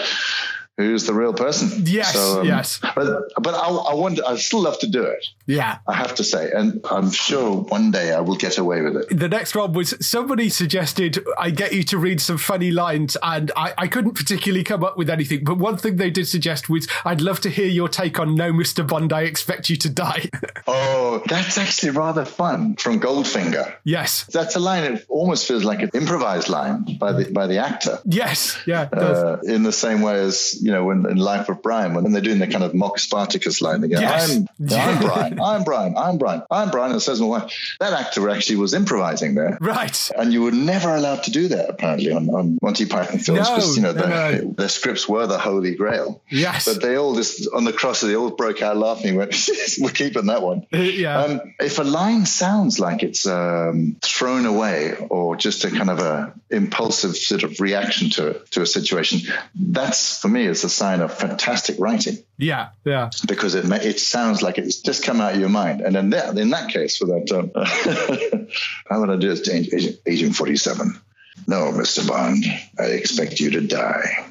who's 0.77 1.05
the 1.05 1.13
real 1.13 1.33
person. 1.33 1.83
Yes, 1.85 2.13
so, 2.13 2.41
um, 2.41 2.47
yes. 2.47 2.79
But 2.95 3.31
but 3.41 3.53
I, 3.53 3.67
I 3.67 3.93
wonder. 3.93 4.21
I 4.25 4.35
still 4.37 4.61
love 4.61 4.79
to 4.79 4.87
do 4.87 5.03
it. 5.03 5.25
Yeah, 5.45 5.79
I 5.87 5.93
have 5.93 6.15
to 6.15 6.23
say, 6.23 6.51
and 6.51 6.81
I'm 6.89 7.11
sure 7.11 7.57
one 7.61 7.91
day 7.91 8.13
I 8.13 8.19
will 8.19 8.35
get 8.35 8.57
away 8.57 8.81
with 8.81 8.95
it. 8.97 9.17
The 9.17 9.29
next 9.29 9.55
one 9.55 9.73
was 9.73 9.93
somebody 10.05 10.49
suggested 10.49 11.23
I 11.37 11.51
get 11.51 11.73
you 11.73 11.83
to 11.83 11.97
read 11.97 12.19
some 12.19 12.37
funny 12.37 12.71
lines, 12.71 13.15
and 13.21 13.51
I, 13.55 13.73
I 13.77 13.87
couldn't 13.87 14.13
particularly 14.13 14.63
come 14.63 14.83
up 14.83 14.97
with 14.97 15.09
anything. 15.09 15.43
But 15.43 15.57
one 15.57 15.77
thing 15.77 15.97
they 15.97 16.09
did 16.09 16.27
suggest 16.27 16.69
was 16.69 16.87
I'd 17.05 17.21
love 17.21 17.39
to 17.41 17.49
hear 17.49 17.67
your 17.67 17.87
take 17.87 18.19
on 18.19 18.35
"No, 18.35 18.51
Mister 18.51 18.83
Bond, 18.83 19.13
I 19.13 19.21
expect 19.21 19.69
you 19.69 19.75
to 19.77 19.89
die." 19.89 20.29
oh, 20.67 21.23
that's 21.27 21.57
actually 21.57 21.91
rather 21.91 22.25
fun 22.25 22.75
from 22.75 22.99
Goldfinger. 22.99 23.75
Yes, 23.83 24.25
that's 24.25 24.55
a 24.55 24.59
line. 24.59 24.83
It 24.83 25.05
almost 25.07 25.47
feels 25.47 25.63
like 25.63 25.81
an 25.81 25.91
improvised 25.93 26.49
line 26.49 26.97
by 26.99 27.13
the 27.13 27.31
by 27.31 27.47
the 27.47 27.59
actor. 27.59 27.99
Yes, 28.05 28.57
yeah, 28.65 28.89
uh, 28.91 29.37
in 29.43 29.63
the 29.63 29.71
same 29.71 30.01
way 30.01 30.19
as 30.19 30.64
you 30.65 30.71
know, 30.71 30.85
when 30.85 31.05
in 31.05 31.17
Life 31.17 31.47
of 31.47 31.61
Brian, 31.61 31.93
when 31.93 32.11
they're 32.11 32.23
doing 32.23 32.39
the 32.39 32.47
kind 32.47 32.63
of 32.63 32.73
mock 32.73 32.97
Spartacus 32.97 33.61
line, 33.61 33.81
they 33.81 33.87
go, 33.87 33.99
yes. 33.99 34.35
I'm, 34.35 34.47
I'm 34.71 34.99
Brian, 34.99 35.39
I'm 35.39 35.63
Brian, 35.63 35.95
I'm 35.95 36.17
Brian, 36.17 36.41
I'm 36.49 36.71
Brian. 36.71 36.91
And 36.91 36.99
says 36.99 37.21
my 37.21 37.27
wife, 37.27 37.75
that 37.79 37.93
actor 37.93 38.27
actually 38.31 38.55
was 38.55 38.73
improvising 38.73 39.35
there. 39.35 39.59
Right. 39.61 40.09
And 40.17 40.33
you 40.33 40.41
were 40.41 40.51
never 40.51 40.89
allowed 40.95 41.21
to 41.25 41.31
do 41.31 41.49
that, 41.49 41.69
apparently, 41.69 42.11
on, 42.11 42.31
on 42.31 42.57
Monty 42.63 42.87
Python 42.87 43.19
films, 43.19 43.47
because, 43.47 43.77
no, 43.77 43.87
you 43.89 43.93
know, 43.93 44.01
no, 44.01 44.07
their, 44.07 44.41
no. 44.41 44.53
their 44.53 44.67
scripts 44.67 45.07
were 45.07 45.27
the 45.27 45.37
holy 45.37 45.75
grail. 45.75 46.23
Yes. 46.31 46.65
But 46.65 46.81
they 46.81 46.95
all 46.95 47.13
just, 47.13 47.47
on 47.53 47.63
the 47.63 47.73
cross, 47.73 48.01
they 48.01 48.15
all 48.15 48.31
broke 48.31 48.63
out 48.63 48.75
laughing. 48.75 49.17
Went, 49.17 49.35
we're 49.79 49.91
keeping 49.91 50.25
that 50.25 50.41
one. 50.41 50.65
yeah. 50.71 51.19
Um, 51.19 51.53
if 51.59 51.77
a 51.77 51.83
line 51.83 52.25
sounds 52.25 52.79
like 52.79 53.03
it's 53.03 53.27
um, 53.27 53.97
thrown 54.01 54.47
away 54.47 54.95
or 55.11 55.35
just 55.35 55.63
a 55.63 55.69
kind 55.69 55.91
of 55.91 55.99
a 55.99 56.33
impulsive 56.49 57.15
sort 57.15 57.43
of 57.43 57.59
reaction 57.59 58.09
to, 58.09 58.41
to 58.49 58.63
a 58.63 58.65
situation, 58.65 59.19
that's, 59.53 60.19
for 60.19 60.27
me, 60.27 60.54
it's 60.55 60.63
a 60.63 60.69
sign 60.69 61.01
of 61.01 61.13
fantastic 61.13 61.75
writing. 61.79 62.17
Yeah, 62.37 62.69
yeah. 62.85 63.09
Because 63.27 63.55
it 63.55 63.65
it 63.83 63.99
sounds 63.99 64.41
like 64.41 64.57
it's 64.57 64.79
just 64.79 65.03
come 65.03 65.19
out 65.19 65.33
of 65.33 65.39
your 65.41 65.49
mind. 65.49 65.81
And 65.81 65.93
then 65.93 66.11
that, 66.11 66.37
in 66.37 66.51
that 66.51 66.69
case, 66.71 66.95
for 66.95 67.07
that, 67.07 67.29
um, 67.29 67.51
how 68.89 69.01
would 69.01 69.09
I 69.09 69.17
do 69.17 69.31
it? 69.31 69.45
Agent, 69.49 69.99
Agent 70.05 70.33
47. 70.33 70.97
No, 71.45 71.73
Mr. 71.73 72.07
Bond, 72.07 72.45
I 72.79 72.83
expect 72.83 73.41
you 73.41 73.51
to 73.51 73.67
die. 73.67 74.25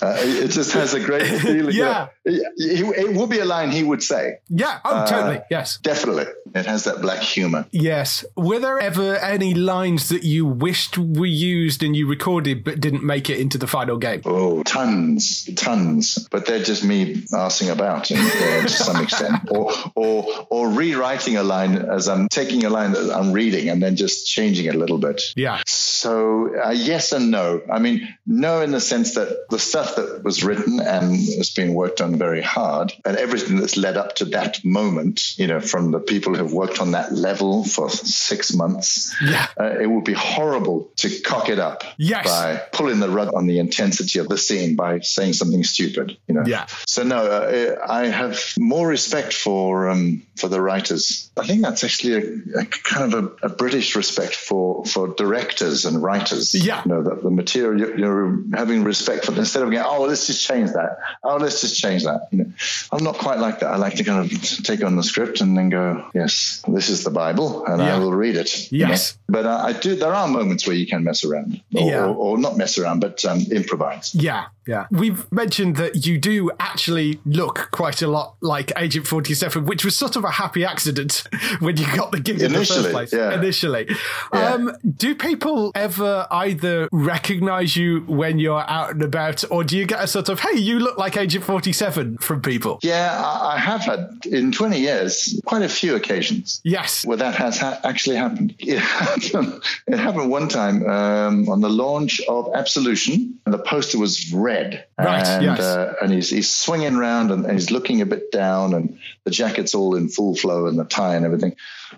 Uh, 0.00 0.16
it 0.18 0.48
just 0.48 0.72
has 0.72 0.94
a 0.94 1.00
great 1.00 1.26
feeling. 1.40 1.74
yeah. 1.74 2.08
It, 2.24 2.46
it, 2.56 3.16
would 3.16 3.30
be 3.30 3.38
a 3.38 3.44
line 3.44 3.70
he 3.70 3.82
would 3.82 4.02
say. 4.02 4.38
Yeah. 4.48 4.80
Oh, 4.84 4.96
uh, 4.96 5.06
totally. 5.06 5.40
Yes. 5.50 5.78
Definitely. 5.78 6.26
It 6.54 6.66
has 6.66 6.84
that 6.84 7.00
black 7.00 7.20
humor. 7.20 7.66
Yes. 7.70 8.24
Were 8.36 8.58
there 8.58 8.78
ever 8.78 9.16
any 9.16 9.54
lines 9.54 10.08
that 10.08 10.24
you 10.24 10.46
wished 10.46 10.98
were 10.98 11.26
used 11.26 11.82
and 11.82 11.96
you 11.96 12.08
recorded 12.08 12.64
but 12.64 12.80
didn't 12.80 13.02
make 13.02 13.28
it 13.30 13.38
into 13.38 13.58
the 13.58 13.66
final 13.66 13.96
game? 13.96 14.22
Oh, 14.24 14.62
tons, 14.62 15.48
tons. 15.56 16.28
But 16.30 16.46
they're 16.46 16.62
just 16.62 16.84
me 16.84 17.16
arsing 17.32 17.70
about 17.70 18.10
in, 18.10 18.18
uh, 18.18 18.62
to 18.62 18.68
some 18.68 19.02
extent, 19.02 19.34
or 19.50 19.72
or 19.94 20.46
or 20.50 20.68
rewriting 20.70 21.36
a 21.36 21.42
line 21.42 21.76
as 21.76 22.08
I'm 22.08 22.28
taking 22.28 22.64
a 22.64 22.70
line 22.70 22.92
that 22.92 23.14
I'm 23.14 23.32
reading 23.32 23.68
and 23.68 23.82
then 23.82 23.96
just 23.96 24.26
changing 24.26 24.66
it 24.66 24.74
a 24.74 24.78
little 24.78 24.98
bit. 24.98 25.22
Yeah. 25.36 25.62
So 25.66 26.54
uh, 26.56 26.70
yes 26.70 27.12
and 27.12 27.30
no. 27.30 27.62
I 27.70 27.78
mean, 27.78 28.16
no 28.26 28.62
in 28.62 28.70
the 28.70 28.80
sense 28.80 29.14
that 29.14 29.48
the 29.50 29.58
stuff 29.58 29.87
that 29.96 30.22
was 30.24 30.44
written 30.44 30.80
and 30.80 31.14
has 31.14 31.50
been 31.50 31.74
worked 31.74 32.00
on 32.00 32.16
very 32.16 32.42
hard, 32.42 32.92
and 33.04 33.16
everything 33.16 33.56
that's 33.56 33.76
led 33.76 33.96
up 33.96 34.16
to 34.16 34.26
that 34.26 34.64
moment, 34.64 35.38
you 35.38 35.46
know, 35.46 35.60
from 35.60 35.90
the 35.90 36.00
people 36.00 36.34
who 36.34 36.42
have 36.42 36.52
worked 36.52 36.80
on 36.80 36.92
that 36.92 37.12
level 37.12 37.64
for 37.64 37.90
six 37.90 38.54
months, 38.54 39.14
yeah. 39.22 39.46
Uh, 39.58 39.78
it 39.80 39.86
would 39.86 40.04
be 40.04 40.12
horrible 40.12 40.90
to 40.96 41.20
cock 41.20 41.48
it 41.48 41.58
up 41.58 41.84
yes. 41.96 42.24
by 42.24 42.56
pulling 42.72 43.00
the 43.00 43.08
rug 43.08 43.34
on 43.34 43.46
the 43.46 43.58
intensity 43.58 44.18
of 44.18 44.28
the 44.28 44.38
scene 44.38 44.76
by 44.76 45.00
saying 45.00 45.32
something 45.32 45.64
stupid, 45.64 46.16
you 46.26 46.34
know. 46.34 46.44
Yeah. 46.46 46.66
So 46.86 47.02
no, 47.02 47.18
uh, 47.18 47.76
I 47.86 48.06
have 48.06 48.54
more 48.58 48.86
respect 48.86 49.32
for 49.32 49.88
um, 49.88 50.22
for 50.38 50.48
the 50.48 50.60
writers. 50.60 51.30
I 51.36 51.46
think 51.46 51.62
that's 51.62 51.84
actually 51.84 52.14
a, 52.14 52.60
a 52.60 52.64
kind 52.64 53.12
of 53.12 53.24
a, 53.42 53.46
a, 53.46 53.48
British 53.48 53.96
respect 53.96 54.34
for 54.34 54.84
for 54.84 55.08
directors 55.08 55.84
and 55.84 56.02
writers. 56.02 56.54
Yeah. 56.54 56.82
You 56.84 56.90
know, 56.90 57.02
that 57.02 57.22
the 57.22 57.30
material 57.30 57.78
you're, 57.78 57.98
you're 57.98 58.44
having 58.54 58.84
respect 58.84 59.24
for 59.26 59.34
instead 59.36 59.62
of 59.62 59.70
going, 59.70 59.84
oh, 59.84 60.02
let's 60.02 60.26
just 60.26 60.46
change 60.46 60.70
that. 60.72 60.98
Oh, 61.22 61.36
let's 61.36 61.60
just 61.60 61.80
change 61.80 62.04
that. 62.04 62.28
You 62.30 62.38
know, 62.38 62.52
I'm 62.92 63.04
not 63.04 63.16
quite 63.18 63.38
like 63.38 63.60
that. 63.60 63.70
I 63.70 63.76
like 63.76 63.96
to 63.96 64.04
kind 64.04 64.24
of 64.24 64.42
take 64.64 64.82
on 64.84 64.96
the 64.96 65.02
script 65.02 65.40
and 65.40 65.56
then 65.56 65.68
go, 65.68 66.08
yes, 66.14 66.62
this 66.68 66.88
is 66.88 67.04
the 67.04 67.10
Bible, 67.10 67.64
and 67.66 67.80
yeah. 67.80 67.96
I 67.96 67.98
will 67.98 68.12
read 68.12 68.36
it. 68.36 68.70
Yes. 68.70 68.72
You 68.72 68.86
know? 68.86 69.40
But 69.40 69.46
uh, 69.46 69.62
I 69.64 69.72
do. 69.72 69.96
There 69.96 70.12
are 70.12 70.28
moments 70.28 70.66
where 70.66 70.76
you 70.76 70.86
can 70.86 71.04
mess 71.04 71.24
around, 71.24 71.60
or, 71.74 71.90
yeah. 71.90 72.04
or, 72.04 72.14
or 72.14 72.38
not 72.38 72.56
mess 72.56 72.78
around, 72.78 73.00
but 73.00 73.24
um, 73.24 73.40
improvise. 73.50 74.14
Yeah. 74.14 74.46
Yeah. 74.68 74.86
We've 74.90 75.30
mentioned 75.32 75.76
that 75.76 76.04
you 76.06 76.18
do 76.18 76.50
actually 76.60 77.20
look 77.24 77.70
quite 77.70 78.02
a 78.02 78.06
lot 78.06 78.36
like 78.42 78.70
Agent 78.76 79.06
47, 79.06 79.64
which 79.64 79.82
was 79.82 79.96
sort 79.96 80.14
of 80.14 80.24
a 80.24 80.30
happy 80.30 80.62
accident 80.62 81.24
when 81.60 81.78
you 81.78 81.86
got 81.96 82.12
the 82.12 82.20
gig 82.20 82.42
Initially, 82.42 82.46
in 82.46 82.52
the 82.52 82.66
first 82.66 82.90
place. 82.90 83.12
Yeah. 83.14 83.38
Initially. 83.38 83.86
Yeah. 84.34 84.52
Um, 84.52 84.76
do 84.96 85.14
people 85.14 85.72
ever 85.74 86.26
either 86.30 86.86
recognize 86.92 87.76
you 87.76 88.00
when 88.00 88.38
you're 88.38 88.60
out 88.68 88.90
and 88.90 89.02
about, 89.02 89.42
or 89.50 89.64
do 89.64 89.78
you 89.78 89.86
get 89.86 90.04
a 90.04 90.06
sort 90.06 90.28
of, 90.28 90.40
hey, 90.40 90.58
you 90.58 90.78
look 90.78 90.98
like 90.98 91.16
Agent 91.16 91.44
47 91.44 92.18
from 92.18 92.42
people? 92.42 92.78
Yeah, 92.82 93.18
I 93.24 93.58
have 93.58 93.80
had 93.80 94.20
in 94.26 94.52
20 94.52 94.78
years 94.78 95.40
quite 95.46 95.62
a 95.62 95.68
few 95.68 95.96
occasions. 95.96 96.60
Yes. 96.62 97.06
Where 97.06 97.16
that 97.16 97.34
has 97.36 97.56
ha- 97.58 97.80
actually 97.84 98.16
happened. 98.16 98.54
It 98.68 98.80
happened, 98.80 99.62
it 99.86 99.98
happened 99.98 100.30
one 100.30 100.46
time 100.48 100.86
um, 100.86 101.48
on 101.48 101.62
the 101.62 101.70
launch 101.70 102.20
of 102.28 102.50
Absolution, 102.54 103.38
and 103.46 103.54
the 103.54 103.58
poster 103.58 103.98
was 103.98 104.30
red 104.30 104.57
Right. 104.98 105.26
And, 105.26 105.44
yes. 105.44 105.60
Uh, 105.60 105.94
and 106.02 106.12
he's, 106.12 106.30
he's 106.30 106.50
swinging 106.50 106.96
around 106.96 107.30
and, 107.30 107.44
and, 107.44 107.54
he's 107.54 107.70
looking 107.70 108.00
a 108.00 108.06
bit 108.06 108.30
down 108.32 108.74
and 108.74 108.98
the 109.24 109.30
jacket's 109.30 109.74
all 109.74 109.96
in 109.96 110.08
full 110.08 110.34
flow 110.34 110.66
and 110.66 110.78
the 110.78 110.84
tie 110.84 111.16
and 111.16 111.24
everything. 111.24 111.56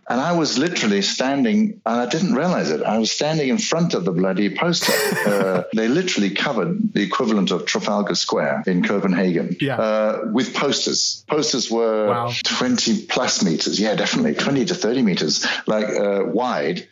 And 0.09 0.20
I 0.20 0.32
was 0.32 0.59
literally 0.59 1.03
standing, 1.03 1.80
and 1.86 2.01
I 2.01 2.07
didn't 2.07 2.34
realize 2.34 2.70
it. 2.70 2.82
I 2.82 2.99
was 2.99 3.11
standing 3.11 3.49
in 3.49 3.59
front 3.59 3.95
of 3.95 4.05
the 4.05 4.12
bloody 4.12 4.55
poster. 4.55 4.93
uh, 5.26 5.62
they 5.74 5.88
literally 5.88 6.30
covered 6.30 6.93
the 6.93 7.03
equivalent 7.03 7.51
of 7.51 7.66
Trafalgar 7.66 8.14
Square 8.14 8.64
in 8.66 8.84
Copenhagen 8.84 9.57
yeah. 9.61 9.76
uh, 9.76 10.20
with 10.32 10.55
posters. 10.55 11.24
Posters 11.28 11.70
were 11.70 12.09
wow. 12.09 12.32
20 12.45 13.07
plus 13.07 13.43
meters. 13.45 13.80
Yeah, 13.80 13.95
definitely 13.95 14.34
20 14.34 14.64
to 14.66 14.74
30 14.74 15.03
meters, 15.03 15.47
like 15.66 15.88
uh, 15.88 16.24
wide 16.24 16.86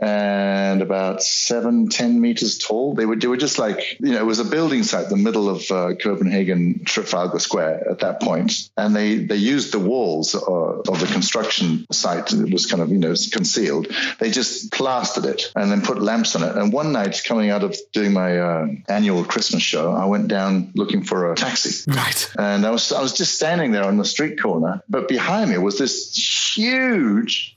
and 0.00 0.82
about 0.82 1.22
seven, 1.22 1.88
10 1.88 2.20
meters 2.20 2.58
tall. 2.58 2.94
They 2.94 3.06
were, 3.06 3.16
they 3.16 3.28
were 3.28 3.36
just 3.36 3.58
like, 3.58 3.98
you 4.00 4.12
know, 4.12 4.18
it 4.18 4.26
was 4.26 4.40
a 4.40 4.44
building 4.44 4.82
site, 4.82 5.08
the 5.08 5.16
middle 5.16 5.48
of 5.48 5.70
uh, 5.70 5.94
Copenhagen, 5.94 6.84
Trafalgar 6.84 7.38
Square 7.38 7.88
at 7.90 8.00
that 8.00 8.20
point. 8.20 8.70
And 8.76 8.94
they, 8.94 9.16
they 9.16 9.36
used 9.36 9.72
the 9.72 9.78
walls 9.78 10.34
uh, 10.34 10.40
of 10.40 11.00
the 11.00 11.08
construction 11.12 11.86
site 11.92 12.32
it 12.42 12.52
was 12.52 12.66
kind 12.66 12.82
of, 12.82 12.90
you 12.90 12.98
know, 12.98 13.14
concealed. 13.32 13.88
They 14.18 14.30
just 14.30 14.72
plastered 14.72 15.24
it 15.24 15.52
and 15.54 15.70
then 15.70 15.82
put 15.82 16.00
lamps 16.00 16.36
on 16.36 16.42
it. 16.42 16.56
And 16.56 16.72
one 16.72 16.92
night, 16.92 17.22
coming 17.24 17.50
out 17.50 17.62
of 17.62 17.76
doing 17.92 18.12
my 18.12 18.38
uh, 18.38 18.66
annual 18.88 19.24
Christmas 19.24 19.62
show, 19.62 19.92
I 19.92 20.06
went 20.06 20.28
down 20.28 20.72
looking 20.74 21.02
for 21.02 21.32
a 21.32 21.36
taxi. 21.36 21.90
Right. 21.90 22.30
And 22.38 22.66
I 22.66 22.70
was 22.70 22.92
I 22.92 23.00
was 23.00 23.12
just 23.12 23.34
standing 23.34 23.72
there 23.72 23.84
on 23.84 23.96
the 23.96 24.04
street 24.04 24.40
corner, 24.40 24.82
but 24.88 25.08
behind 25.08 25.50
me 25.50 25.58
was 25.58 25.78
this 25.78 26.12
huge 26.56 27.56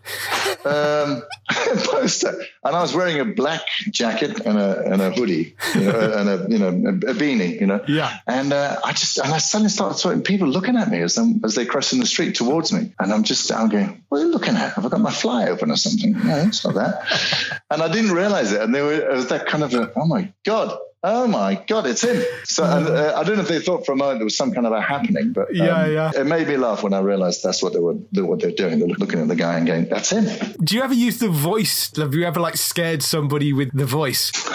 um, 0.66 1.24
poster, 1.50 2.36
and 2.64 2.76
I 2.76 2.82
was 2.82 2.94
wearing 2.94 3.20
a 3.20 3.26
black 3.26 3.62
jacket 3.90 4.40
and 4.46 4.58
a 4.58 4.92
and 4.92 5.02
a 5.02 5.12
hoodie, 5.12 5.56
you 5.76 5.82
know, 5.82 6.14
and 6.18 6.30
a 6.30 6.48
you 6.50 6.60
know 6.60 6.68
a, 6.68 7.12
a 7.12 7.14
beanie, 7.14 7.60
you 7.60 7.68
know. 7.68 7.84
Yeah. 7.88 8.18
And 8.28 8.54
uh, 8.54 8.80
I 8.84 8.92
just 8.94 9.18
and 9.18 9.34
I 9.34 9.38
suddenly 9.38 9.70
started 9.70 9.98
seeing 9.98 10.22
people 10.22 10.48
looking 10.48 10.78
at 10.78 10.90
me 10.90 11.02
as 11.02 11.16
them 11.16 11.42
as 11.44 11.56
they 11.56 11.66
crossing 11.66 12.00
the 12.00 12.06
street 12.06 12.36
towards 12.36 12.72
me, 12.72 12.94
and 13.00 13.12
I'm 13.12 13.24
just 13.24 13.52
I'm 13.52 13.70
going, 13.70 14.04
what 14.10 14.20
are 14.20 14.26
you 14.26 14.32
looking 14.32 14.56
at? 14.56 14.75
Have 14.76 14.86
I 14.86 14.90
got 14.90 15.00
my 15.02 15.12
fly 15.12 15.48
open 15.48 15.72
or 15.72 15.78
something? 15.78 16.12
No, 16.24 16.38
it's 16.48 16.64
not 16.66 16.76
that. 16.76 17.62
and 17.72 17.82
I 17.82 17.88
didn't 17.92 18.12
realize 18.12 18.52
it. 18.52 18.62
And 18.62 18.74
they 18.76 18.82
were, 18.82 18.94
it 18.94 19.12
was 19.12 19.28
that 19.30 19.48
kind 19.48 19.64
of 19.64 19.74
a, 19.74 19.92
oh 19.96 20.06
my 20.06 20.32
God. 20.46 20.78
oh 21.08 21.28
my 21.28 21.54
god, 21.68 21.86
it's 21.86 22.04
him. 22.04 22.22
So 22.46 22.64
and, 22.64 22.88
uh, 22.88 23.14
I 23.16 23.24
don't 23.24 23.36
know 23.36 23.44
if 23.44 23.48
they 23.48 23.60
thought 23.60 23.86
for 23.86 23.92
a 23.92 23.96
moment 23.96 24.18
there 24.20 24.26
was 24.26 24.36
some 24.36 24.52
kind 24.54 24.66
of 24.66 24.74
a 24.74 24.82
happening, 24.82 25.34
but 25.34 25.50
um, 25.50 25.56
Yeah, 25.56 25.86
yeah. 25.86 26.12
it 26.16 26.26
made 26.26 26.48
me 26.48 26.58
laugh 26.58 26.82
when 26.82 26.94
I 26.94 27.00
realised 27.00 27.44
that's 27.44 27.62
what 27.62 27.74
they 27.74 27.80
were 27.80 27.94
what 28.30 28.40
they're 28.42 28.50
doing. 28.52 28.80
They're 28.80 28.88
looking 28.88 29.20
at 29.22 29.28
the 29.28 29.36
guy 29.36 29.58
and 29.58 29.68
going, 29.68 29.86
"That's 29.88 30.10
him." 30.12 30.26
Do 30.64 30.76
you 30.76 30.82
ever 30.82 30.96
use 30.96 31.20
the 31.20 31.30
voice? 31.30 31.96
Have 31.98 32.16
you 32.16 32.24
ever 32.26 32.40
like 32.40 32.58
scared 32.58 33.04
somebody 33.04 33.54
with 33.54 33.70
the 33.78 33.86
voice? 33.86 34.32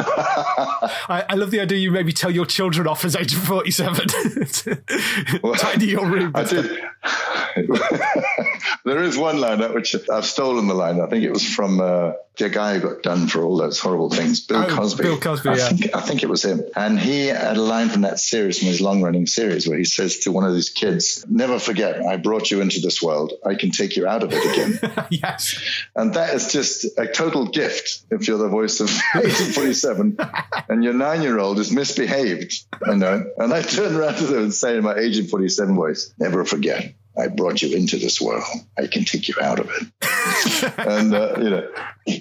I, 1.09 1.25
I 1.29 1.35
love 1.37 1.53
the 1.53 1.61
idea 1.61 1.79
you 1.79 1.93
maybe 1.93 2.13
tell 2.13 2.33
your 2.33 2.47
children 2.47 2.87
off 2.89 3.05
as 3.05 3.15
age 3.15 3.33
of 3.33 3.43
47. 3.45 4.09
Tidy 5.59 5.87
your 5.87 6.07
room. 6.07 6.33
I 6.35 6.43
did. 6.45 6.67
there 8.85 9.03
is 9.03 9.17
one 9.17 9.41
line 9.41 9.61
which 9.75 9.95
I've 10.11 10.25
stolen 10.25 10.67
the 10.69 10.75
line. 10.75 11.01
I 11.01 11.07
think 11.07 11.25
it 11.25 11.31
was 11.33 11.45
from 11.49 11.81
uh, 11.81 12.13
the 12.37 12.49
guy 12.49 12.79
who 12.79 12.89
got 12.89 13.03
done 13.03 13.27
for 13.27 13.43
all 13.43 13.57
those 13.57 13.79
horrible 13.79 14.11
things, 14.11 14.41
Bill 14.47 14.65
Oh, 14.65 14.69
Cosby. 14.77 15.03
Bill 15.03 15.19
Cosby, 15.19 15.49
I 15.51 15.57
yeah. 15.57 15.69
think, 15.69 15.95
I 15.97 16.01
think 16.01 16.23
it 16.23 16.29
was 16.29 16.45
him. 16.45 16.63
And 16.75 16.99
he 16.99 17.27
had 17.27 17.57
a 17.57 17.63
line 17.63 17.89
from 17.91 18.03
that 18.03 18.19
series, 18.19 18.59
from 18.59 18.69
his 18.69 18.81
long 18.81 19.03
running 19.03 19.27
series, 19.27 19.69
where 19.69 19.79
he 19.79 19.85
says 19.85 20.21
to 20.21 20.33
one 20.33 20.45
of 20.45 20.55
these 20.55 20.71
kids, 20.71 21.25
Never 21.29 21.59
forget, 21.59 22.01
I 22.05 22.17
brought 22.17 22.51
you 22.51 22.61
into 22.61 22.81
this 22.81 23.03
world. 23.03 23.33
I 23.45 23.55
can 23.55 23.71
take 23.71 23.97
you 23.97 24.07
out 24.07 24.23
of 24.23 24.31
it 24.33 24.45
again. 24.81 25.07
yes. 25.11 25.61
And 25.95 26.15
that 26.15 26.35
is 26.35 26.53
just 26.53 26.87
a 26.99 27.07
total 27.07 27.47
gift 27.47 28.05
if 28.11 28.27
you're 28.29 28.39
the 28.39 28.49
voice 28.49 28.81
of 28.81 28.89
1847 29.15 30.17
and 30.69 30.85
your 30.85 30.95
nine 30.95 31.23
year 31.23 31.39
old 31.39 31.59
is 31.59 31.71
misbehaved. 31.73 32.65
You 32.87 32.97
know? 32.97 33.25
And 33.39 33.53
I 33.53 33.63
turn 33.63 33.95
around 33.95 34.17
to 34.17 34.25
them 34.25 34.43
and 34.45 34.55
say 34.55 34.77
in 34.77 34.85
my 34.85 34.95
Agent 34.97 35.31
47 35.31 35.75
voice, 35.75 36.13
never 36.19 36.45
forget, 36.45 36.95
I 37.21 37.29
brought 37.29 37.63
you 37.63 37.77
into 37.77 37.97
this 37.97 38.21
world. 38.21 38.45
I 38.79 38.87
can 38.87 39.05
take 39.05 39.29
you 39.29 39.35
out 39.41 39.61
of 39.61 39.71
it. 39.71 40.73
and, 40.79 41.15
uh, 41.15 41.35
you 41.39 41.51
know, 41.51 41.73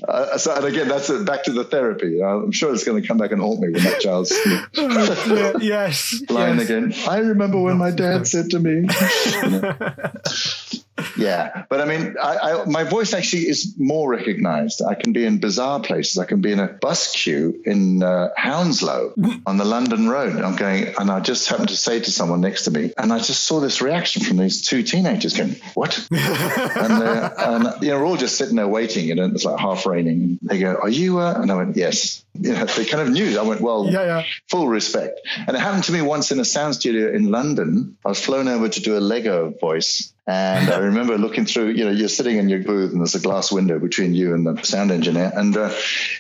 uh, 0.08 0.38
so, 0.38 0.56
and 0.56 0.66
again, 0.66 0.88
that's 0.88 1.10
it, 1.10 1.26
back 1.26 1.44
to 1.44 1.52
the 1.52 1.64
therapy. 1.64 2.22
I'm 2.22 2.52
sure 2.52 2.74
it's 2.74 2.84
going 2.84 3.02
to 3.02 3.08
come 3.08 3.18
back 3.18 3.32
and 3.32 3.42
haunt 3.42 3.60
me 3.60 3.70
when 3.70 3.84
that 3.84 4.00
child's 4.00 4.32
Yeah, 4.76 5.54
yes. 5.62 6.22
line 6.30 6.58
yes. 6.58 6.70
again. 6.70 6.94
I 7.08 7.20
remember 7.20 7.62
when 7.62 7.78
my 7.78 7.92
dad 7.92 8.28
said 8.28 8.52
to 8.52 8.60
me. 8.60 8.88
yeah, 11.18 11.66
but 11.70 11.82
I 11.82 11.86
mean, 11.86 12.16
I, 12.22 12.38
I, 12.38 12.66
my 12.66 12.84
voice 12.84 13.14
actually 13.14 13.48
is 13.48 13.76
more 13.78 14.10
recognized. 14.10 14.82
I 14.82 14.96
can 14.96 15.14
be 15.14 15.26
in 15.26 15.40
bizarre 15.40 15.80
places. 15.80 16.18
I 16.18 16.26
can 16.26 16.42
be 16.42 16.52
in 16.52 16.60
a 16.60 16.68
bus 16.68 17.16
queue 17.16 17.62
in 17.66 18.04
uh, 18.04 18.30
Hounslow 18.36 19.14
on 19.46 19.58
the 19.58 19.66
London 19.66 20.10
Road. 20.10 20.42
I'm 20.42 20.56
going, 20.56 20.94
and 20.98 21.12
I 21.12 21.20
just 21.20 21.50
happened 21.50 21.70
to 21.70 21.78
say 21.78 22.00
to 22.00 22.12
someone 22.12 22.42
next 22.42 22.64
to 22.64 22.72
me, 22.72 22.92
and 22.98 23.14
I 23.14 23.20
just 23.20 23.44
saw 23.44 23.60
this 23.60 23.82
reaction 23.82 24.24
from 24.24 24.38
these 24.38 24.68
two 24.68 24.84
teenagers 24.84 25.38
going, 25.38 25.56
"What?" 25.74 26.00
and, 26.12 27.04
uh, 27.04 27.34
and 27.38 27.84
you 27.84 27.90
know, 27.90 28.00
we're 28.00 28.06
all 28.06 28.18
just 28.18 28.38
sitting 28.38 28.56
there 28.56 28.68
waiting, 28.68 29.06
you 29.06 29.16
know, 29.16 29.26
it's 29.26 29.46
like 29.46 29.60
half 29.60 29.79
raining. 29.86 30.40
They 30.42 30.60
go, 30.60 30.76
"Are 30.76 30.90
you?" 30.90 31.20
Uh? 31.20 31.34
And 31.42 31.52
I 31.52 31.56
went, 31.56 31.76
"Yes." 31.76 32.24
You 32.42 32.54
know, 32.54 32.64
they 32.64 32.86
kind 32.86 33.02
of 33.06 33.10
knew. 33.10 33.38
I 33.38 33.42
went, 33.42 33.60
"Well, 33.60 33.90
Yeah, 33.92 34.06
yeah. 34.06 34.24
full 34.48 34.70
respect. 34.70 35.20
And 35.46 35.58
it 35.58 35.60
happened 35.60 35.84
to 35.86 35.92
me 35.92 36.02
once 36.02 36.32
in 36.32 36.40
a 36.40 36.46
sound 36.46 36.76
studio 36.76 37.12
in 37.14 37.32
London. 37.32 37.98
I 38.06 38.10
was 38.10 38.24
flown 38.24 38.48
over 38.48 38.70
to 38.70 38.80
do 38.80 38.98
a 38.98 39.02
Lego 39.02 39.50
voice. 39.50 40.14
And 40.26 40.70
I 40.70 40.78
remember 40.90 41.18
looking 41.18 41.46
through, 41.46 41.70
you 41.72 41.84
know, 41.84 41.92
you're 41.92 42.08
sitting 42.08 42.38
in 42.38 42.48
your 42.48 42.60
booth 42.60 42.92
and 42.94 43.02
there's 43.02 43.16
a 43.16 43.20
glass 43.20 43.52
window 43.52 43.78
between 43.80 44.14
you 44.14 44.36
and 44.36 44.46
the 44.48 44.64
sound 44.64 44.92
engineer. 44.92 45.32
And 45.36 45.58
uh, 45.58 45.74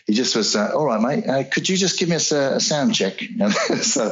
he 0.07 0.13
just 0.13 0.35
was, 0.35 0.55
uh, 0.57 0.71
all 0.75 0.85
right, 0.87 0.99
mate, 0.99 1.27
uh, 1.29 1.43
could 1.49 1.69
you 1.69 1.77
just 1.77 1.97
give 1.99 2.09
me 2.09 2.15
a 2.15 2.19
sound 2.19 2.95
check? 2.95 3.21
And, 3.39 3.53
so, 3.53 4.11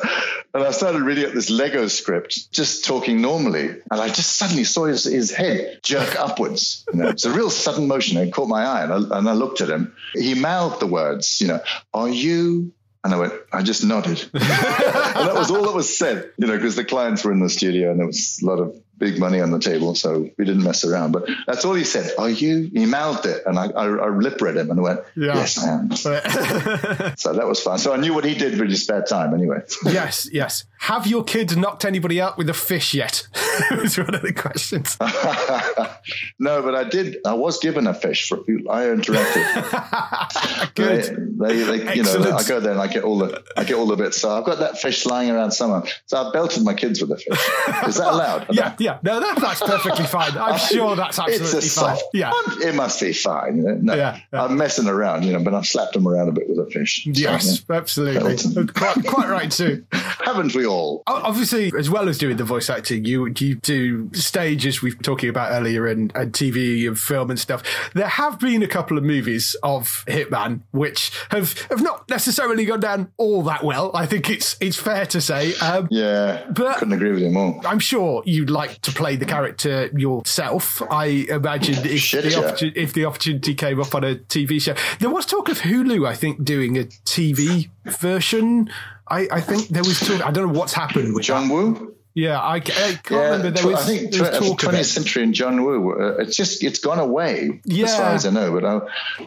and 0.58 0.66
I 0.66 0.72
started 0.72 1.04
reading 1.04 1.26
up 1.26 1.34
this 1.34 1.52
Lego 1.52 1.88
script, 1.88 2.52
just 2.52 2.84
talking 2.84 3.22
normally. 3.22 3.68
And 3.68 4.02
I 4.02 4.08
just 4.08 4.38
suddenly 4.38 4.64
saw 4.64 4.86
his, 4.86 5.04
his 5.04 5.32
head 5.32 5.80
jerk 5.84 6.20
upwards. 6.20 6.84
You 6.92 7.00
know, 7.00 7.10
it's 7.10 7.26
a 7.26 7.32
real 7.32 7.52
sudden 7.52 7.88
motion. 7.88 8.18
It 8.18 8.34
caught 8.34 8.50
my 8.50 8.66
eye. 8.66 8.84
And 8.84 8.92
I, 8.92 9.18
and 9.20 9.30
I 9.30 9.34
looked 9.34 9.62
at 9.62 9.70
him. 9.70 9.96
He 10.14 10.34
mouthed 10.34 10.80
the 10.80 10.88
words, 10.88 11.40
you 11.40 11.48
know, 11.48 11.60
are 11.94 12.10
you 12.10 12.74
and 13.04 13.14
I 13.14 13.20
went, 13.20 13.34
I 13.54 13.62
just 13.62 13.86
nodded. 13.86 14.20
and 14.34 14.42
that 14.42 15.34
was 15.34 15.50
all 15.52 15.64
that 15.64 15.76
was 15.76 15.96
said, 15.96 16.32
you 16.38 16.48
know, 16.48 16.56
because 16.56 16.76
the 16.76 16.84
clients 16.84 17.24
were 17.24 17.32
in 17.32 17.40
the 17.40 17.50
studio 17.50 17.92
and 17.92 18.00
there 18.00 18.08
was 18.08 18.40
a 18.42 18.46
lot 18.46 18.60
of 18.60 18.76
big 18.98 19.20
money 19.20 19.42
on 19.42 19.52
the 19.52 19.60
table. 19.60 19.96
So 19.96 20.30
we 20.38 20.46
didn't 20.46 20.64
mess 20.64 20.84
around. 20.84 21.12
But 21.12 21.30
that's 21.46 21.66
all 21.66 21.74
he 21.74 21.84
said. 21.84 22.12
Are 22.18 22.30
you? 22.30 22.70
He 22.74 22.86
mouthed 22.86 23.26
it. 23.26 23.44
And 23.46 23.58
I, 23.60 23.68
I, 23.68 23.86
I 23.86 24.10
lip 24.10 24.42
read 24.42 24.58
him 24.58 24.72
and 24.72 24.82
went, 24.82 25.02
Yeah. 25.16 25.36
Yes, 25.36 25.58
I 25.58 25.70
am. 25.70 25.92
So 27.18 27.34
that 27.34 27.48
was 27.48 27.62
fun. 27.62 27.78
So 27.80 27.94
I 27.94 27.98
knew 27.98 28.14
what 28.14 28.24
he 28.26 28.36
did 28.36 28.60
with 28.60 28.70
his 28.70 28.84
spare 28.84 29.04
time 29.04 29.34
anyway. 29.34 29.60
yes, 29.86 30.30
yes. 30.32 30.66
Have 30.80 31.08
your 31.08 31.24
kids 31.24 31.56
knocked 31.58 31.86
anybody 31.86 32.22
out 32.22 32.38
with 32.38 32.50
a 32.50 32.54
fish 32.54 32.94
yet? 32.94 33.28
was 33.72 33.98
one 33.98 34.14
of 34.14 34.22
the 34.22 34.34
questions. 34.34 34.98
no, 36.40 36.62
but 36.62 36.76
I 36.76 36.84
did. 36.84 37.18
I 37.26 37.34
was 37.34 37.60
given 37.60 37.88
a 37.88 37.94
fish 37.94 38.28
for 38.28 38.38
IO 38.48 38.96
Interactive. 38.96 40.74
Good. 40.76 41.38
They, 41.40 41.64
they, 41.64 41.78
they 41.80 41.96
you 41.96 42.04
know, 42.04 42.32
I 42.36 42.44
go 42.44 42.60
there 42.60 42.72
and 42.74 42.82
I 42.82 42.88
get 42.88 43.04
all 43.04 43.18
the, 43.18 43.44
I 43.56 43.64
get 43.64 43.76
all 43.76 43.88
the 43.88 43.96
bits. 43.96 44.22
So 44.22 44.30
I've 44.30 44.46
got 44.46 44.60
that 44.60 44.78
fish 44.78 45.06
lying 45.06 45.32
around 45.32 45.52
somewhere. 45.52 45.84
So 46.06 46.18
I 46.18 46.32
belted 46.32 46.64
my 46.64 46.74
kids 46.74 47.02
with 47.02 47.12
a 47.12 47.18
fish. 47.18 47.88
Is 47.88 47.96
that 47.98 48.14
allowed? 48.14 48.48
Yeah, 48.52 48.76
yeah. 48.80 49.00
No, 49.04 49.20
that, 49.20 49.40
that's 49.40 49.62
perfectly 49.62 50.06
fine. 50.06 50.38
I'm 50.38 50.60
sure 50.60 50.96
that's 50.96 51.18
it's 51.20 51.42
absolutely 51.42 51.58
a 51.58 51.62
fine. 51.62 51.98
soft. 51.98 52.04
Yeah. 52.14 52.32
It 52.62 52.76
must 52.76 53.02
be 53.02 53.14
fine. 53.14 53.58
You 53.58 53.64
know? 53.64 53.74
No, 53.76 53.96
Yeah, 53.96 54.20
yeah. 54.32 54.44
I'm 54.44 54.58
messing 54.58 54.88
around, 54.88 55.24
you 55.24 55.34
know, 55.34 55.44
but 55.44 55.54
I've 55.54 55.66
slapped 55.66 55.94
them 55.94 56.08
around 56.08 56.30
a 56.30 56.32
bit 56.32 56.48
with 56.48 56.60
a 56.60 56.70
fish. 56.70 57.04
So, 57.06 57.12
Yes, 57.14 57.64
yeah. 57.68 57.76
absolutely. 57.76 58.68
Quite, 58.68 59.06
quite 59.06 59.30
right 59.30 59.52
too. 59.52 59.86
Haven't 59.92 60.54
we 60.54 60.67
all? 60.68 61.04
Obviously, 61.08 61.72
as 61.78 61.90
well 61.90 62.08
as 62.10 62.18
doing 62.18 62.38
the 62.38 62.44
voice 62.44 62.70
acting, 62.70 63.06
you 63.06 63.26
you 63.40 63.56
do 63.56 64.14
stages 64.14 64.82
we 64.82 64.92
were 64.92 65.02
talking 65.02 65.30
about 65.30 65.52
earlier 65.52 65.88
and, 65.88 66.16
and 66.16 66.32
TV 66.34 66.88
and 66.88 66.98
film 67.00 67.30
and 67.30 67.40
stuff. 67.40 67.64
There 67.94 68.08
have 68.08 68.40
been 68.40 68.62
a 68.64 68.68
couple 68.68 68.98
of 68.98 69.04
movies 69.04 69.56
of 69.64 70.04
Hitman 70.08 70.62
which 70.72 71.12
have 71.32 71.60
have 71.70 71.82
not 71.82 72.08
necessarily 72.10 72.66
gone 72.66 72.80
down 72.80 73.12
all 73.18 73.42
that 73.44 73.64
well. 73.64 73.92
I 73.96 74.06
think 74.06 74.30
it's 74.30 74.56
it's 74.60 74.78
fair 74.78 75.06
to 75.08 75.22
say. 75.22 75.56
Um, 75.56 75.88
Yeah, 75.90 76.44
But- 76.52 76.78
couldn't 76.78 76.94
agree 76.94 77.12
with 77.12 77.22
you 77.22 77.30
more. 77.32 77.62
I'm 77.66 77.80
sure 77.80 78.22
you'd 78.26 78.50
like 78.50 78.82
to 78.82 78.92
play 78.92 79.16
the 79.16 79.26
character 79.26 79.90
yourself. 79.96 80.82
I 80.92 81.26
imagine 81.30 81.76
if, 81.86 82.02
Shit, 82.02 82.24
the 82.26 82.30
yeah. 82.32 82.72
if 82.76 82.94
the 82.94 83.06
opportunity 83.06 83.56
came 83.56 83.80
up 83.80 83.96
on 83.96 84.04
a 84.04 84.16
TV 84.16 84.62
show, 84.62 84.76
there 85.00 85.10
was 85.10 85.26
talk 85.26 85.50
of 85.50 85.60
Hulu. 85.60 86.08
I 86.08 86.14
think 86.16 86.44
doing 86.44 86.78
a 86.78 86.84
TV 87.06 87.70
version. 87.86 88.70
I, 89.10 89.28
I 89.32 89.42
think 89.42 89.68
there 89.70 89.84
was 89.84 90.00
talk. 90.00 90.26
I 90.26 90.32
don't 90.32 90.52
know 90.52 90.60
what's 90.60 90.74
happened 90.74 91.14
with 91.14 91.24
John. 91.24 91.50
Woo. 91.50 91.96
Yeah, 92.18 92.40
I, 92.40 92.56
I 92.56 92.60
can't 92.62 93.06
Yeah, 93.12 93.18
remember. 93.26 93.52
There 93.52 93.68
was, 93.68 93.76
I 93.80 93.84
think 93.86 94.12
there 94.12 94.22
was 94.24 94.40
talk 94.40 94.64
of 94.64 94.70
20th 94.72 94.80
it. 94.80 94.84
century 94.86 95.22
and 95.22 95.34
John 95.36 95.64
Woo. 95.64 95.92
Uh, 95.92 96.18
it's 96.24 96.36
just 96.36 96.64
it's 96.64 96.80
gone 96.80 96.98
away 96.98 97.62
Yeah. 97.66 97.86
as 97.86 97.96
far 97.96 98.10
as 98.16 98.26
I 98.26 98.32
know. 98.32 98.52
But 98.60 98.66
I, 98.66 98.80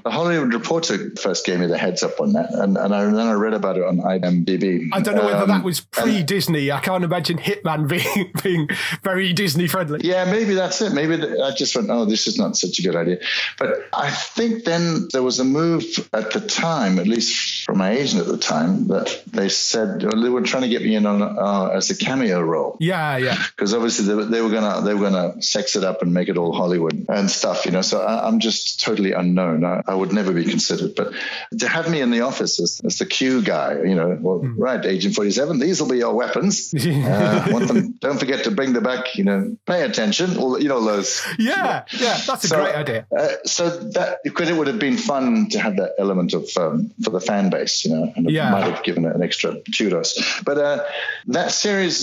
the 0.02 0.10
Hollywood 0.10 0.52
Reporter 0.52 1.14
first 1.14 1.46
gave 1.46 1.60
me 1.60 1.66
the 1.66 1.78
heads 1.78 2.02
up 2.02 2.20
on 2.20 2.32
that, 2.32 2.52
and, 2.52 2.76
and 2.76 2.92
I, 2.92 3.04
then 3.04 3.14
I 3.28 3.34
read 3.34 3.54
about 3.54 3.76
it 3.76 3.84
on 3.84 3.98
IMDb. 3.98 4.88
I 4.92 5.00
don't 5.00 5.14
know 5.14 5.24
whether 5.24 5.42
Um, 5.42 5.48
that 5.50 5.62
was 5.64 5.80
pre 5.80 6.24
Disney. 6.24 6.72
I 6.72 6.80
can't 6.80 7.04
imagine 7.04 7.38
Hitman 7.38 7.86
being 7.94 8.32
being 8.42 8.68
very 9.04 9.32
Disney 9.34 9.68
friendly. 9.68 10.00
Yeah, 10.02 10.24
maybe 10.24 10.54
that's 10.54 10.80
it. 10.82 10.92
Maybe 10.92 11.16
th- 11.16 11.38
I 11.40 11.54
just 11.54 11.76
went, 11.76 11.90
oh, 11.90 12.06
this 12.06 12.26
is 12.26 12.38
not 12.38 12.56
such 12.56 12.80
a 12.80 12.82
good 12.82 12.96
idea. 12.96 13.18
But 13.56 13.86
I 13.92 14.10
think 14.10 14.64
then 14.64 15.06
there 15.12 15.22
was 15.22 15.38
a 15.38 15.44
move 15.44 15.84
at 16.12 16.32
the 16.32 16.40
time, 16.40 16.98
at 16.98 17.06
least 17.06 17.64
from 17.66 17.78
my 17.78 17.92
agent 17.92 18.22
at 18.22 18.26
the 18.26 18.36
time, 18.38 18.88
that 18.88 19.22
they 19.28 19.48
said 19.48 20.02
well, 20.02 20.20
they 20.20 20.28
were 20.28 20.42
trying 20.42 20.62
to 20.64 20.68
get 20.68 20.82
me 20.82 20.96
in 20.96 21.06
on 21.06 21.22
uh, 21.22 21.68
as 21.72 21.90
a 21.90 21.96
cameo 21.96 22.40
role. 22.40 22.76
Yeah, 22.80 23.18
yeah. 23.18 23.36
Because 23.56 23.74
obviously 23.74 24.06
they, 24.06 24.14
were- 24.14 24.24
they 24.24 24.40
were 24.40 24.48
gonna 24.48 24.80
they 24.86 24.94
were 24.94 25.10
gonna 25.10 25.40
sex 25.42 25.76
it 25.76 25.84
up 25.84 26.00
and 26.00 26.14
make 26.14 26.28
it 26.30 26.38
all 26.38 26.52
Hollywood 26.54 27.04
and 27.10 27.30
stuff, 27.30 27.66
you 27.66 27.72
know. 27.72 27.82
So 27.82 28.00
I, 28.00 28.26
I'm 28.26 28.38
just 28.40 28.80
totally 28.80 29.12
unknown. 29.12 29.64
I, 29.64 29.82
I 29.86 29.94
would 29.94 30.12
never 30.14 30.32
be 30.32 30.44
considered. 30.44 30.94
But 30.96 31.12
to 31.58 31.68
have 31.68 31.90
me 31.90 32.00
in 32.00 32.10
the 32.10 32.22
office 32.22 32.58
as, 32.58 32.80
as 32.82 32.96
the 32.98 33.04
Q 33.06 33.42
guy, 33.42 33.82
you 33.82 33.94
know, 33.94 34.16
well, 34.20 34.38
right, 34.56 34.82
Agent 34.84 35.14
47, 35.14 35.58
these 35.58 35.80
will 35.82 35.90
be 35.90 35.98
your 35.98 36.14
weapons. 36.14 36.74
Uh, 37.10 37.58
them, 37.66 37.92
don't 38.00 38.18
forget 38.18 38.44
to 38.44 38.50
bring 38.50 38.72
them 38.72 38.82
back. 38.82 39.16
You 39.18 39.24
know, 39.24 39.56
pay 39.66 39.82
attention. 39.82 40.36
All 40.38 40.58
you 40.60 40.68
know 40.68 40.82
those. 40.82 41.22
Yeah, 41.38 41.84
yeah, 41.92 42.18
that's 42.26 42.44
a 42.44 42.48
So, 42.48 42.56
great 42.56 42.74
idea. 42.74 43.06
Uh, 43.16 43.28
so 43.44 43.68
that 43.96 44.20
because 44.24 44.48
it 44.48 44.56
would 44.56 44.66
have 44.68 44.78
been 44.78 44.96
fun 44.96 45.48
to 45.50 45.58
have 45.60 45.76
that 45.76 45.92
element 45.98 46.32
of 46.32 46.48
um, 46.56 46.90
for 47.04 47.10
the 47.10 47.20
fan 47.20 47.50
base, 47.50 47.84
you 47.84 47.90
know, 47.94 48.10
and 48.16 48.26
it 48.26 48.32
Yeah. 48.32 48.50
might 48.50 48.64
have 48.72 48.82
given 48.82 49.04
it 49.04 49.14
an 49.14 49.22
extra 49.22 49.56
kudos. 49.76 50.40
But 50.44 50.56
uh, 50.58 50.84
that 51.28 51.50
series 51.52 51.98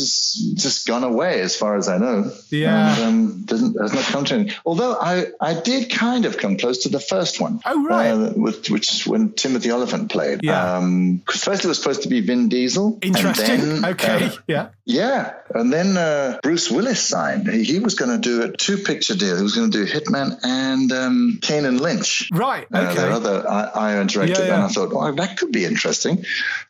has 0.64 0.67
just 0.68 0.88
gone 0.88 1.04
away, 1.04 1.42
as 1.42 1.56
far 1.56 1.76
as 1.78 1.88
I 1.88 1.98
know. 1.98 2.32
Yeah. 2.50 2.96
and, 2.96 3.04
um, 3.08 3.42
doesn't 3.46 3.74
has 3.82 3.94
not 3.94 4.04
come 4.14 4.26
to. 4.26 4.34
Any. 4.36 4.52
Although 4.66 4.94
I 5.00 5.28
I 5.42 5.54
did 5.70 5.90
kind 5.90 6.26
of 6.26 6.38
come 6.38 6.58
close 6.58 6.80
to 6.84 6.90
the 6.90 7.00
first 7.00 7.40
one. 7.42 7.60
Oh, 7.66 7.84
right. 7.86 8.10
uh, 8.12 8.34
with, 8.36 8.70
which 8.70 8.88
is 8.94 9.08
when 9.08 9.32
Timothy 9.34 9.72
Olyphant 9.72 10.12
played. 10.12 10.42
Yeah. 10.44 10.80
Because 11.26 11.44
first 11.44 11.64
it 11.66 11.68
was 11.68 11.78
supposed 11.80 12.04
to 12.04 12.10
be 12.10 12.22
Vin 12.22 12.50
Diesel. 12.50 13.00
and 13.02 13.06
Interesting. 13.16 13.60
then, 13.82 13.86
okay. 13.94 14.26
uh, 14.26 14.32
yeah. 14.48 14.68
yeah, 14.86 15.34
and 15.54 15.72
then 15.72 15.98
uh, 15.98 16.40
Bruce 16.44 16.70
Willis 16.72 17.02
signed. 17.02 17.48
He, 17.48 17.64
he 17.64 17.80
was 17.80 17.96
going 17.96 18.12
to 18.12 18.18
do 18.18 18.44
a 18.44 18.50
two-picture 18.56 19.16
deal. 19.16 19.36
He 19.38 19.44
was 19.44 19.56
going 19.56 19.72
to 19.72 19.78
do 19.86 19.92
Hitman 19.92 20.38
and 20.44 20.92
um, 20.92 21.40
Kane 21.42 21.66
and 21.66 21.80
Lynch. 21.82 22.30
Right. 22.32 22.66
Uh, 22.74 22.86
Okay. 22.88 22.96
their 22.96 23.12
other 23.12 23.44
I, 23.50 24.04
director. 24.06 24.42
Yeah, 24.44 24.48
yeah. 24.48 24.56
and 24.56 24.64
I 24.64 24.68
thought, 24.70 24.94
well, 24.94 25.14
that 25.14 25.38
could 25.38 25.52
be 25.52 25.66
interesting, 25.66 26.26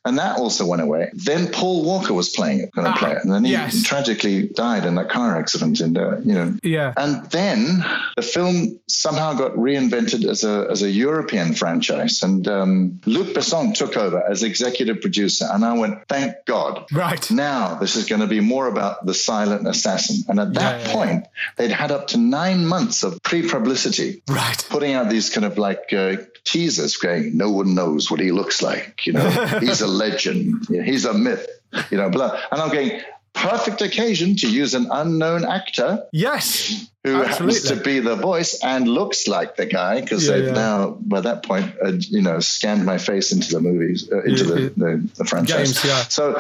and 0.05 0.17
that 0.17 0.39
also 0.39 0.65
went 0.65 0.81
away. 0.81 1.09
Then 1.13 1.47
Paul 1.51 1.83
Walker 1.85 2.13
was 2.13 2.29
playing 2.29 2.59
it, 2.61 2.71
going 2.71 2.85
to 2.85 2.91
Ah, 2.91 2.97
play 2.97 3.11
it, 3.11 3.23
and 3.23 3.31
then 3.31 3.43
he 3.45 3.51
yes. 3.51 3.86
Tragically 3.87 4.37
died 4.49 4.85
in 4.85 4.95
that 4.95 5.09
car 5.09 5.37
accident, 5.41 5.79
in 5.81 5.95
uh, 5.97 6.19
you 6.23 6.33
know, 6.37 6.47
Yeah. 6.63 6.93
and 6.97 7.13
then 7.31 7.83
the 8.15 8.21
film 8.21 8.79
somehow 8.87 9.33
got 9.43 9.53
reinvented 9.53 10.21
as 10.33 10.43
a 10.43 10.67
as 10.73 10.81
a 10.83 10.89
European 10.89 11.53
franchise, 11.61 12.23
and 12.27 12.47
um, 12.47 12.99
Luc 13.05 13.27
Besson 13.35 13.73
took 13.81 13.95
over 14.05 14.19
as 14.31 14.43
executive 14.43 14.97
producer, 15.01 15.45
and 15.53 15.63
I 15.63 15.73
went, 15.81 15.95
thank 16.07 16.31
God. 16.45 16.73
Right. 16.91 17.25
Now 17.31 17.75
this 17.81 17.95
is 17.95 18.05
going 18.11 18.21
to 18.21 18.27
be 18.37 18.41
more 18.41 18.67
about 18.67 19.05
the 19.05 19.13
silent 19.13 19.67
assassin, 19.67 20.17
and 20.29 20.39
at 20.39 20.53
that 20.59 20.73
Yeah, 20.81 20.87
yeah, 20.87 20.93
point, 20.97 21.21
they'd 21.57 21.71
had 21.83 21.91
up 21.91 22.07
to 22.07 22.17
nine 22.17 22.65
months 22.65 23.03
of 23.03 23.11
pre-publicity 23.23 24.21
Right. 24.27 24.65
putting 24.69 24.93
out 24.97 25.09
these 25.09 25.29
kind 25.29 25.45
of 25.45 25.57
like 25.57 25.93
uh, 25.93 26.17
teasers 26.43 26.97
going, 26.97 27.37
no 27.37 27.49
one 27.51 27.73
knows 27.79 28.11
what 28.11 28.19
he 28.19 28.31
looks 28.31 28.61
like. 28.61 29.05
You 29.07 29.13
know, 29.13 29.29
he's 29.65 29.81
a 29.81 29.87
legend. 29.87 30.67
You 30.69 30.77
know, 30.77 30.83
he's 30.91 31.05
a 31.05 31.13
myth. 31.13 31.45
You 31.91 31.97
know, 31.97 32.09
blah. 32.09 32.31
And 32.51 32.61
I'm 32.61 32.71
going, 32.71 32.91
perfect 33.37 33.81
occasion 33.81 34.35
to 34.37 34.49
use 34.49 34.73
an 34.73 34.87
unknown 34.91 35.45
actor 35.45 36.03
Yes. 36.11 36.87
who 37.03 37.21
happens 37.21 37.63
to 37.63 37.75
be 37.77 37.99
the 37.99 38.15
voice 38.15 38.59
and 38.63 38.87
looks 38.87 39.27
like 39.27 39.55
the 39.55 39.65
guy 39.65 40.01
because 40.01 40.25
Yeah, 40.27 40.33
they've 40.33 40.45
yeah. 40.47 40.53
now, 40.53 40.97
by 40.99 41.21
that 41.21 41.43
point, 41.43 41.73
uh, 41.83 41.93
you 41.99 42.21
know, 42.21 42.39
scanned 42.39 42.85
my 42.85 42.97
face 42.97 43.31
into 43.31 43.53
the 43.53 43.61
movies, 43.61 44.09
uh, 44.11 44.23
into 44.23 44.43
Yeah, 44.45 44.53
the, 44.53 44.59
the, 44.75 45.09
the 45.19 45.25
franchise. 45.25 45.57
Games, 45.81 45.85
yeah. 45.85 46.03
So, 46.09 46.39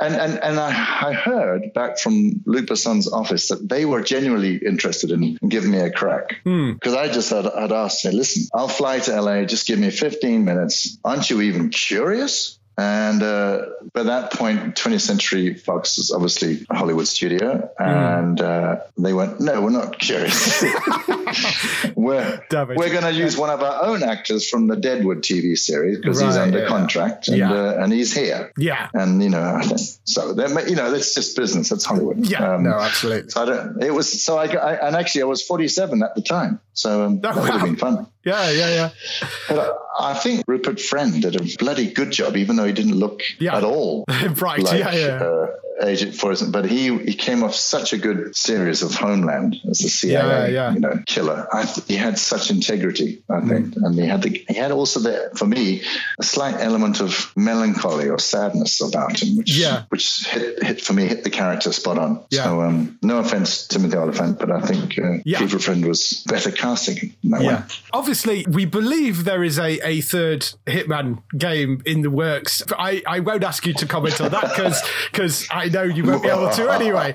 and 0.00 0.14
and 0.14 0.38
and 0.42 0.60
I, 0.60 0.68
I 1.08 1.12
heard 1.12 1.72
back 1.74 1.98
from 1.98 2.40
Luc 2.46 2.66
Besson's 2.68 3.12
office 3.12 3.48
that 3.48 3.68
they 3.68 3.84
were 3.84 4.00
genuinely 4.00 4.56
interested 4.56 5.10
in 5.10 5.38
giving 5.48 5.72
me 5.72 5.78
a 5.80 5.90
crack 5.90 6.36
Hmm. 6.44 6.72
because 6.74 6.94
I 6.94 7.08
just 7.08 7.30
had, 7.30 7.44
had 7.46 7.72
asked, 7.72 8.00
say, 8.02 8.12
listen, 8.12 8.44
I'll 8.54 8.68
fly 8.68 9.00
to 9.00 9.20
LA, 9.20 9.44
just 9.44 9.66
give 9.66 9.78
me 9.80 9.90
15 9.90 10.44
minutes. 10.44 10.98
Aren't 11.04 11.30
you 11.30 11.40
even 11.42 11.70
curious? 11.70 12.58
And 12.78 13.22
uh, 13.22 13.66
by 13.92 14.04
that 14.04 14.32
point, 14.32 14.76
20th 14.76 15.02
Century 15.02 15.54
Fox 15.54 15.98
is 15.98 16.10
obviously 16.10 16.66
a 16.70 16.74
Hollywood 16.74 17.06
studio, 17.06 17.70
and 17.78 18.40
uh, 18.40 18.76
they 18.96 19.12
went, 19.12 19.40
"No, 19.40 19.60
we're 19.60 19.70
not 19.70 19.98
curious. 19.98 20.62
we're 21.94 22.42
we're 22.50 22.90
going 22.90 23.02
to 23.02 23.12
use 23.12 23.36
one 23.36 23.50
of 23.50 23.62
our 23.62 23.84
own 23.84 24.02
actors 24.02 24.48
from 24.48 24.68
the 24.68 24.76
Deadwood 24.76 25.18
TV 25.18 25.56
series 25.56 25.98
because 25.98 26.20
he's 26.20 26.36
under 26.36 26.60
yeah. 26.60 26.68
contract 26.68 27.28
and 27.28 27.36
Yeah. 27.36 27.52
uh, 27.52 27.78
and 27.78 27.92
he's 27.92 28.14
here." 28.14 28.52
Yeah. 28.56 28.88
And 28.94 29.22
you 29.22 29.28
know, 29.28 29.60
so 30.04 30.32
that 30.32 30.70
you 30.70 30.76
know, 30.76 30.90
that's 30.90 31.14
just 31.14 31.36
business. 31.36 31.68
That's 31.68 31.84
Hollywood. 31.84 32.26
Yeah. 32.26 32.54
Um, 32.54 32.62
no, 32.62 32.78
absolutely. 32.78 33.30
so 33.30 33.42
I 33.42 33.44
don't. 33.44 33.82
It 33.82 33.92
was 33.92 34.24
so 34.24 34.38
I, 34.38 34.46
I 34.46 34.86
and 34.86 34.96
actually 34.96 35.22
I 35.22 35.26
was 35.26 35.42
47 35.42 36.02
at 36.02 36.14
the 36.14 36.22
time, 36.22 36.60
so 36.72 37.04
um, 37.04 37.20
that 37.20 37.34
would 37.34 37.48
wow. 37.48 37.58
have 37.58 37.66
been 37.66 37.76
fun. 37.76 38.06
Yeah. 38.24 38.50
Yeah. 38.50 38.68
Yeah. 38.68 38.90
But 39.48 39.78
I, 39.98 40.14
think 40.14 40.44
Rupert 40.46 40.80
Friend 40.80 41.20
did 41.20 41.36
a 41.36 41.56
bloody 41.58 41.90
good 41.92 42.10
job, 42.12 42.36
even 42.36 42.56
though 42.56 42.64
he 42.66 42.72
didn't 42.72 42.94
look 42.94 43.22
Yeah. 43.38 43.56
at 43.56 43.64
all 43.64 44.04
Right. 44.08 44.62
like 44.62 44.78
yeah. 44.78 44.94
Yeah. 44.94 45.22
uh, 45.24 45.46
Agent 45.82 46.14
Forrest. 46.14 46.50
But 46.52 46.64
he 46.66 46.96
he 46.98 47.14
came 47.14 47.42
off 47.42 47.54
such 47.54 47.92
a 47.92 47.98
good 47.98 48.34
series 48.36 48.82
of 48.82 48.94
Homeland 48.94 49.56
as 49.68 49.78
the 49.78 49.88
CIA, 49.88 50.12
Yeah, 50.14 50.46
yeah. 50.48 50.72
you 50.72 50.80
know, 50.80 50.98
killer. 51.06 51.46
I, 51.52 51.64
th- 51.64 51.86
he 51.86 51.96
had 51.96 52.18
such 52.18 52.50
integrity, 52.50 53.22
I 53.30 53.40
think, 53.40 53.76
and 53.76 53.94
he 53.94 54.06
had 54.06 54.22
the 54.22 54.44
he 54.48 54.54
had 54.54 54.70
also 54.70 55.00
the 55.00 55.30
for 55.36 55.46
me 55.46 55.82
a 56.18 56.22
slight 56.22 56.56
element 56.60 57.00
of 57.00 57.32
melancholy 57.36 58.08
or 58.08 58.18
sadness 58.18 58.80
about 58.80 59.22
him, 59.22 59.36
which 59.36 59.56
Yeah. 59.56 59.84
which 59.90 60.26
hit, 60.26 60.62
hit 60.62 60.80
for 60.80 60.92
me 60.92 61.06
hit 61.06 61.24
the 61.24 61.30
character 61.30 61.72
spot 61.72 61.98
on. 61.98 62.24
Yeah. 62.30 62.44
So 62.44 62.62
um, 62.62 62.98
no 63.02 63.18
offense, 63.18 63.66
Timothy 63.66 63.96
Olyphant, 63.96 64.38
but 64.38 64.50
I 64.50 64.60
think 64.60 64.98
uh, 64.98 65.18
Yeah. 65.24 65.46
Friend 65.52 65.84
was 65.86 66.24
better 66.26 66.50
casting 66.50 67.14
in 67.22 67.30
that 67.30 67.42
Yeah. 67.42 67.54
one. 67.54 67.64
Obviously, 67.92 68.46
we 68.48 68.64
believe 68.64 69.24
there 69.24 69.44
is 69.44 69.58
a, 69.58 69.78
a 69.86 70.00
third 70.00 70.46
Hitman 70.66 71.22
game 71.36 71.82
in 71.84 72.00
the 72.02 72.10
works. 72.10 72.62
I, 72.78 73.02
I 73.06 73.20
won't 73.20 73.44
ask 73.44 73.66
you 73.66 73.74
to 73.74 73.86
comment 73.86 74.20
on 74.20 74.30
that 74.32 74.42
because 74.54 74.80
because 75.10 75.46
I 75.50 75.68
know 75.72 75.82
you 75.82 76.04
won't 76.04 76.22
be 76.22 76.28
able 76.28 76.50
to 76.50 76.70
anyway. 76.72 77.14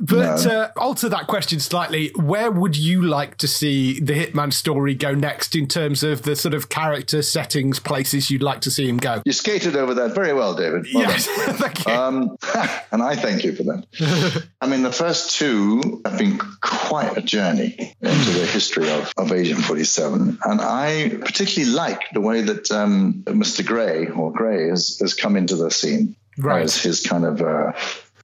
But 0.00 0.44
No. 0.44 0.50
uh, 0.50 0.70
alter 0.76 1.08
that 1.08 1.26
question 1.26 1.60
slightly. 1.60 2.10
Where 2.16 2.50
would 2.50 2.76
you 2.76 3.02
like 3.02 3.36
to 3.38 3.48
see 3.48 4.00
the 4.00 4.14
Hitman 4.14 4.52
story 4.52 4.94
go 4.94 5.14
next 5.14 5.54
in 5.54 5.66
terms 5.68 6.02
of 6.02 6.22
the 6.22 6.34
sort 6.34 6.54
of 6.54 6.68
character 6.68 7.22
settings, 7.22 7.78
places 7.78 8.30
you'd 8.30 8.42
like 8.42 8.60
to 8.62 8.70
see 8.70 8.88
him 8.88 8.96
go? 8.96 9.22
You 9.24 9.32
skated 9.32 9.76
over 9.76 9.94
that 9.94 10.14
very 10.14 10.32
well, 10.32 10.54
David. 10.54 10.86
Well 10.94 11.04
yes, 11.04 11.26
thank 11.58 11.86
you. 11.86 11.92
Um, 11.92 12.36
and 12.92 13.02
I 13.02 13.14
thank 13.16 13.44
you 13.44 13.54
for 13.54 13.62
that. 13.64 14.46
I 14.60 14.66
mean, 14.66 14.82
the 14.82 14.92
first 14.92 15.38
two 15.38 16.00
have 16.04 16.18
been 16.18 16.38
quite 16.60 17.16
a 17.16 17.22
journey 17.22 17.94
into 18.00 18.30
the 18.30 18.46
history 18.46 18.90
of, 18.90 19.12
of 19.16 19.32
Agent 19.32 19.60
47. 19.60 20.38
And 20.44 20.60
I 20.60 21.10
particularly 21.20 21.72
like 21.74 22.02
the 22.12 22.20
way 22.20 22.40
that 22.42 22.70
um, 22.70 23.22
Mr. 23.26 23.64
Gray 23.64 24.06
or 24.08 24.32
Gray 24.32 24.68
has, 24.68 24.98
has 25.00 25.14
come 25.14 25.36
into 25.36 25.56
the 25.56 25.70
scene 25.70 26.16
Right. 26.38 26.62
as 26.62 26.82
his 26.82 27.06
kind 27.06 27.24
of, 27.24 27.42
uh, 27.42 27.72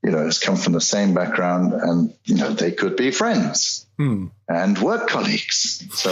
you 0.02 0.10
know, 0.10 0.24
has 0.24 0.38
come 0.38 0.56
from 0.56 0.72
the 0.72 0.80
same 0.80 1.14
background 1.14 1.72
and, 1.72 2.14
you 2.24 2.36
know, 2.36 2.50
they 2.50 2.72
could 2.72 2.96
be 2.96 3.10
friends 3.10 3.86
and 4.48 4.78
work 4.78 5.08
colleagues. 5.08 5.84
So 5.94 6.10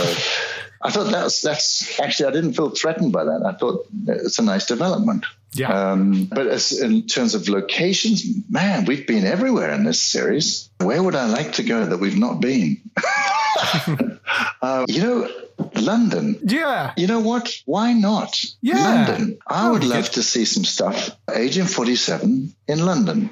I 0.82 0.90
thought 0.90 1.10
that's, 1.10 1.40
that's 1.42 2.00
actually, 2.00 2.26
I 2.26 2.32
didn't 2.32 2.54
feel 2.54 2.70
threatened 2.70 3.12
by 3.12 3.24
that. 3.24 3.42
I 3.44 3.52
thought 3.52 3.86
it's 4.06 4.38
a 4.38 4.42
nice 4.42 4.66
development. 4.66 5.26
Yeah. 5.52 5.68
Um, 5.68 6.24
but 6.24 6.48
as 6.48 6.72
in 6.72 7.06
terms 7.06 7.34
of 7.34 7.48
locations, 7.48 8.24
man, 8.50 8.84
we've 8.86 9.06
been 9.06 9.24
everywhere 9.24 9.70
in 9.70 9.84
this 9.84 10.00
series. 10.00 10.68
Where 10.78 11.02
would 11.02 11.14
I 11.14 11.26
like 11.26 11.52
to 11.54 11.62
go 11.62 11.86
that 11.86 11.98
we've 11.98 12.18
not 12.18 12.40
been? 12.40 12.80
uh, 14.62 14.84
you 14.88 15.00
know, 15.00 15.30
London. 15.74 16.38
yeah. 16.42 16.92
You 16.96 17.06
know 17.06 17.20
what? 17.20 17.62
Why 17.66 17.92
not? 17.92 18.42
Yeah. 18.60 19.06
London. 19.06 19.38
I 19.46 19.70
would 19.70 19.84
love 19.84 20.10
to 20.12 20.22
see 20.22 20.44
some 20.44 20.64
stuff. 20.64 21.10
Agent 21.32 21.70
47 21.70 22.54
in 22.68 22.86
London. 22.86 23.30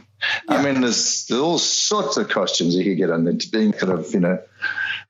I 0.48 0.62
mean, 0.62 0.82
there's, 0.82 1.26
there's 1.26 1.40
all 1.40 1.58
sorts 1.58 2.16
of 2.16 2.28
costumes 2.28 2.76
you 2.76 2.84
could 2.84 2.96
get 2.96 3.10
on 3.10 3.26
it, 3.26 3.44
being 3.50 3.72
kind 3.72 3.92
of, 3.92 4.12
you 4.14 4.20
know, 4.20 4.38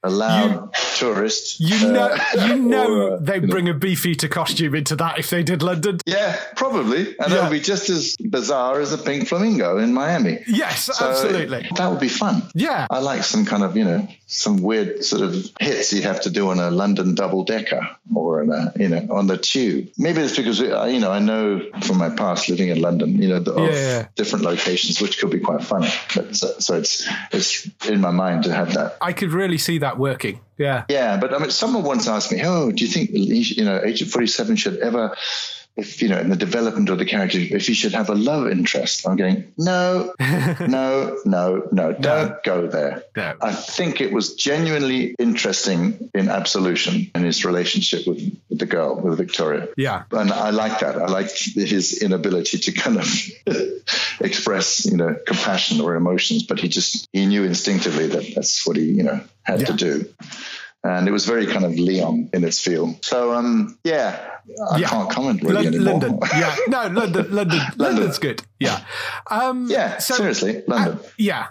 a 0.05 0.11
loud 0.11 0.73
tourist. 0.97 1.61
You 1.61 1.89
uh, 1.89 1.93
know, 1.93 2.45
you 2.47 2.57
know, 2.69 2.93
or, 2.93 3.13
uh, 3.13 3.17
they'd 3.21 3.35
you 3.37 3.41
know. 3.49 3.53
bring 3.53 3.69
a 3.69 3.75
beefeater 3.75 4.29
costume 4.29 4.75
into 4.75 4.97
that 4.97 5.19
if 5.19 5.31
they 5.31 5.43
did 5.43 5.63
London. 5.63 5.99
Yeah, 6.07 6.37
probably. 6.57 7.17
And 7.19 7.31
Yeah. 7.33 7.39
it'll 7.39 7.51
be 7.51 7.61
just 7.61 7.89
as 7.91 8.17
bizarre 8.17 8.81
as 8.81 8.93
a 8.93 8.99
pink 8.99 9.29
flamingo 9.29 9.79
in 9.79 9.93
Miami. 9.95 10.41
Yes, 10.47 10.85
So 10.97 11.09
absolutely. 11.09 11.69
That 11.77 11.89
would 11.91 12.01
be 12.01 12.09
fun. 12.09 12.43
Yeah. 12.55 12.87
I 12.91 12.99
like 12.99 13.23
some 13.25 13.45
kind 13.45 13.63
of, 13.63 13.77
you 13.77 13.85
know, 13.85 14.09
some 14.27 14.63
weird 14.63 15.05
sort 15.05 15.23
of 15.23 15.35
hits 15.61 15.93
you 15.93 16.03
have 16.03 16.23
to 16.23 16.31
do 16.31 16.49
on 16.51 16.59
a 16.59 16.71
London 16.71 17.15
double 17.15 17.45
decker 17.45 17.87
or, 18.15 18.41
on 18.43 18.51
a, 18.51 18.73
you 18.77 18.89
know, 18.89 19.07
on 19.11 19.27
the 19.27 19.37
tube. 19.37 19.89
Maybe 19.99 20.21
it's 20.23 20.37
because, 20.37 20.61
uh, 20.61 20.85
you 20.85 21.01
know, 21.01 21.13
I 21.13 21.19
know 21.19 21.61
from 21.83 21.99
my 21.99 22.11
past 22.11 22.49
living 22.49 22.69
in 22.69 22.81
London, 22.81 23.21
you 23.21 23.29
know, 23.29 23.41
the, 23.41 23.53
of 23.53 23.71
Yeah. 23.73 24.07
different 24.17 24.45
locations, 24.45 25.01
which 25.01 25.19
could 25.19 25.31
be 25.31 25.41
quite 25.41 25.63
fun. 25.63 25.83
But 26.15 26.35
so, 26.37 26.55
so 26.59 26.77
it's, 26.77 27.07
it's 27.31 27.69
in 27.87 28.01
my 28.01 28.11
mind 28.11 28.45
to 28.45 28.53
have 28.55 28.75
that. 28.75 28.97
I 29.01 29.13
could 29.13 29.33
really 29.33 29.59
see 29.59 29.79
that 29.79 29.92
working. 29.99 30.41
Yeah. 30.59 30.85
Yeah, 30.89 31.19
but 31.19 31.35
I 31.35 31.39
mean, 31.39 31.51
someone 31.51 31.83
once 31.83 32.09
asked 32.09 32.33
me, 32.33 32.43
"Oh, 32.45 32.71
do 32.71 32.85
you 32.85 32.91
think 32.91 33.11
you 33.13 33.65
know 33.65 33.81
Agent 33.83 34.11
Forty 34.11 34.27
Seven 34.27 34.57
should 34.57 34.79
ever, 34.79 35.17
if 35.77 36.03
you 36.03 36.09
know, 36.09 36.19
in 36.19 36.29
the 36.29 36.37
development 36.37 36.89
of 36.91 36.99
the 36.99 37.05
character, 37.05 37.39
if 37.39 37.67
he 37.67 37.75
should 37.75 37.93
have 37.95 38.09
a 38.11 38.15
love 38.15 38.49
interest?" 38.51 39.07
I'm 39.07 39.17
going, 39.17 39.53
"No, 39.59 40.13
no, 40.21 41.19
no, 41.25 41.69
no, 41.73 41.93
don't 41.93 42.43
go 42.45 42.67
there." 42.67 43.03
No. 43.17 43.35
I 43.41 43.53
think 43.53 44.01
it 44.01 44.13
was 44.13 44.35
genuinely 44.35 45.15
interesting 45.19 46.11
in 46.15 46.29
Absolution 46.29 47.11
and 47.15 47.25
his 47.25 47.45
relationship 47.45 48.07
with, 48.07 48.21
with 48.49 48.59
the 48.59 48.67
girl, 48.67 48.97
with 49.01 49.19
Victoria. 49.19 49.69
Yeah. 49.77 50.05
And 50.11 50.31
I 50.33 50.51
like 50.51 50.81
that. 50.81 50.97
I 50.97 51.07
like 51.07 51.31
his 51.31 52.03
inability 52.03 52.59
to 52.59 52.73
kind 52.73 52.99
of 52.99 53.07
express, 54.21 54.85
you 54.87 54.97
know, 54.97 55.17
compassion 55.27 55.81
or 55.81 55.95
emotions, 55.95 56.43
but 56.45 56.59
he 56.61 56.69
just 56.69 57.09
he 57.13 57.27
knew 57.27 57.45
instinctively 57.45 58.07
that 58.09 58.35
that's 58.35 58.67
what 58.67 58.77
he, 58.77 58.85
you 58.85 59.03
know, 59.03 59.21
had 59.43 59.61
Yeah. 59.61 59.67
to 59.67 59.73
do. 59.75 60.09
And 60.85 61.07
it 61.07 61.13
was 61.13 61.27
very 61.27 61.47
kind 61.47 61.65
of 61.65 61.73
Leon 61.79 62.31
in 62.33 62.43
its 62.43 62.59
feel. 62.59 62.97
So, 63.03 63.33
um, 63.33 63.79
yeah, 63.85 64.19
I 64.73 64.79
Yeah. 64.79 64.89
can't 64.89 65.09
comment 65.11 65.41
really 65.43 65.55
Lon- 65.55 65.67
anymore. 65.69 65.93
London. 66.01 66.19
Yeah. 66.37 66.57
No, 66.69 66.87
London. 67.01 67.27
London. 67.31 67.61
London's 67.77 68.19
good. 68.19 68.43
Yeah. 68.59 68.81
Um, 69.31 69.69
yeah, 69.71 69.99
so- 69.99 70.15
seriously, 70.17 70.63
London. 70.67 70.99
Uh, 70.99 71.03
yeah. 71.19 71.47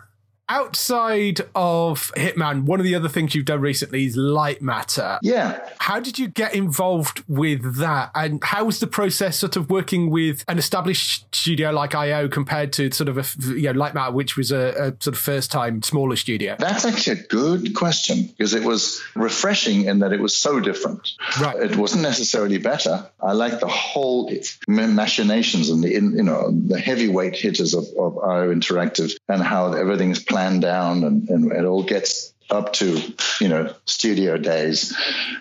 Outside 0.52 1.40
of 1.56 2.12
Hitman, 2.18 2.64
one 2.64 2.82
of 2.82 2.84
the 2.84 2.94
other 2.94 3.08
things 3.08 3.34
you've 3.34 3.46
done 3.46 3.62
recently 3.62 4.04
is 4.04 4.18
Lightmatter. 4.18 5.18
yeah. 5.22 5.66
How 5.78 6.02
did 6.02 6.20
you 6.20 6.28
get 6.28 6.54
involved 6.54 7.24
with 7.30 7.78
that? 7.78 8.12
And 8.14 8.44
how 8.44 8.66
was 8.66 8.80
the 8.82 8.88
process 8.88 9.40
sort 9.40 9.56
of 9.56 9.70
working 9.70 10.10
with 10.10 10.44
an 10.50 10.58
established 10.58 11.34
studio 11.34 11.72
like 11.72 11.96
IO 11.96 12.28
compared 12.28 12.74
to 12.74 12.92
sort 12.92 13.08
of 13.08 13.18
a, 13.18 13.24
you 13.54 13.72
know, 13.72 13.80
Lightmatter, 13.80 14.12
which 14.12 14.36
was 14.36 14.52
a, 14.52 14.72
a 14.72 14.86
sort 15.02 15.16
of 15.16 15.20
first 15.20 15.52
time 15.52 15.82
smaller 15.84 16.18
studio? 16.18 16.58
That's 16.60 16.84
actually 16.84 17.22
a 17.22 17.24
good 17.28 17.74
question 17.74 18.24
because 18.24 18.54
it 18.54 18.64
was 18.64 19.02
refreshing 19.16 19.86
in 19.86 20.00
that 20.00 20.12
it 20.12 20.20
was 20.20 20.36
so 20.36 20.60
different. 20.60 21.12
Right. 21.40 21.56
It 21.56 21.78
wasn't 21.78 22.02
necessarily 22.02 22.58
better. 22.58 23.10
I 23.22 23.32
like 23.32 23.62
the 23.62 23.70
whole 23.70 24.30
machinations 24.68 25.70
and 25.70 25.82
the 25.82 25.92
you 25.92 26.24
know 26.24 26.52
the 26.52 26.78
heavyweight 26.78 27.38
hitters 27.38 27.74
of, 27.74 27.86
of 27.98 28.18
IO 28.18 28.54
Interactive 28.54 29.16
and 29.30 29.42
how 29.42 29.72
everything's 29.72 30.22
planned 30.22 30.41
down 30.60 31.04
and, 31.04 31.30
and 31.30 31.52
it 31.52 31.66
all 31.66 31.84
gets 31.84 32.34
up 32.50 32.74
to 32.74 33.00
you 33.40 33.48
know 33.48 33.74
studio 33.86 34.38
days 34.38 34.96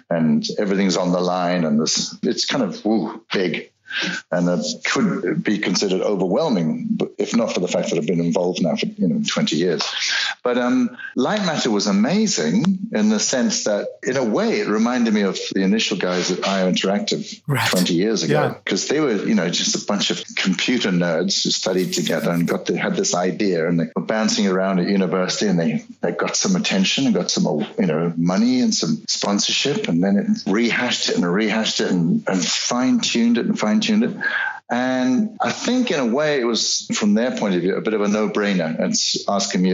and 0.09 0.47
everything's 0.59 0.97
on 0.97 1.13
the 1.13 1.21
line 1.21 1.65
and 1.65 1.81
this 1.81 2.17
it's 2.23 2.45
kind 2.45 2.63
of 2.63 2.83
big. 3.33 3.73
And 4.31 4.49
that 4.49 4.83
could 4.85 5.43
be 5.43 5.59
considered 5.59 6.01
overwhelming, 6.01 6.99
if 7.19 7.37
not 7.37 7.53
for 7.53 7.61
the 7.61 7.69
fact 7.69 7.91
that 7.91 7.99
I've 7.99 8.07
been 8.07 8.21
involved 8.21 8.63
now 8.63 8.77
for 8.77 8.87
you 8.87 9.09
know 9.09 9.23
20 9.27 9.57
years. 9.57 9.83
But 10.43 10.59
um, 10.59 10.97
Lightmatter 11.17 11.69
was 11.69 11.87
amazing 11.87 12.91
in 12.93 13.09
the 13.11 13.21
sense 13.21 13.65
that, 13.65 13.89
in 14.03 14.17
a 14.17 14.25
way, 14.25 14.61
it 14.61 14.69
reminded 14.69 15.13
me 15.13 15.23
of 15.23 15.39
the 15.53 15.63
initial 15.63 15.97
guys 15.97 16.31
at 16.31 16.47
IO 16.47 16.71
Interactive 16.71 17.41
right. 17.47 17.71
20 17.71 17.95
years 17.95 18.23
ago, 18.23 18.57
because 18.65 18.87
yeah. 18.87 18.93
they 18.93 19.01
were 19.01 19.27
you 19.27 19.35
know 19.35 19.49
just 19.49 19.83
a 19.83 19.87
bunch 19.87 20.11
of 20.11 20.23
computer 20.37 20.91
nerds 20.91 21.45
who 21.45 21.51
studied 21.51 21.93
together 21.93 22.31
and 22.31 22.49
got 22.49 22.67
to, 22.67 22.77
had 22.77 22.97
this 22.97 23.15
idea, 23.15 23.69
and 23.69 23.79
they 23.79 23.87
were 23.95 24.03
bouncing 24.03 24.47
around 24.47 24.79
at 24.79 24.89
university, 24.89 25.47
and 25.47 25.59
they 25.59 25.85
they 26.01 26.13
got 26.13 26.37
some 26.37 26.57
attention 26.57 27.07
and 27.07 27.15
got 27.15 27.31
some 27.31 27.45
you 27.79 27.87
know 27.87 28.13
money 28.17 28.61
and 28.61 28.75
some 28.75 29.03
sponsorship, 29.09 29.89
and 29.89 30.03
then 30.03 30.17
it 30.17 30.51
rehashed 30.51 31.09
it 31.09 31.17
and 31.17 31.25
rehashed 31.31 31.81
it 31.81 31.91
and, 31.91 32.25
and 32.29 32.45
fine 32.45 33.01
tuned 33.01 33.39
it 33.39 33.47
and 33.47 33.59
fine 33.59 33.80
tuned 33.81 34.05
it. 34.05 34.17
And 34.71 35.37
I 35.41 35.51
think, 35.51 35.91
in 35.91 36.01
a 36.01 36.07
way, 36.07 36.41
it 36.41 36.45
was 36.45 36.87
from 36.95 37.15
their 37.15 37.37
point 37.37 37.55
of 37.55 37.63
view 37.63 37.77
a 37.77 37.81
bit 37.81 37.95
of 37.95 38.01
a 38.03 38.09
no-brainer 38.09 38.79
and 38.79 38.95
asking 39.29 39.63
me 39.63 39.73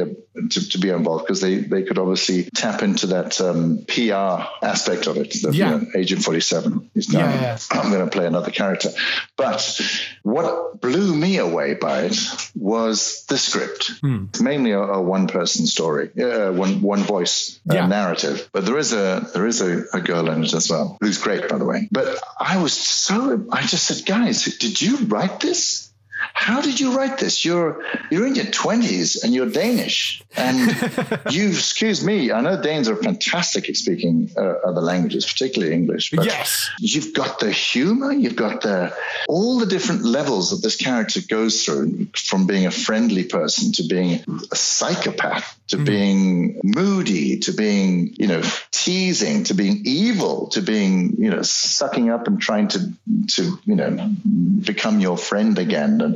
to, 0.50 0.68
to 0.70 0.78
be 0.78 0.90
involved 0.90 1.26
because 1.26 1.40
they, 1.40 1.56
they 1.56 1.82
could 1.82 1.98
obviously 1.98 2.44
tap 2.54 2.82
into 2.82 3.08
that 3.08 3.40
um, 3.40 3.84
PR 3.88 4.46
aspect 4.64 5.06
of 5.06 5.16
it. 5.16 5.34
That, 5.42 5.54
yeah. 5.54 5.74
You 5.74 5.80
know, 5.80 5.86
Agent 5.94 6.22
47 6.22 6.90
is 6.94 7.12
now 7.12 7.20
yeah, 7.20 7.40
yeah. 7.40 7.58
I'm 7.70 7.90
going 7.90 8.04
to 8.04 8.10
play 8.10 8.26
another 8.26 8.50
character. 8.50 8.90
But 9.36 9.80
what 10.22 10.80
blew 10.80 11.14
me 11.14 11.38
away 11.38 11.74
by 11.74 12.04
it 12.04 12.16
was 12.54 13.24
the 13.26 13.38
script. 13.38 13.92
Hmm. 14.00 14.26
It's 14.30 14.40
mainly 14.40 14.72
a, 14.72 14.80
a 14.80 15.02
one-person 15.02 15.66
story, 15.66 16.10
uh, 16.22 16.52
one 16.52 16.80
one 16.80 17.00
voice 17.00 17.60
uh, 17.68 17.86
narrative. 17.86 18.48
But 18.52 18.66
there 18.66 18.78
is 18.78 18.92
a 18.92 19.26
there 19.34 19.46
is 19.46 19.60
a, 19.60 19.84
a 19.92 20.00
girl 20.00 20.30
in 20.30 20.44
it 20.44 20.54
as 20.54 20.70
well 20.70 20.96
who's 21.00 21.18
great, 21.18 21.48
by 21.48 21.58
the 21.58 21.64
way. 21.64 21.88
But 21.90 22.18
I 22.38 22.62
was 22.62 22.72
so 22.72 23.46
I 23.50 23.62
just 23.62 23.84
said, 23.84 24.06
guys, 24.06 24.44
did 24.44 24.80
you 24.80 24.85
you 24.86 25.06
write 25.06 25.40
this? 25.40 25.85
How 26.34 26.60
did 26.60 26.78
you 26.80 26.96
write 26.96 27.18
this? 27.18 27.44
You're 27.44 27.84
you're 28.10 28.26
in 28.26 28.34
your 28.34 28.46
twenties 28.46 29.22
and 29.22 29.34
you're 29.34 29.50
Danish, 29.50 30.22
and 30.36 30.58
you 31.30 31.48
excuse 31.48 32.04
me. 32.04 32.32
I 32.32 32.40
know 32.40 32.60
Danes 32.60 32.88
are 32.88 32.96
fantastic 32.96 33.68
at 33.68 33.76
speaking 33.76 34.30
uh, 34.36 34.40
other 34.40 34.80
languages, 34.80 35.24
particularly 35.26 35.74
English. 35.74 36.10
But 36.10 36.26
yes, 36.26 36.70
you've 36.78 37.14
got 37.14 37.40
the 37.40 37.50
humor. 37.50 38.12
You've 38.12 38.36
got 38.36 38.62
the 38.62 38.94
all 39.28 39.58
the 39.58 39.66
different 39.66 40.04
levels 40.04 40.50
that 40.50 40.62
this 40.62 40.76
character 40.76 41.20
goes 41.28 41.64
through, 41.64 42.08
from 42.14 42.46
being 42.46 42.66
a 42.66 42.70
friendly 42.70 43.24
person 43.24 43.72
to 43.72 43.82
being 43.84 44.24
a 44.50 44.56
psychopath 44.56 45.58
to 45.68 45.78
mm. 45.78 45.84
being 45.84 46.60
moody 46.62 47.38
to 47.40 47.52
being 47.52 48.14
you 48.18 48.26
know 48.26 48.42
teasing 48.70 49.44
to 49.44 49.54
being 49.54 49.82
evil 49.84 50.48
to 50.48 50.62
being 50.62 51.16
you 51.18 51.30
know 51.30 51.42
sucking 51.42 52.10
up 52.10 52.26
and 52.26 52.40
trying 52.40 52.68
to 52.68 52.92
to 53.28 53.58
you 53.64 53.74
know 53.74 54.10
become 54.60 55.00
your 55.00 55.16
friend 55.16 55.58
again 55.58 56.00
and 56.00 56.15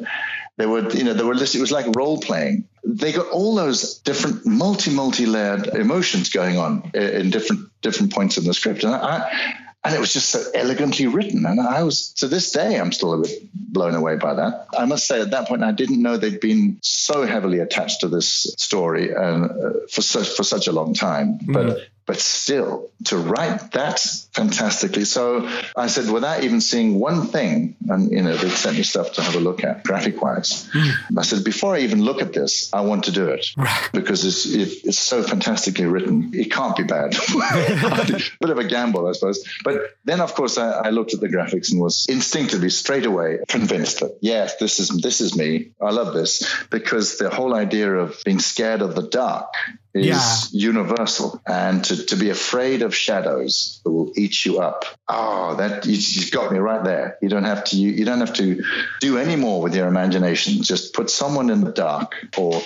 they 0.57 0.67
were 0.67 0.89
you 0.91 1.05
know 1.05 1.15
they 1.15 1.25
were 1.25 1.35
it 1.35 1.61
was 1.61 1.73
like 1.73 1.87
role 1.97 2.19
playing 2.19 2.65
they 2.85 3.13
got 3.13 3.29
all 3.29 3.55
those 3.55 3.99
different 4.01 4.47
multi 4.47 4.91
multi 4.91 5.27
layered 5.27 5.69
emotions 5.69 6.29
going 6.29 6.59
on 6.59 6.91
in 6.95 7.31
different 7.31 7.69
different 7.83 8.13
points 8.13 8.37
in 8.39 8.45
the 8.45 8.55
script 8.55 8.85
and 8.85 8.95
i 8.95 9.57
and 9.83 9.95
it 9.95 10.01
was 10.01 10.13
just 10.13 10.29
so 10.29 10.43
elegantly 10.55 11.07
written. 11.07 11.47
And 11.47 11.59
I 11.59 11.83
was, 11.85 12.13
to 12.15 12.29
this 12.29 12.53
day, 12.53 12.79
I'm 12.79 12.93
still 12.93 13.15
a 13.15 13.23
bit 13.23 13.49
blown 13.55 13.95
away 13.95 14.17
by 14.17 14.35
that. 14.35 14.67
I 14.77 14.85
must 14.85 15.07
say, 15.07 15.23
at 15.23 15.31
that 15.31 15.49
point, 15.49 15.65
I 15.65 15.73
didn't 15.73 16.03
know 16.03 16.17
they'd 16.17 16.41
been 16.41 16.79
so 16.83 17.25
heavily 17.25 17.61
attached 17.61 18.01
to 18.01 18.09
this 18.09 18.53
story 18.59 19.15
uh, 19.15 19.49
for 19.91 20.03
such 20.03 20.29
for 20.29 20.43
such 20.43 20.67
a 20.67 20.73
long 20.73 20.93
time. 20.93 21.39
Mm. 21.39 21.81
But 22.11 22.19
still 22.19 22.91
to 23.05 23.19
write 23.19 23.71
that 23.71 24.01
fantastically. 24.33 25.05
So 25.05 25.49
I 25.77 25.87
said, 25.87 26.13
without 26.13 26.43
even 26.43 26.61
seeing 26.61 26.99
one 26.99 27.29
thing, 27.29 27.77
and 27.89 28.11
you 28.11 28.23
know, 28.23 28.35
they 28.35 28.49
sent 28.49 28.77
me 28.77 28.83
stuff 28.83 29.13
to 29.13 29.23
have 29.23 29.37
a 29.37 29.39
look 29.39 29.63
at 29.63 29.85
graphic 29.85 30.21
wise. 30.21 30.69
Mm. 30.71 31.19
I 31.19 31.23
said, 31.23 31.45
before 31.45 31.77
I 31.77 31.83
even 31.83 32.03
look 32.03 32.21
at 32.21 32.33
this, 32.33 32.69
I 32.73 32.81
want 32.81 33.05
to 33.05 33.13
do 33.13 33.29
it 33.29 33.47
because 33.93 34.25
it's 34.25 34.45
it, 34.45 34.89
it's 34.89 34.99
so 34.99 35.23
fantastically 35.23 35.85
written. 35.85 36.33
It 36.35 36.51
can't 36.51 36.77
be 36.77 36.83
bad. 36.83 37.13
Bit 38.41 38.51
of 38.51 38.59
a 38.59 38.65
gamble, 38.65 39.07
I 39.07 39.13
suppose. 39.13 39.49
But 39.63 39.97
then, 40.05 40.21
of 40.21 40.35
course, 40.35 40.59
I, 40.59 40.71
I 40.87 40.91
looked 40.91 41.15
at 41.15 41.21
the 41.21 41.29
graphics 41.29 41.71
and 41.71 41.81
was 41.81 42.07
instinctively 42.09 42.71
straight 42.71 43.07
away 43.07 43.39
convinced 43.47 44.01
that 44.01 44.19
yes, 44.21 44.57
this 44.57 44.81
is 44.81 44.89
this 44.89 45.21
is 45.21 45.37
me. 45.37 45.71
I 45.81 45.93
love 45.93 46.13
this 46.13 46.43
because 46.71 47.19
the 47.19 47.31
whole 47.31 47.55
idea 47.55 47.95
of 47.95 48.21
being 48.25 48.41
scared 48.41 48.83
of 48.83 48.97
the 48.97 49.09
dark 49.09 49.55
is 49.95 50.07
yeah. 50.07 50.37
universal. 50.53 51.41
And 51.47 51.85
to, 51.85 52.07
to 52.07 52.17
be 52.17 52.31
afraid 52.31 52.83
of 52.83 52.95
shadows 52.95 53.81
that 53.85 53.91
will 53.91 54.13
eat 54.17 54.45
you 54.45 54.61
up. 54.61 54.85
Oh 55.09 55.57
that 55.57 55.87
you, 55.87 55.99
have 56.23 56.31
got 56.31 56.53
me 56.53 56.59
right 56.59 56.85
there. 56.85 57.19
You 57.21 57.29
don't 57.29 57.45
have 57.45 57.65
to 57.65 57.77
you, 57.77 57.91
you 57.91 58.05
don't 58.05 58.21
have 58.21 58.35
to 58.35 58.63
do 59.01 59.19
any 59.19 59.37
more 59.37 59.63
with 59.63 59.75
your 59.75 59.89
imagination. 59.89 60.63
Just 60.63 60.95
put 60.95 61.11
someone 61.11 61.51
in 61.51 61.63
the 61.63 61.73
dark 61.73 62.15
or 62.37 62.63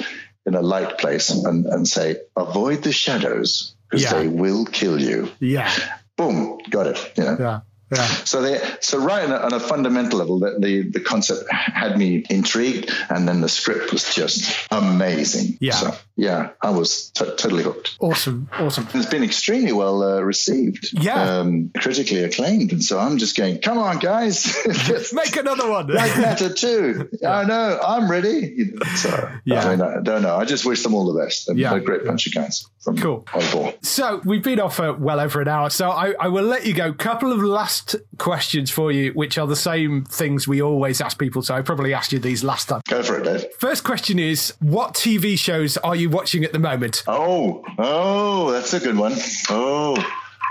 in 0.47 0.55
a 0.55 0.63
light 0.63 0.99
place 0.99 1.31
and, 1.31 1.67
and 1.67 1.89
say 1.89 2.17
avoid 2.37 2.83
the 2.83 2.93
shadows 2.93 3.75
because 3.89 4.05
yeah. 4.05 4.15
they 4.15 4.29
will 4.29 4.65
kill 4.65 5.01
you. 5.01 5.31
Yeah. 5.41 5.73
Boom. 6.17 6.59
Got 6.69 6.89
it. 6.89 7.13
You 7.17 7.25
know? 7.25 7.37
yeah 7.39 7.61
yeah. 7.93 8.07
So 8.07 8.43
they, 8.43 8.61
so 8.81 8.99
right 8.99 9.25
on 9.25 9.33
a, 9.33 9.37
on 9.37 9.53
a 9.53 9.61
fundamental 9.61 10.19
level, 10.19 10.39
the, 10.39 10.57
the, 10.59 10.83
the 10.91 11.01
concept 11.01 11.51
had 11.51 11.99
me 11.99 12.25
intrigued, 12.31 12.91
and 13.09 13.29
then 13.29 13.41
the 13.41 13.49
script 13.49 13.93
was 13.93 14.15
just 14.15 14.69
amazing. 14.71 15.59
Yeah. 15.61 15.73
So 15.73 15.95
yeah, 16.17 16.51
I 16.63 16.71
was 16.71 17.11
t- 17.11 17.25
totally 17.25 17.63
hooked. 17.63 17.97
Awesome, 18.01 18.49
awesome. 18.53 18.89
It's 18.95 19.07
been 19.07 19.25
extremely 19.25 19.73
well 19.73 20.03
uh, 20.03 20.21
received. 20.21 20.91
Yeah. 20.93 21.39
Um, 21.39 21.71
critically 21.79 22.25
acclaimed, 22.25 22.73
and 22.73 22.83
so 22.83 22.99
I'm 22.99 23.19
just 23.19 23.37
going, 23.37 23.61
come 23.61 23.79
on, 23.79 23.99
guys, 23.99 24.55
Let's 24.89 25.13
make 25.13 25.37
another 25.37 25.69
one. 25.69 25.89
Lightmatter 25.89 26.57
too. 26.57 27.09
Yeah. 27.21 27.31
I 27.39 27.45
know, 27.45 27.81
I'm 27.85 28.11
ready. 28.11 28.73
So 28.97 29.31
yeah, 29.45 29.67
I, 29.67 29.71
mean, 29.71 29.83
I 29.83 30.01
don't 30.03 30.23
know. 30.23 30.37
I 30.37 30.45
just 30.45 30.65
wish 30.65 30.83
them 30.83 30.95
all 30.95 31.13
the 31.13 31.21
best. 31.21 31.47
They're, 31.47 31.57
yeah. 31.57 31.75
a 31.75 31.81
great 31.81 32.05
bunch 32.05 32.27
of 32.27 32.35
guys. 32.35 32.67
From 32.85 32.99
cool. 32.99 33.27
So 33.81 34.21
we've 34.25 34.43
been 34.43 34.61
off 34.61 34.77
for 34.77 34.93
well 34.93 35.19
over 35.19 35.41
an 35.41 35.49
hour, 35.49 35.71
so 35.71 35.91
I, 35.91 36.13
I 36.21 36.29
will 36.29 36.45
let 36.45 36.67
you 36.67 36.75
go. 36.75 36.93
Couple 36.93 37.33
of 37.33 37.43
last 37.43 37.97
questions 38.19 38.71
for 38.71 38.93
you, 38.93 39.13
which 39.13 39.39
are 39.39 39.47
the 39.47 39.57
same 39.57 40.05
things 40.05 40.47
we 40.47 40.61
always 40.61 41.01
ask 41.01 41.19
people. 41.19 41.41
So 41.41 41.55
I 41.55 41.63
probably 41.63 41.95
asked 41.95 42.13
you 42.13 42.19
these 42.19 42.45
last 42.45 42.69
time. 42.69 42.83
Go 42.87 43.03
for 43.03 43.19
it, 43.19 43.25
Dave. 43.25 43.47
First 43.59 43.85
question 43.85 44.19
is, 44.19 44.55
what 44.61 44.93
TV 44.93 45.39
shows 45.39 45.79
are 45.79 45.97
you 45.97 46.11
watching 46.11 46.45
at 46.45 46.53
the 46.53 46.59
moment? 46.59 47.05
Oh, 47.07 47.65
oh, 47.79 48.53
that's 48.53 48.75
a 48.75 48.81
good 48.81 48.97
one. 48.99 49.15
Oh. 49.49 49.97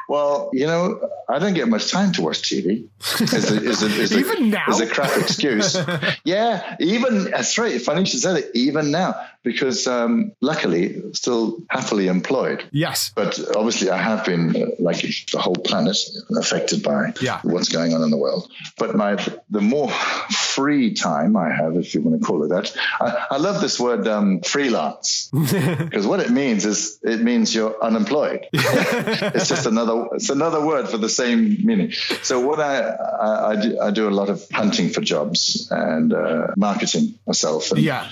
Well, 0.10 0.50
you 0.54 0.66
know, 0.66 1.00
I 1.34 1.40
don't 1.40 1.56
get 1.56 1.68
much 1.68 1.90
time 1.90 2.12
to 2.14 2.22
watch 2.22 2.44
TV. 2.44 2.88
Is 3.20 3.52
a, 3.52 3.64
is 3.64 3.82
a, 3.82 3.86
is 3.88 4.12
a, 4.14 4.20
even 4.20 4.52
now, 4.52 4.66
is 4.70 4.82
a 4.82 4.88
crap 4.88 5.18
excuse. 5.18 5.76
yeah, 6.24 6.76
even 6.80 7.32
that's 7.32 7.58
right. 7.58 7.82
Funny 7.82 8.02
you 8.02 8.06
should 8.06 8.20
say 8.20 8.34
that. 8.34 8.56
Even 8.56 8.92
now, 8.92 9.16
because 9.44 9.88
um, 9.88 10.32
luckily 10.42 11.02
still 11.14 11.58
happily 11.70 12.08
employed. 12.08 12.64
Yes. 12.72 13.12
But 13.16 13.40
obviously 13.56 13.90
I 13.90 13.98
have 13.98 14.26
been, 14.26 14.56
uh, 14.56 14.68
like 14.80 15.02
the 15.02 15.40
whole 15.40 15.56
planet, 15.56 15.98
affected 16.38 16.84
by 16.84 17.14
yeah. 17.20 17.40
what's 17.44 17.70
going 17.70 17.94
on 17.94 18.04
in 18.04 18.12
the 18.12 18.18
world. 18.18 18.52
But 18.78 18.96
my 18.96 19.16
the 19.50 19.62
more 19.62 19.90
free 19.90 20.94
time 20.94 21.36
I 21.36 21.50
have, 21.50 21.76
if 21.76 21.94
you 21.96 22.02
want 22.02 22.22
to 22.22 22.26
call 22.26 22.44
it 22.44 22.50
that, 22.50 22.76
I, 23.02 23.28
I 23.32 23.38
love 23.38 23.60
this 23.60 23.80
word 23.80 24.08
um, 24.08 24.42
freelance 24.42 25.30
because 25.34 26.06
what 26.06 26.20
it 26.20 26.30
means 26.30 26.66
is 26.66 27.00
it 27.02 27.22
means 27.22 27.54
you're 27.56 27.82
unemployed. 27.84 28.48
it's 28.54 29.50
just 29.50 29.66
another 29.66 30.08
it's 30.14 30.30
another 30.30 30.64
word 30.66 30.88
for 30.88 30.98
the 30.98 31.10
same 31.10 31.23
meaning. 31.32 31.92
So 32.22 32.40
what 32.40 32.60
I 32.60 32.80
I, 32.80 33.52
I, 33.52 33.56
do, 33.56 33.80
I 33.80 33.92
do, 33.92 34.08
a 34.08 34.12
lot 34.12 34.30
of 34.30 34.46
hunting 34.52 34.90
for 34.90 35.02
jobs 35.02 35.68
and 35.72 36.14
uh, 36.14 36.48
marketing 36.58 37.16
myself. 37.26 37.72
And 37.72 37.82
yeah. 37.82 38.10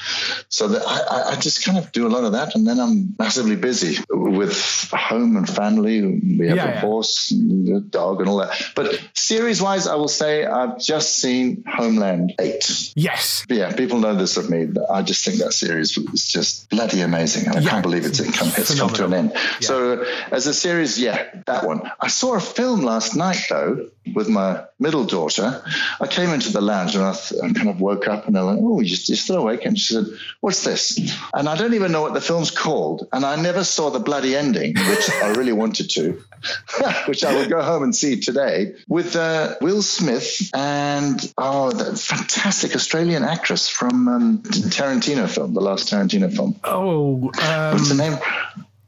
So 0.50 0.68
that 0.70 0.84
I 0.88 1.34
I, 1.34 1.36
just 1.36 1.66
kind 1.66 1.78
of 1.78 1.92
do 1.92 2.08
a 2.08 2.10
lot 2.10 2.24
of 2.24 2.34
that, 2.34 2.56
and 2.56 2.66
then 2.66 2.80
I'm 2.80 3.16
massively 3.18 3.56
busy 3.56 3.98
with 4.10 4.90
home 4.92 5.38
and 5.38 5.48
family. 5.48 6.02
We 6.02 6.48
have 6.48 6.58
yeah, 6.58 6.72
a 6.72 6.74
yeah. 6.76 6.80
horse, 6.80 7.32
and 7.32 7.70
a 7.70 7.80
dog, 7.80 8.20
and 8.20 8.30
all 8.30 8.38
that. 8.38 8.72
But 8.76 9.02
series 9.14 9.62
wise, 9.62 9.88
I 9.88 9.96
will 9.96 10.08
say 10.08 10.46
I've 10.46 10.80
just 10.80 11.16
seen 11.18 11.64
Homeland 11.68 12.34
Eight. 12.40 12.94
Yes. 12.96 13.46
Yeah, 13.50 13.74
people 13.74 14.00
know 14.00 14.16
this 14.16 14.38
of 14.38 14.50
me. 14.50 14.68
I 14.90 15.02
just 15.02 15.26
think 15.26 15.38
that 15.38 15.54
series 15.54 15.98
was 15.98 16.26
just 16.26 16.70
bloody 16.70 17.02
amazing, 17.02 17.48
and 17.48 17.58
I 17.58 17.62
yeah. 17.62 17.70
can't 17.70 17.84
believe 17.84 18.06
it's, 18.06 18.20
it 18.20 18.34
come, 18.34 18.50
it's 18.56 18.78
come 18.78 18.94
to 18.94 19.06
an 19.06 19.14
end. 19.14 19.34
So 19.62 20.06
as 20.32 20.48
a 20.48 20.54
series, 20.54 21.00
yeah, 21.00 21.30
that 21.46 21.66
one. 21.66 21.82
I 22.00 22.08
saw 22.08 22.36
a 22.36 22.40
film 22.40 22.82
last 22.82 23.01
night 23.16 23.46
though 23.50 23.90
with 24.14 24.28
my 24.28 24.64
middle 24.80 25.06
daughter. 25.06 25.64
I 26.00 26.08
came 26.08 26.30
into 26.30 26.52
the 26.52 26.62
lounge 26.62 26.96
and 26.96 27.04
I, 27.04 27.14
th- 27.14 27.42
I 27.42 27.54
kind 27.54 27.70
of 27.70 27.80
woke 27.80 28.08
up 28.08 28.28
and 28.28 28.38
I 28.38 28.44
went, 28.44 28.60
"Oh, 28.62 28.80
you're 28.80 28.98
still 28.98 29.38
awake?" 29.38 29.66
And 29.66 29.78
she 29.78 29.94
said, 29.94 30.06
"What's 30.40 30.64
this?" 30.64 31.00
And 31.34 31.48
I 31.48 31.56
don't 31.56 31.74
even 31.74 31.92
know 31.92 32.02
what 32.02 32.14
the 32.14 32.22
film's 32.22 32.52
called. 32.52 33.08
And 33.14 33.26
I 33.26 33.36
never 33.42 33.64
saw 33.64 33.90
the 33.90 34.00
bloody 34.00 34.36
ending, 34.36 34.76
which 34.76 35.10
I 35.10 35.30
really 35.34 35.54
wanted 35.54 35.90
to, 35.92 36.22
which 37.08 37.24
I 37.24 37.36
will 37.36 37.50
go 37.50 37.62
home 37.62 37.84
and 37.84 37.96
see 37.96 38.20
today 38.20 38.76
with 38.88 39.16
uh, 39.16 39.56
Will 39.62 39.82
Smith 39.82 40.50
and 40.54 41.34
oh, 41.38 41.72
the 41.72 41.96
fantastic 41.96 42.76
Australian 42.76 43.24
actress 43.24 43.70
from 43.70 44.08
um, 44.08 44.38
Tarantino 44.40 45.30
film, 45.30 45.54
the 45.54 45.62
last 45.62 45.90
Tarantino 45.90 46.34
film. 46.34 46.60
Oh, 46.64 47.32
um, 47.42 47.74
what's 47.74 47.90
the 47.90 47.96
name? 47.96 48.18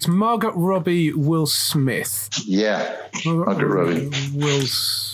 It's 0.03 0.09
Margaret 0.09 0.51
Robbie, 0.57 1.13
Will 1.13 1.45
Smith. 1.45 2.27
Yeah, 2.45 2.93
Margaret 3.25 3.65
Robbie. 3.65 4.09
Will. 4.33 4.65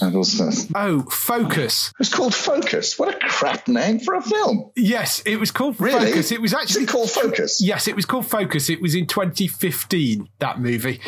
And 0.01 0.15
Will 0.15 0.23
Smith. 0.23 0.71
Oh, 0.73 1.03
Focus. 1.03 1.93
It's 1.99 2.11
called 2.11 2.33
Focus. 2.33 2.97
What 2.97 3.13
a 3.13 3.19
crap 3.19 3.67
name 3.67 3.99
for 3.99 4.15
a 4.15 4.21
film. 4.23 4.71
Yes, 4.75 5.21
it 5.27 5.35
was 5.35 5.51
called 5.51 5.79
Really? 5.79 6.07
Focus. 6.07 6.31
It 6.31 6.41
was 6.41 6.53
Is 6.53 6.57
actually 6.59 6.83
it 6.85 6.89
called 6.89 7.11
Focus? 7.11 7.61
Yes, 7.63 7.87
it 7.87 7.95
was 7.95 8.05
called 8.05 8.25
Focus. 8.25 8.67
It 8.67 8.81
was 8.81 8.95
in 8.95 9.05
2015. 9.05 10.27
That 10.39 10.59
movie. 10.59 11.01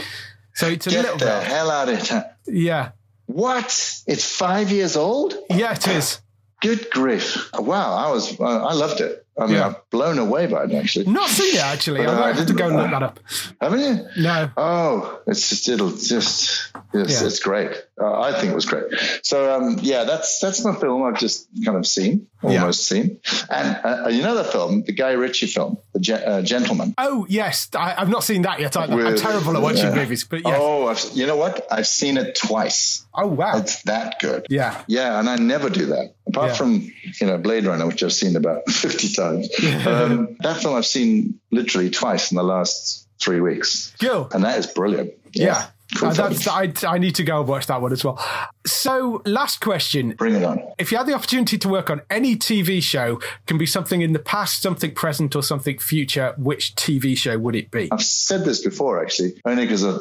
So 0.53 0.67
it's 0.67 0.85
a 0.85 0.91
Get 0.91 1.01
little 1.01 1.17
the 1.17 1.25
bit. 1.25 1.43
hell 1.43 1.71
out 1.71 1.89
of 1.89 2.03
town. 2.03 2.25
Yeah. 2.45 2.91
What? 3.25 3.65
It's 4.05 4.25
five 4.37 4.69
years 4.71 4.95
old? 4.95 5.33
Yeah, 5.49 5.71
it 5.73 5.87
is. 5.87 6.21
Good 6.61 6.91
grief! 6.91 7.49
Wow, 7.55 7.95
I 7.95 8.11
was 8.11 8.39
I 8.39 8.73
loved 8.73 9.01
it. 9.01 9.25
I 9.39 9.45
mean, 9.45 9.55
Yeah. 9.55 9.67
I'm 9.67 9.75
blown 9.89 10.19
away 10.19 10.47
by 10.47 10.65
it 10.65 10.73
actually. 10.73 11.05
Not 11.05 11.29
seen 11.29 11.55
it 11.55 11.61
actually. 11.63 12.05
But, 12.05 12.15
I 12.15 12.31
uh, 12.31 12.33
have 12.33 12.45
to 12.47 12.53
go 12.53 12.67
and 12.67 12.75
look 12.77 12.91
that 12.91 13.03
up. 13.03 13.19
Haven't 13.61 13.79
you? 13.79 14.07
No. 14.23 14.49
Oh, 14.57 15.21
it's 15.25 15.49
just 15.49 15.69
it'll 15.69 15.91
just 15.91 16.71
it's, 16.93 17.21
Yeah. 17.21 17.27
it's 17.27 17.39
great. 17.39 17.71
Uh, 17.99 18.19
I 18.19 18.33
think 18.39 18.51
it 18.51 18.55
was 18.55 18.65
great. 18.65 18.85
So 19.23 19.55
um, 19.55 19.77
yeah, 19.81 20.03
that's 20.03 20.39
that's 20.39 20.63
my 20.65 20.75
film. 20.75 21.03
I've 21.03 21.19
just 21.19 21.47
kind 21.63 21.77
of 21.77 21.87
seen, 21.87 22.27
almost 22.43 22.87
seen. 22.87 23.19
And 23.49 23.79
uh, 23.85 24.09
you 24.09 24.21
know 24.21 24.35
the 24.35 24.43
film, 24.43 24.83
the 24.83 24.91
Guy 24.91 25.11
Ritchie 25.11 25.47
film, 25.47 25.77
The 25.93 25.99
Ge- 25.99 26.09
uh, 26.11 26.41
Gentleman. 26.41 26.93
Oh 26.97 27.25
yes, 27.29 27.69
I, 27.75 27.95
I've 27.97 28.09
not 28.09 28.23
seen 28.23 28.41
that 28.41 28.59
yet. 28.59 28.75
I, 28.75 28.85
I'm 28.85 29.15
terrible 29.17 29.55
at 29.55 29.61
watching 29.61 29.85
yeah. 29.85 29.95
movies, 29.95 30.25
but 30.25 30.41
yes. 30.45 30.57
Oh, 30.59 30.87
I've, 30.87 31.09
you 31.13 31.25
know 31.25 31.37
what? 31.37 31.65
I've 31.71 31.87
seen 31.87 32.17
it 32.17 32.35
twice. 32.35 33.05
Oh 33.13 33.27
wow. 33.27 33.57
It's 33.59 33.83
that 33.83 34.19
good. 34.19 34.47
Yeah. 34.49 34.83
Yeah, 34.87 35.19
and 35.19 35.29
I 35.29 35.37
never 35.37 35.69
do 35.69 35.87
that. 35.87 36.15
Apart 36.27 36.49
Yeah. 36.51 36.55
from 36.55 36.91
you 37.19 37.27
know 37.27 37.37
Blade 37.37 37.65
Runner, 37.65 37.87
which 37.87 38.03
I've 38.03 38.13
seen 38.13 38.35
about 38.35 38.69
fifty 38.69 39.09
times. 39.09 39.20
um, 39.87 40.37
that 40.41 40.61
film 40.61 40.75
I've 40.75 40.85
seen 40.85 41.39
literally 41.51 41.89
twice 41.89 42.31
in 42.31 42.35
the 42.37 42.43
last 42.43 43.07
three 43.19 43.39
weeks, 43.41 43.93
Cool. 43.99 44.29
and 44.33 44.43
that 44.43 44.57
is 44.59 44.67
brilliant. 44.67 45.13
Yeah. 45.33 45.67
Cool 45.95 46.09
Uh, 46.09 46.13
that's, 46.13 46.47
I, 46.47 46.71
I 46.87 46.99
need 46.99 47.15
to 47.15 47.23
go 47.23 47.39
and 47.41 47.49
watch 47.49 47.67
that 47.67 47.81
one 47.81 47.91
as 47.91 48.03
well. 48.03 48.17
So, 48.65 49.21
last 49.25 49.59
question. 49.59 50.11
Bring 50.17 50.35
it 50.35 50.43
on. 50.43 50.61
If 50.77 50.89
you 50.91 50.97
had 50.97 51.05
the 51.05 51.13
opportunity 51.13 51.57
to 51.57 51.67
work 51.67 51.89
on 51.89 52.01
any 52.09 52.37
TV 52.37 52.81
show, 52.81 53.19
can 53.45 53.57
be 53.57 53.65
something 53.65 54.01
in 54.01 54.13
the 54.13 54.19
past, 54.19 54.61
something 54.61 54.93
present, 54.93 55.35
or 55.35 55.43
something 55.43 55.77
future, 55.79 56.33
which 56.37 56.75
TV 56.75 57.17
show 57.17 57.37
would 57.37 57.57
it 57.57 57.71
be? 57.71 57.89
I've 57.91 58.01
said 58.01 58.45
this 58.45 58.63
before, 58.63 59.03
actually, 59.03 59.41
only 59.43 59.65
because 59.65 59.83
I, 59.83 59.97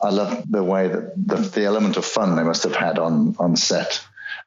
I 0.00 0.08
love 0.10 0.44
the 0.50 0.64
way 0.64 0.88
that 0.88 1.12
the, 1.14 1.36
the 1.36 1.64
element 1.64 1.98
of 1.98 2.06
fun 2.06 2.36
they 2.36 2.42
must 2.42 2.62
have 2.62 2.74
had 2.76 2.98
on 2.98 3.36
on 3.38 3.54
set. 3.56 4.02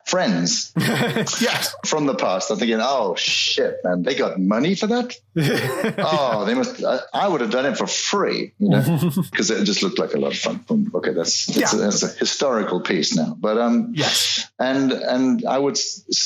Friends 0.08 0.72
yes. 0.78 1.76
from 1.86 2.06
the 2.06 2.16
past. 2.16 2.50
I'm 2.50 2.58
thinking, 2.58 2.80
oh 2.82 3.16
shit, 3.16 3.82
man, 3.84 4.04
they 4.04 4.16
got 4.16 4.40
money 4.40 4.74
for 4.76 4.88
that. 4.88 5.16
oh, 6.00 6.46
they 6.46 6.54
must. 6.54 6.84
I, 6.84 7.00
I 7.14 7.28
would 7.28 7.42
have 7.42 7.52
done 7.52 7.66
it 7.66 7.78
for 7.78 7.88
free, 7.88 8.54
you 8.58 8.70
know, 8.70 8.82
because 9.32 9.52
it 9.52 9.64
just 9.66 9.84
looked 9.84 10.00
like 10.00 10.14
a 10.14 10.18
lot 10.20 10.32
of 10.32 10.38
fun. 10.40 10.64
Um, 10.70 10.92
Okay, 10.96 11.12
that's 11.12 11.48
that's, 11.48 11.74
Yeah. 11.74 11.80
a, 11.80 11.82
that's 11.84 12.04
a 12.04 12.08
historical 12.08 12.80
piece 12.82 13.16
now. 13.16 13.36
But 13.38 13.58
um, 13.58 13.92
Yes. 13.96 14.50
and 14.58 14.92
and 14.94 15.46
I 15.46 15.58
would, 15.60 15.78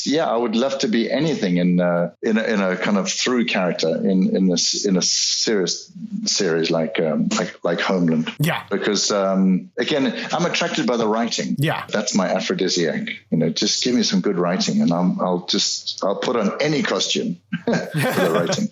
yeah, 0.05 0.27
I 0.29 0.37
would 0.37 0.55
love 0.55 0.77
to 0.79 0.87
be 0.87 1.09
anything 1.11 1.57
in 1.57 1.79
uh, 1.81 2.11
in 2.21 2.37
a, 2.37 2.43
in 2.43 2.61
a 2.61 2.77
kind 2.77 2.97
of 2.97 3.09
through 3.11 3.45
character 3.45 3.89
in 3.89 4.35
in 4.35 4.47
this 4.47 4.85
in 4.85 4.95
a 4.95 5.01
serious 5.01 5.91
series 6.25 6.69
like 6.69 6.99
um, 6.99 7.29
like 7.39 7.57
like 7.63 7.81
Homeland. 7.81 8.31
Yeah. 8.39 8.63
Because 8.69 9.11
um, 9.11 9.71
again, 9.77 10.13
I'm 10.31 10.45
attracted 10.45 10.85
by 10.85 10.97
the 10.97 11.07
writing. 11.07 11.55
Yeah. 11.57 11.83
that's 11.89 12.13
my 12.15 12.27
aphrodisiac. 12.29 13.09
You 13.31 13.37
know, 13.39 13.49
just 13.49 13.70
give 13.79 13.95
me 13.95 14.03
some 14.03 14.21
good 14.21 14.37
writing, 14.37 14.81
and 14.81 14.91
I'm, 14.91 15.19
I'll 15.21 15.45
just 15.45 16.03
I'll 16.03 16.17
put 16.17 16.35
on 16.35 16.61
any 16.61 16.83
costume 16.83 17.37
for 17.65 17.71
the 17.71 18.31
writing. 18.33 18.67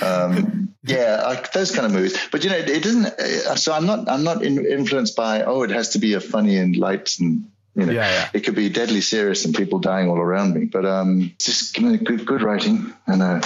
um, 0.02 0.74
yeah, 0.84 1.22
like 1.26 1.52
those 1.52 1.70
kind 1.70 1.86
of 1.86 1.92
movies. 1.92 2.16
But 2.30 2.44
you 2.44 2.50
know, 2.50 2.56
it, 2.56 2.68
it 2.68 2.82
doesn't. 2.82 3.06
Uh, 3.06 3.56
so 3.56 3.72
I'm 3.72 3.86
not 3.86 4.08
I'm 4.08 4.24
not 4.24 4.42
in, 4.42 4.64
influenced 4.64 5.16
by 5.16 5.42
oh, 5.42 5.62
it 5.62 5.70
has 5.70 5.90
to 5.90 5.98
be 5.98 6.14
a 6.14 6.20
funny 6.20 6.56
and 6.56 6.76
light 6.76 7.18
and. 7.18 7.50
You 7.78 7.86
know, 7.86 7.92
Yeah, 7.92 8.10
yeah. 8.10 8.28
it 8.32 8.40
could 8.40 8.56
be 8.56 8.68
deadly 8.70 9.00
serious 9.00 9.44
and 9.44 9.54
people 9.54 9.78
dying 9.78 10.08
all 10.08 10.18
around 10.18 10.52
me. 10.52 10.64
But 10.64 10.84
um, 10.84 11.32
just 11.38 11.74
give 11.74 11.84
me 11.84 11.96
good, 11.96 12.26
good 12.26 12.42
writing, 12.42 12.92
and 13.06 13.22
uh, 13.22 13.40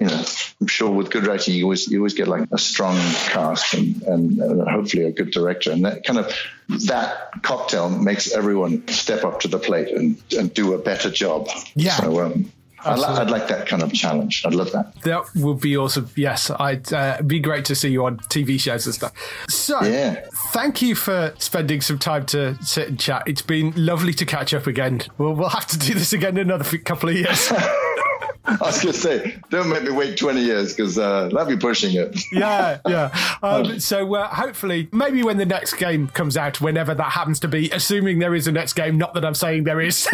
you 0.00 0.08
know, 0.08 0.24
I'm 0.60 0.66
sure 0.66 0.90
with 0.90 1.08
good 1.10 1.24
writing, 1.24 1.54
you 1.54 1.62
always 1.66 1.86
you 1.86 1.98
always 2.00 2.14
get 2.14 2.26
like 2.26 2.48
a 2.50 2.58
strong 2.58 2.96
cast 2.96 3.74
and 3.74 4.02
and 4.02 4.42
uh, 4.42 4.68
hopefully 4.68 5.04
a 5.04 5.12
good 5.12 5.30
director, 5.30 5.70
and 5.70 5.84
that 5.84 6.02
kind 6.04 6.18
of 6.18 6.34
that 6.86 7.30
cocktail 7.42 7.88
makes 7.88 8.32
everyone 8.32 8.88
step 8.88 9.22
up 9.22 9.38
to 9.40 9.48
the 9.48 9.60
plate 9.60 9.90
and 9.90 10.20
and 10.36 10.52
do 10.52 10.74
a 10.74 10.78
better 10.78 11.08
job. 11.08 11.48
Yeah. 11.76 11.94
So 11.94 12.24
um, 12.24 12.50
I'd, 12.86 12.98
li- 12.98 13.04
I'd 13.04 13.30
like 13.30 13.48
that 13.48 13.66
kind 13.66 13.82
of 13.82 13.92
challenge. 13.92 14.42
I'd 14.46 14.54
love 14.54 14.72
that. 14.72 14.94
That 15.02 15.24
would 15.34 15.60
be 15.60 15.76
awesome. 15.76 16.08
Yes, 16.16 16.50
I'd 16.50 16.92
uh, 16.92 17.20
be 17.22 17.40
great 17.40 17.64
to 17.66 17.74
see 17.74 17.88
you 17.90 18.04
on 18.06 18.18
TV 18.18 18.58
shows 18.60 18.86
and 18.86 18.94
stuff. 18.94 19.12
So, 19.48 19.82
Yeah. 19.82 20.24
thank 20.52 20.82
you 20.82 20.94
for 20.94 21.34
spending 21.38 21.80
some 21.80 21.98
time 21.98 22.26
to 22.26 22.56
sit 22.62 22.88
and 22.88 22.98
chat. 22.98 23.22
It's 23.26 23.42
been 23.42 23.72
lovely 23.76 24.12
to 24.14 24.24
catch 24.24 24.54
up 24.54 24.66
again. 24.66 25.02
We'll, 25.18 25.34
we'll 25.34 25.48
have 25.48 25.66
to 25.68 25.78
do 25.78 25.94
this 25.94 26.12
again 26.12 26.36
in 26.36 26.48
another 26.50 26.78
couple 26.78 27.08
of 27.08 27.14
years. 27.16 27.52
I 28.62 28.66
was 28.66 28.82
going 28.82 28.92
to 28.94 28.98
say, 29.00 29.36
don't 29.50 29.68
make 29.68 29.82
me 29.82 29.90
wait 29.90 30.16
20 30.16 30.40
years 30.40 30.74
because 30.74 30.98
uh, 30.98 31.28
that'd 31.32 31.48
be 31.48 31.56
pushing 31.60 31.94
it. 31.96 32.18
yeah, 32.32 32.78
yeah. 32.86 33.10
Um, 33.42 33.78
so 33.78 34.14
uh, 34.14 34.28
hopefully, 34.28 34.88
maybe 34.92 35.22
when 35.22 35.36
the 35.36 35.44
next 35.44 35.74
game 35.74 36.08
comes 36.08 36.36
out, 36.36 36.60
whenever 36.60 36.94
that 36.94 37.10
happens 37.12 37.38
to 37.40 37.48
be, 37.48 37.70
assuming 37.70 38.18
there 38.18 38.34
is 38.34 38.46
a 38.48 38.52
next 38.52 38.72
game, 38.72 38.96
not 38.98 39.14
that 39.14 39.24
I'm 39.24 39.34
saying 39.34 39.64
there 39.64 39.80
is. 39.80 40.08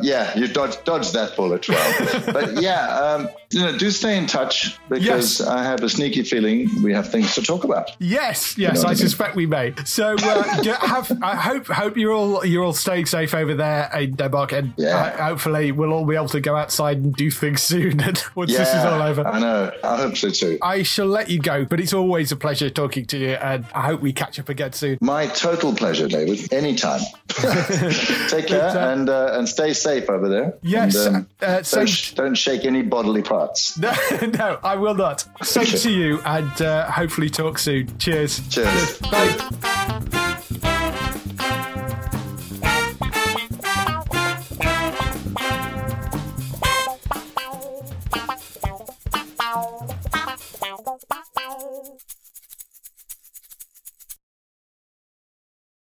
Yeah, 0.00 0.36
you 0.36 0.48
dodge 0.48 0.82
dodge 0.84 1.12
that 1.12 1.34
bullet 1.36 1.68
well. 1.68 2.32
but 2.32 2.60
yeah, 2.60 2.88
um, 2.98 3.28
you 3.50 3.60
know, 3.60 3.76
do 3.78 3.90
stay 3.90 4.16
in 4.18 4.26
touch 4.26 4.76
because 4.88 5.04
Yes. 5.04 5.40
I 5.40 5.62
have 5.62 5.82
a 5.82 5.88
sneaky 5.88 6.22
feeling 6.22 6.68
we 6.82 6.92
have 6.92 7.10
things 7.10 7.34
to 7.36 7.42
talk 7.42 7.64
about. 7.64 7.90
yes, 8.00 8.58
yes, 8.58 8.74
know 8.74 8.80
what 8.80 8.88
I 8.88 8.90
I 8.92 8.94
suspect 8.94 9.34
we 9.36 9.46
may. 9.46 9.72
So 9.84 10.14
uh, 10.18 10.76
have 10.86 11.12
I 11.22 11.36
hope 11.36 11.66
hope 11.68 11.96
you're 11.96 12.12
all 12.12 12.44
you're 12.44 12.64
all 12.64 12.72
staying 12.72 13.06
safe 13.06 13.34
over 13.34 13.54
there 13.54 13.90
in 13.98 14.14
Denmark, 14.14 14.52
and 14.52 14.72
Yeah. 14.76 14.96
uh, 14.96 15.24
hopefully 15.28 15.72
we'll 15.72 15.92
all 15.92 16.03
be 16.08 16.16
able 16.16 16.28
to 16.28 16.40
go 16.40 16.56
outside 16.56 16.98
and 16.98 17.14
do 17.14 17.30
things 17.30 17.62
soon. 17.72 17.98
Once 18.34 18.50
Yeah, 18.52 18.58
this 18.58 18.68
is 18.70 18.84
all 18.84 19.02
over. 19.02 19.26
I 19.26 19.38
know. 19.40 19.72
I 19.82 19.96
hope 19.96 20.16
so 20.16 20.30
too. 20.30 20.58
I 20.62 20.82
shall 20.82 21.06
let 21.06 21.28
you 21.30 21.38
go, 21.38 21.64
but 21.64 21.80
it's 21.80 21.92
always 21.92 22.32
a 22.32 22.36
pleasure 22.36 22.70
talking 22.70 23.04
to 23.06 23.18
you, 23.18 23.30
and 23.30 23.64
I 23.74 23.82
hope 23.82 24.00
we 24.00 24.12
catch 24.12 24.38
up 24.38 24.48
again 24.48 24.72
soon. 24.72 24.98
My 25.00 25.26
total 25.28 25.74
pleasure, 25.74 26.08
David. 26.08 26.52
Anytime. 26.52 27.00
Take 28.28 28.46
care 28.48 28.68
uh, 28.68 28.92
and 28.92 29.08
uh, 29.08 29.30
and 29.34 29.48
stay 29.48 29.72
safe 29.72 30.08
over 30.08 30.28
there. 30.28 30.54
Yes, 30.62 30.94
And, 31.06 31.16
um, 31.16 31.28
uh, 31.42 31.46
don't, 31.56 31.66
same- 31.66 31.86
sh- 31.86 32.12
don't 32.14 32.34
shake 32.34 32.64
any 32.64 32.82
bodily 32.82 33.22
parts. 33.22 33.76
No, 33.78 33.92
no, 34.38 34.58
I 34.62 34.76
will 34.76 34.94
not. 34.94 35.24
Same 35.42 35.64
Okay. 35.64 35.76
to 35.78 35.90
you, 35.90 36.20
and 36.24 36.62
uh, 36.62 36.90
hopefully 36.90 37.30
talk 37.30 37.58
soon. 37.58 37.96
Cheers. 37.98 38.40
Cheers. 38.48 38.98
Bye. 38.98 40.40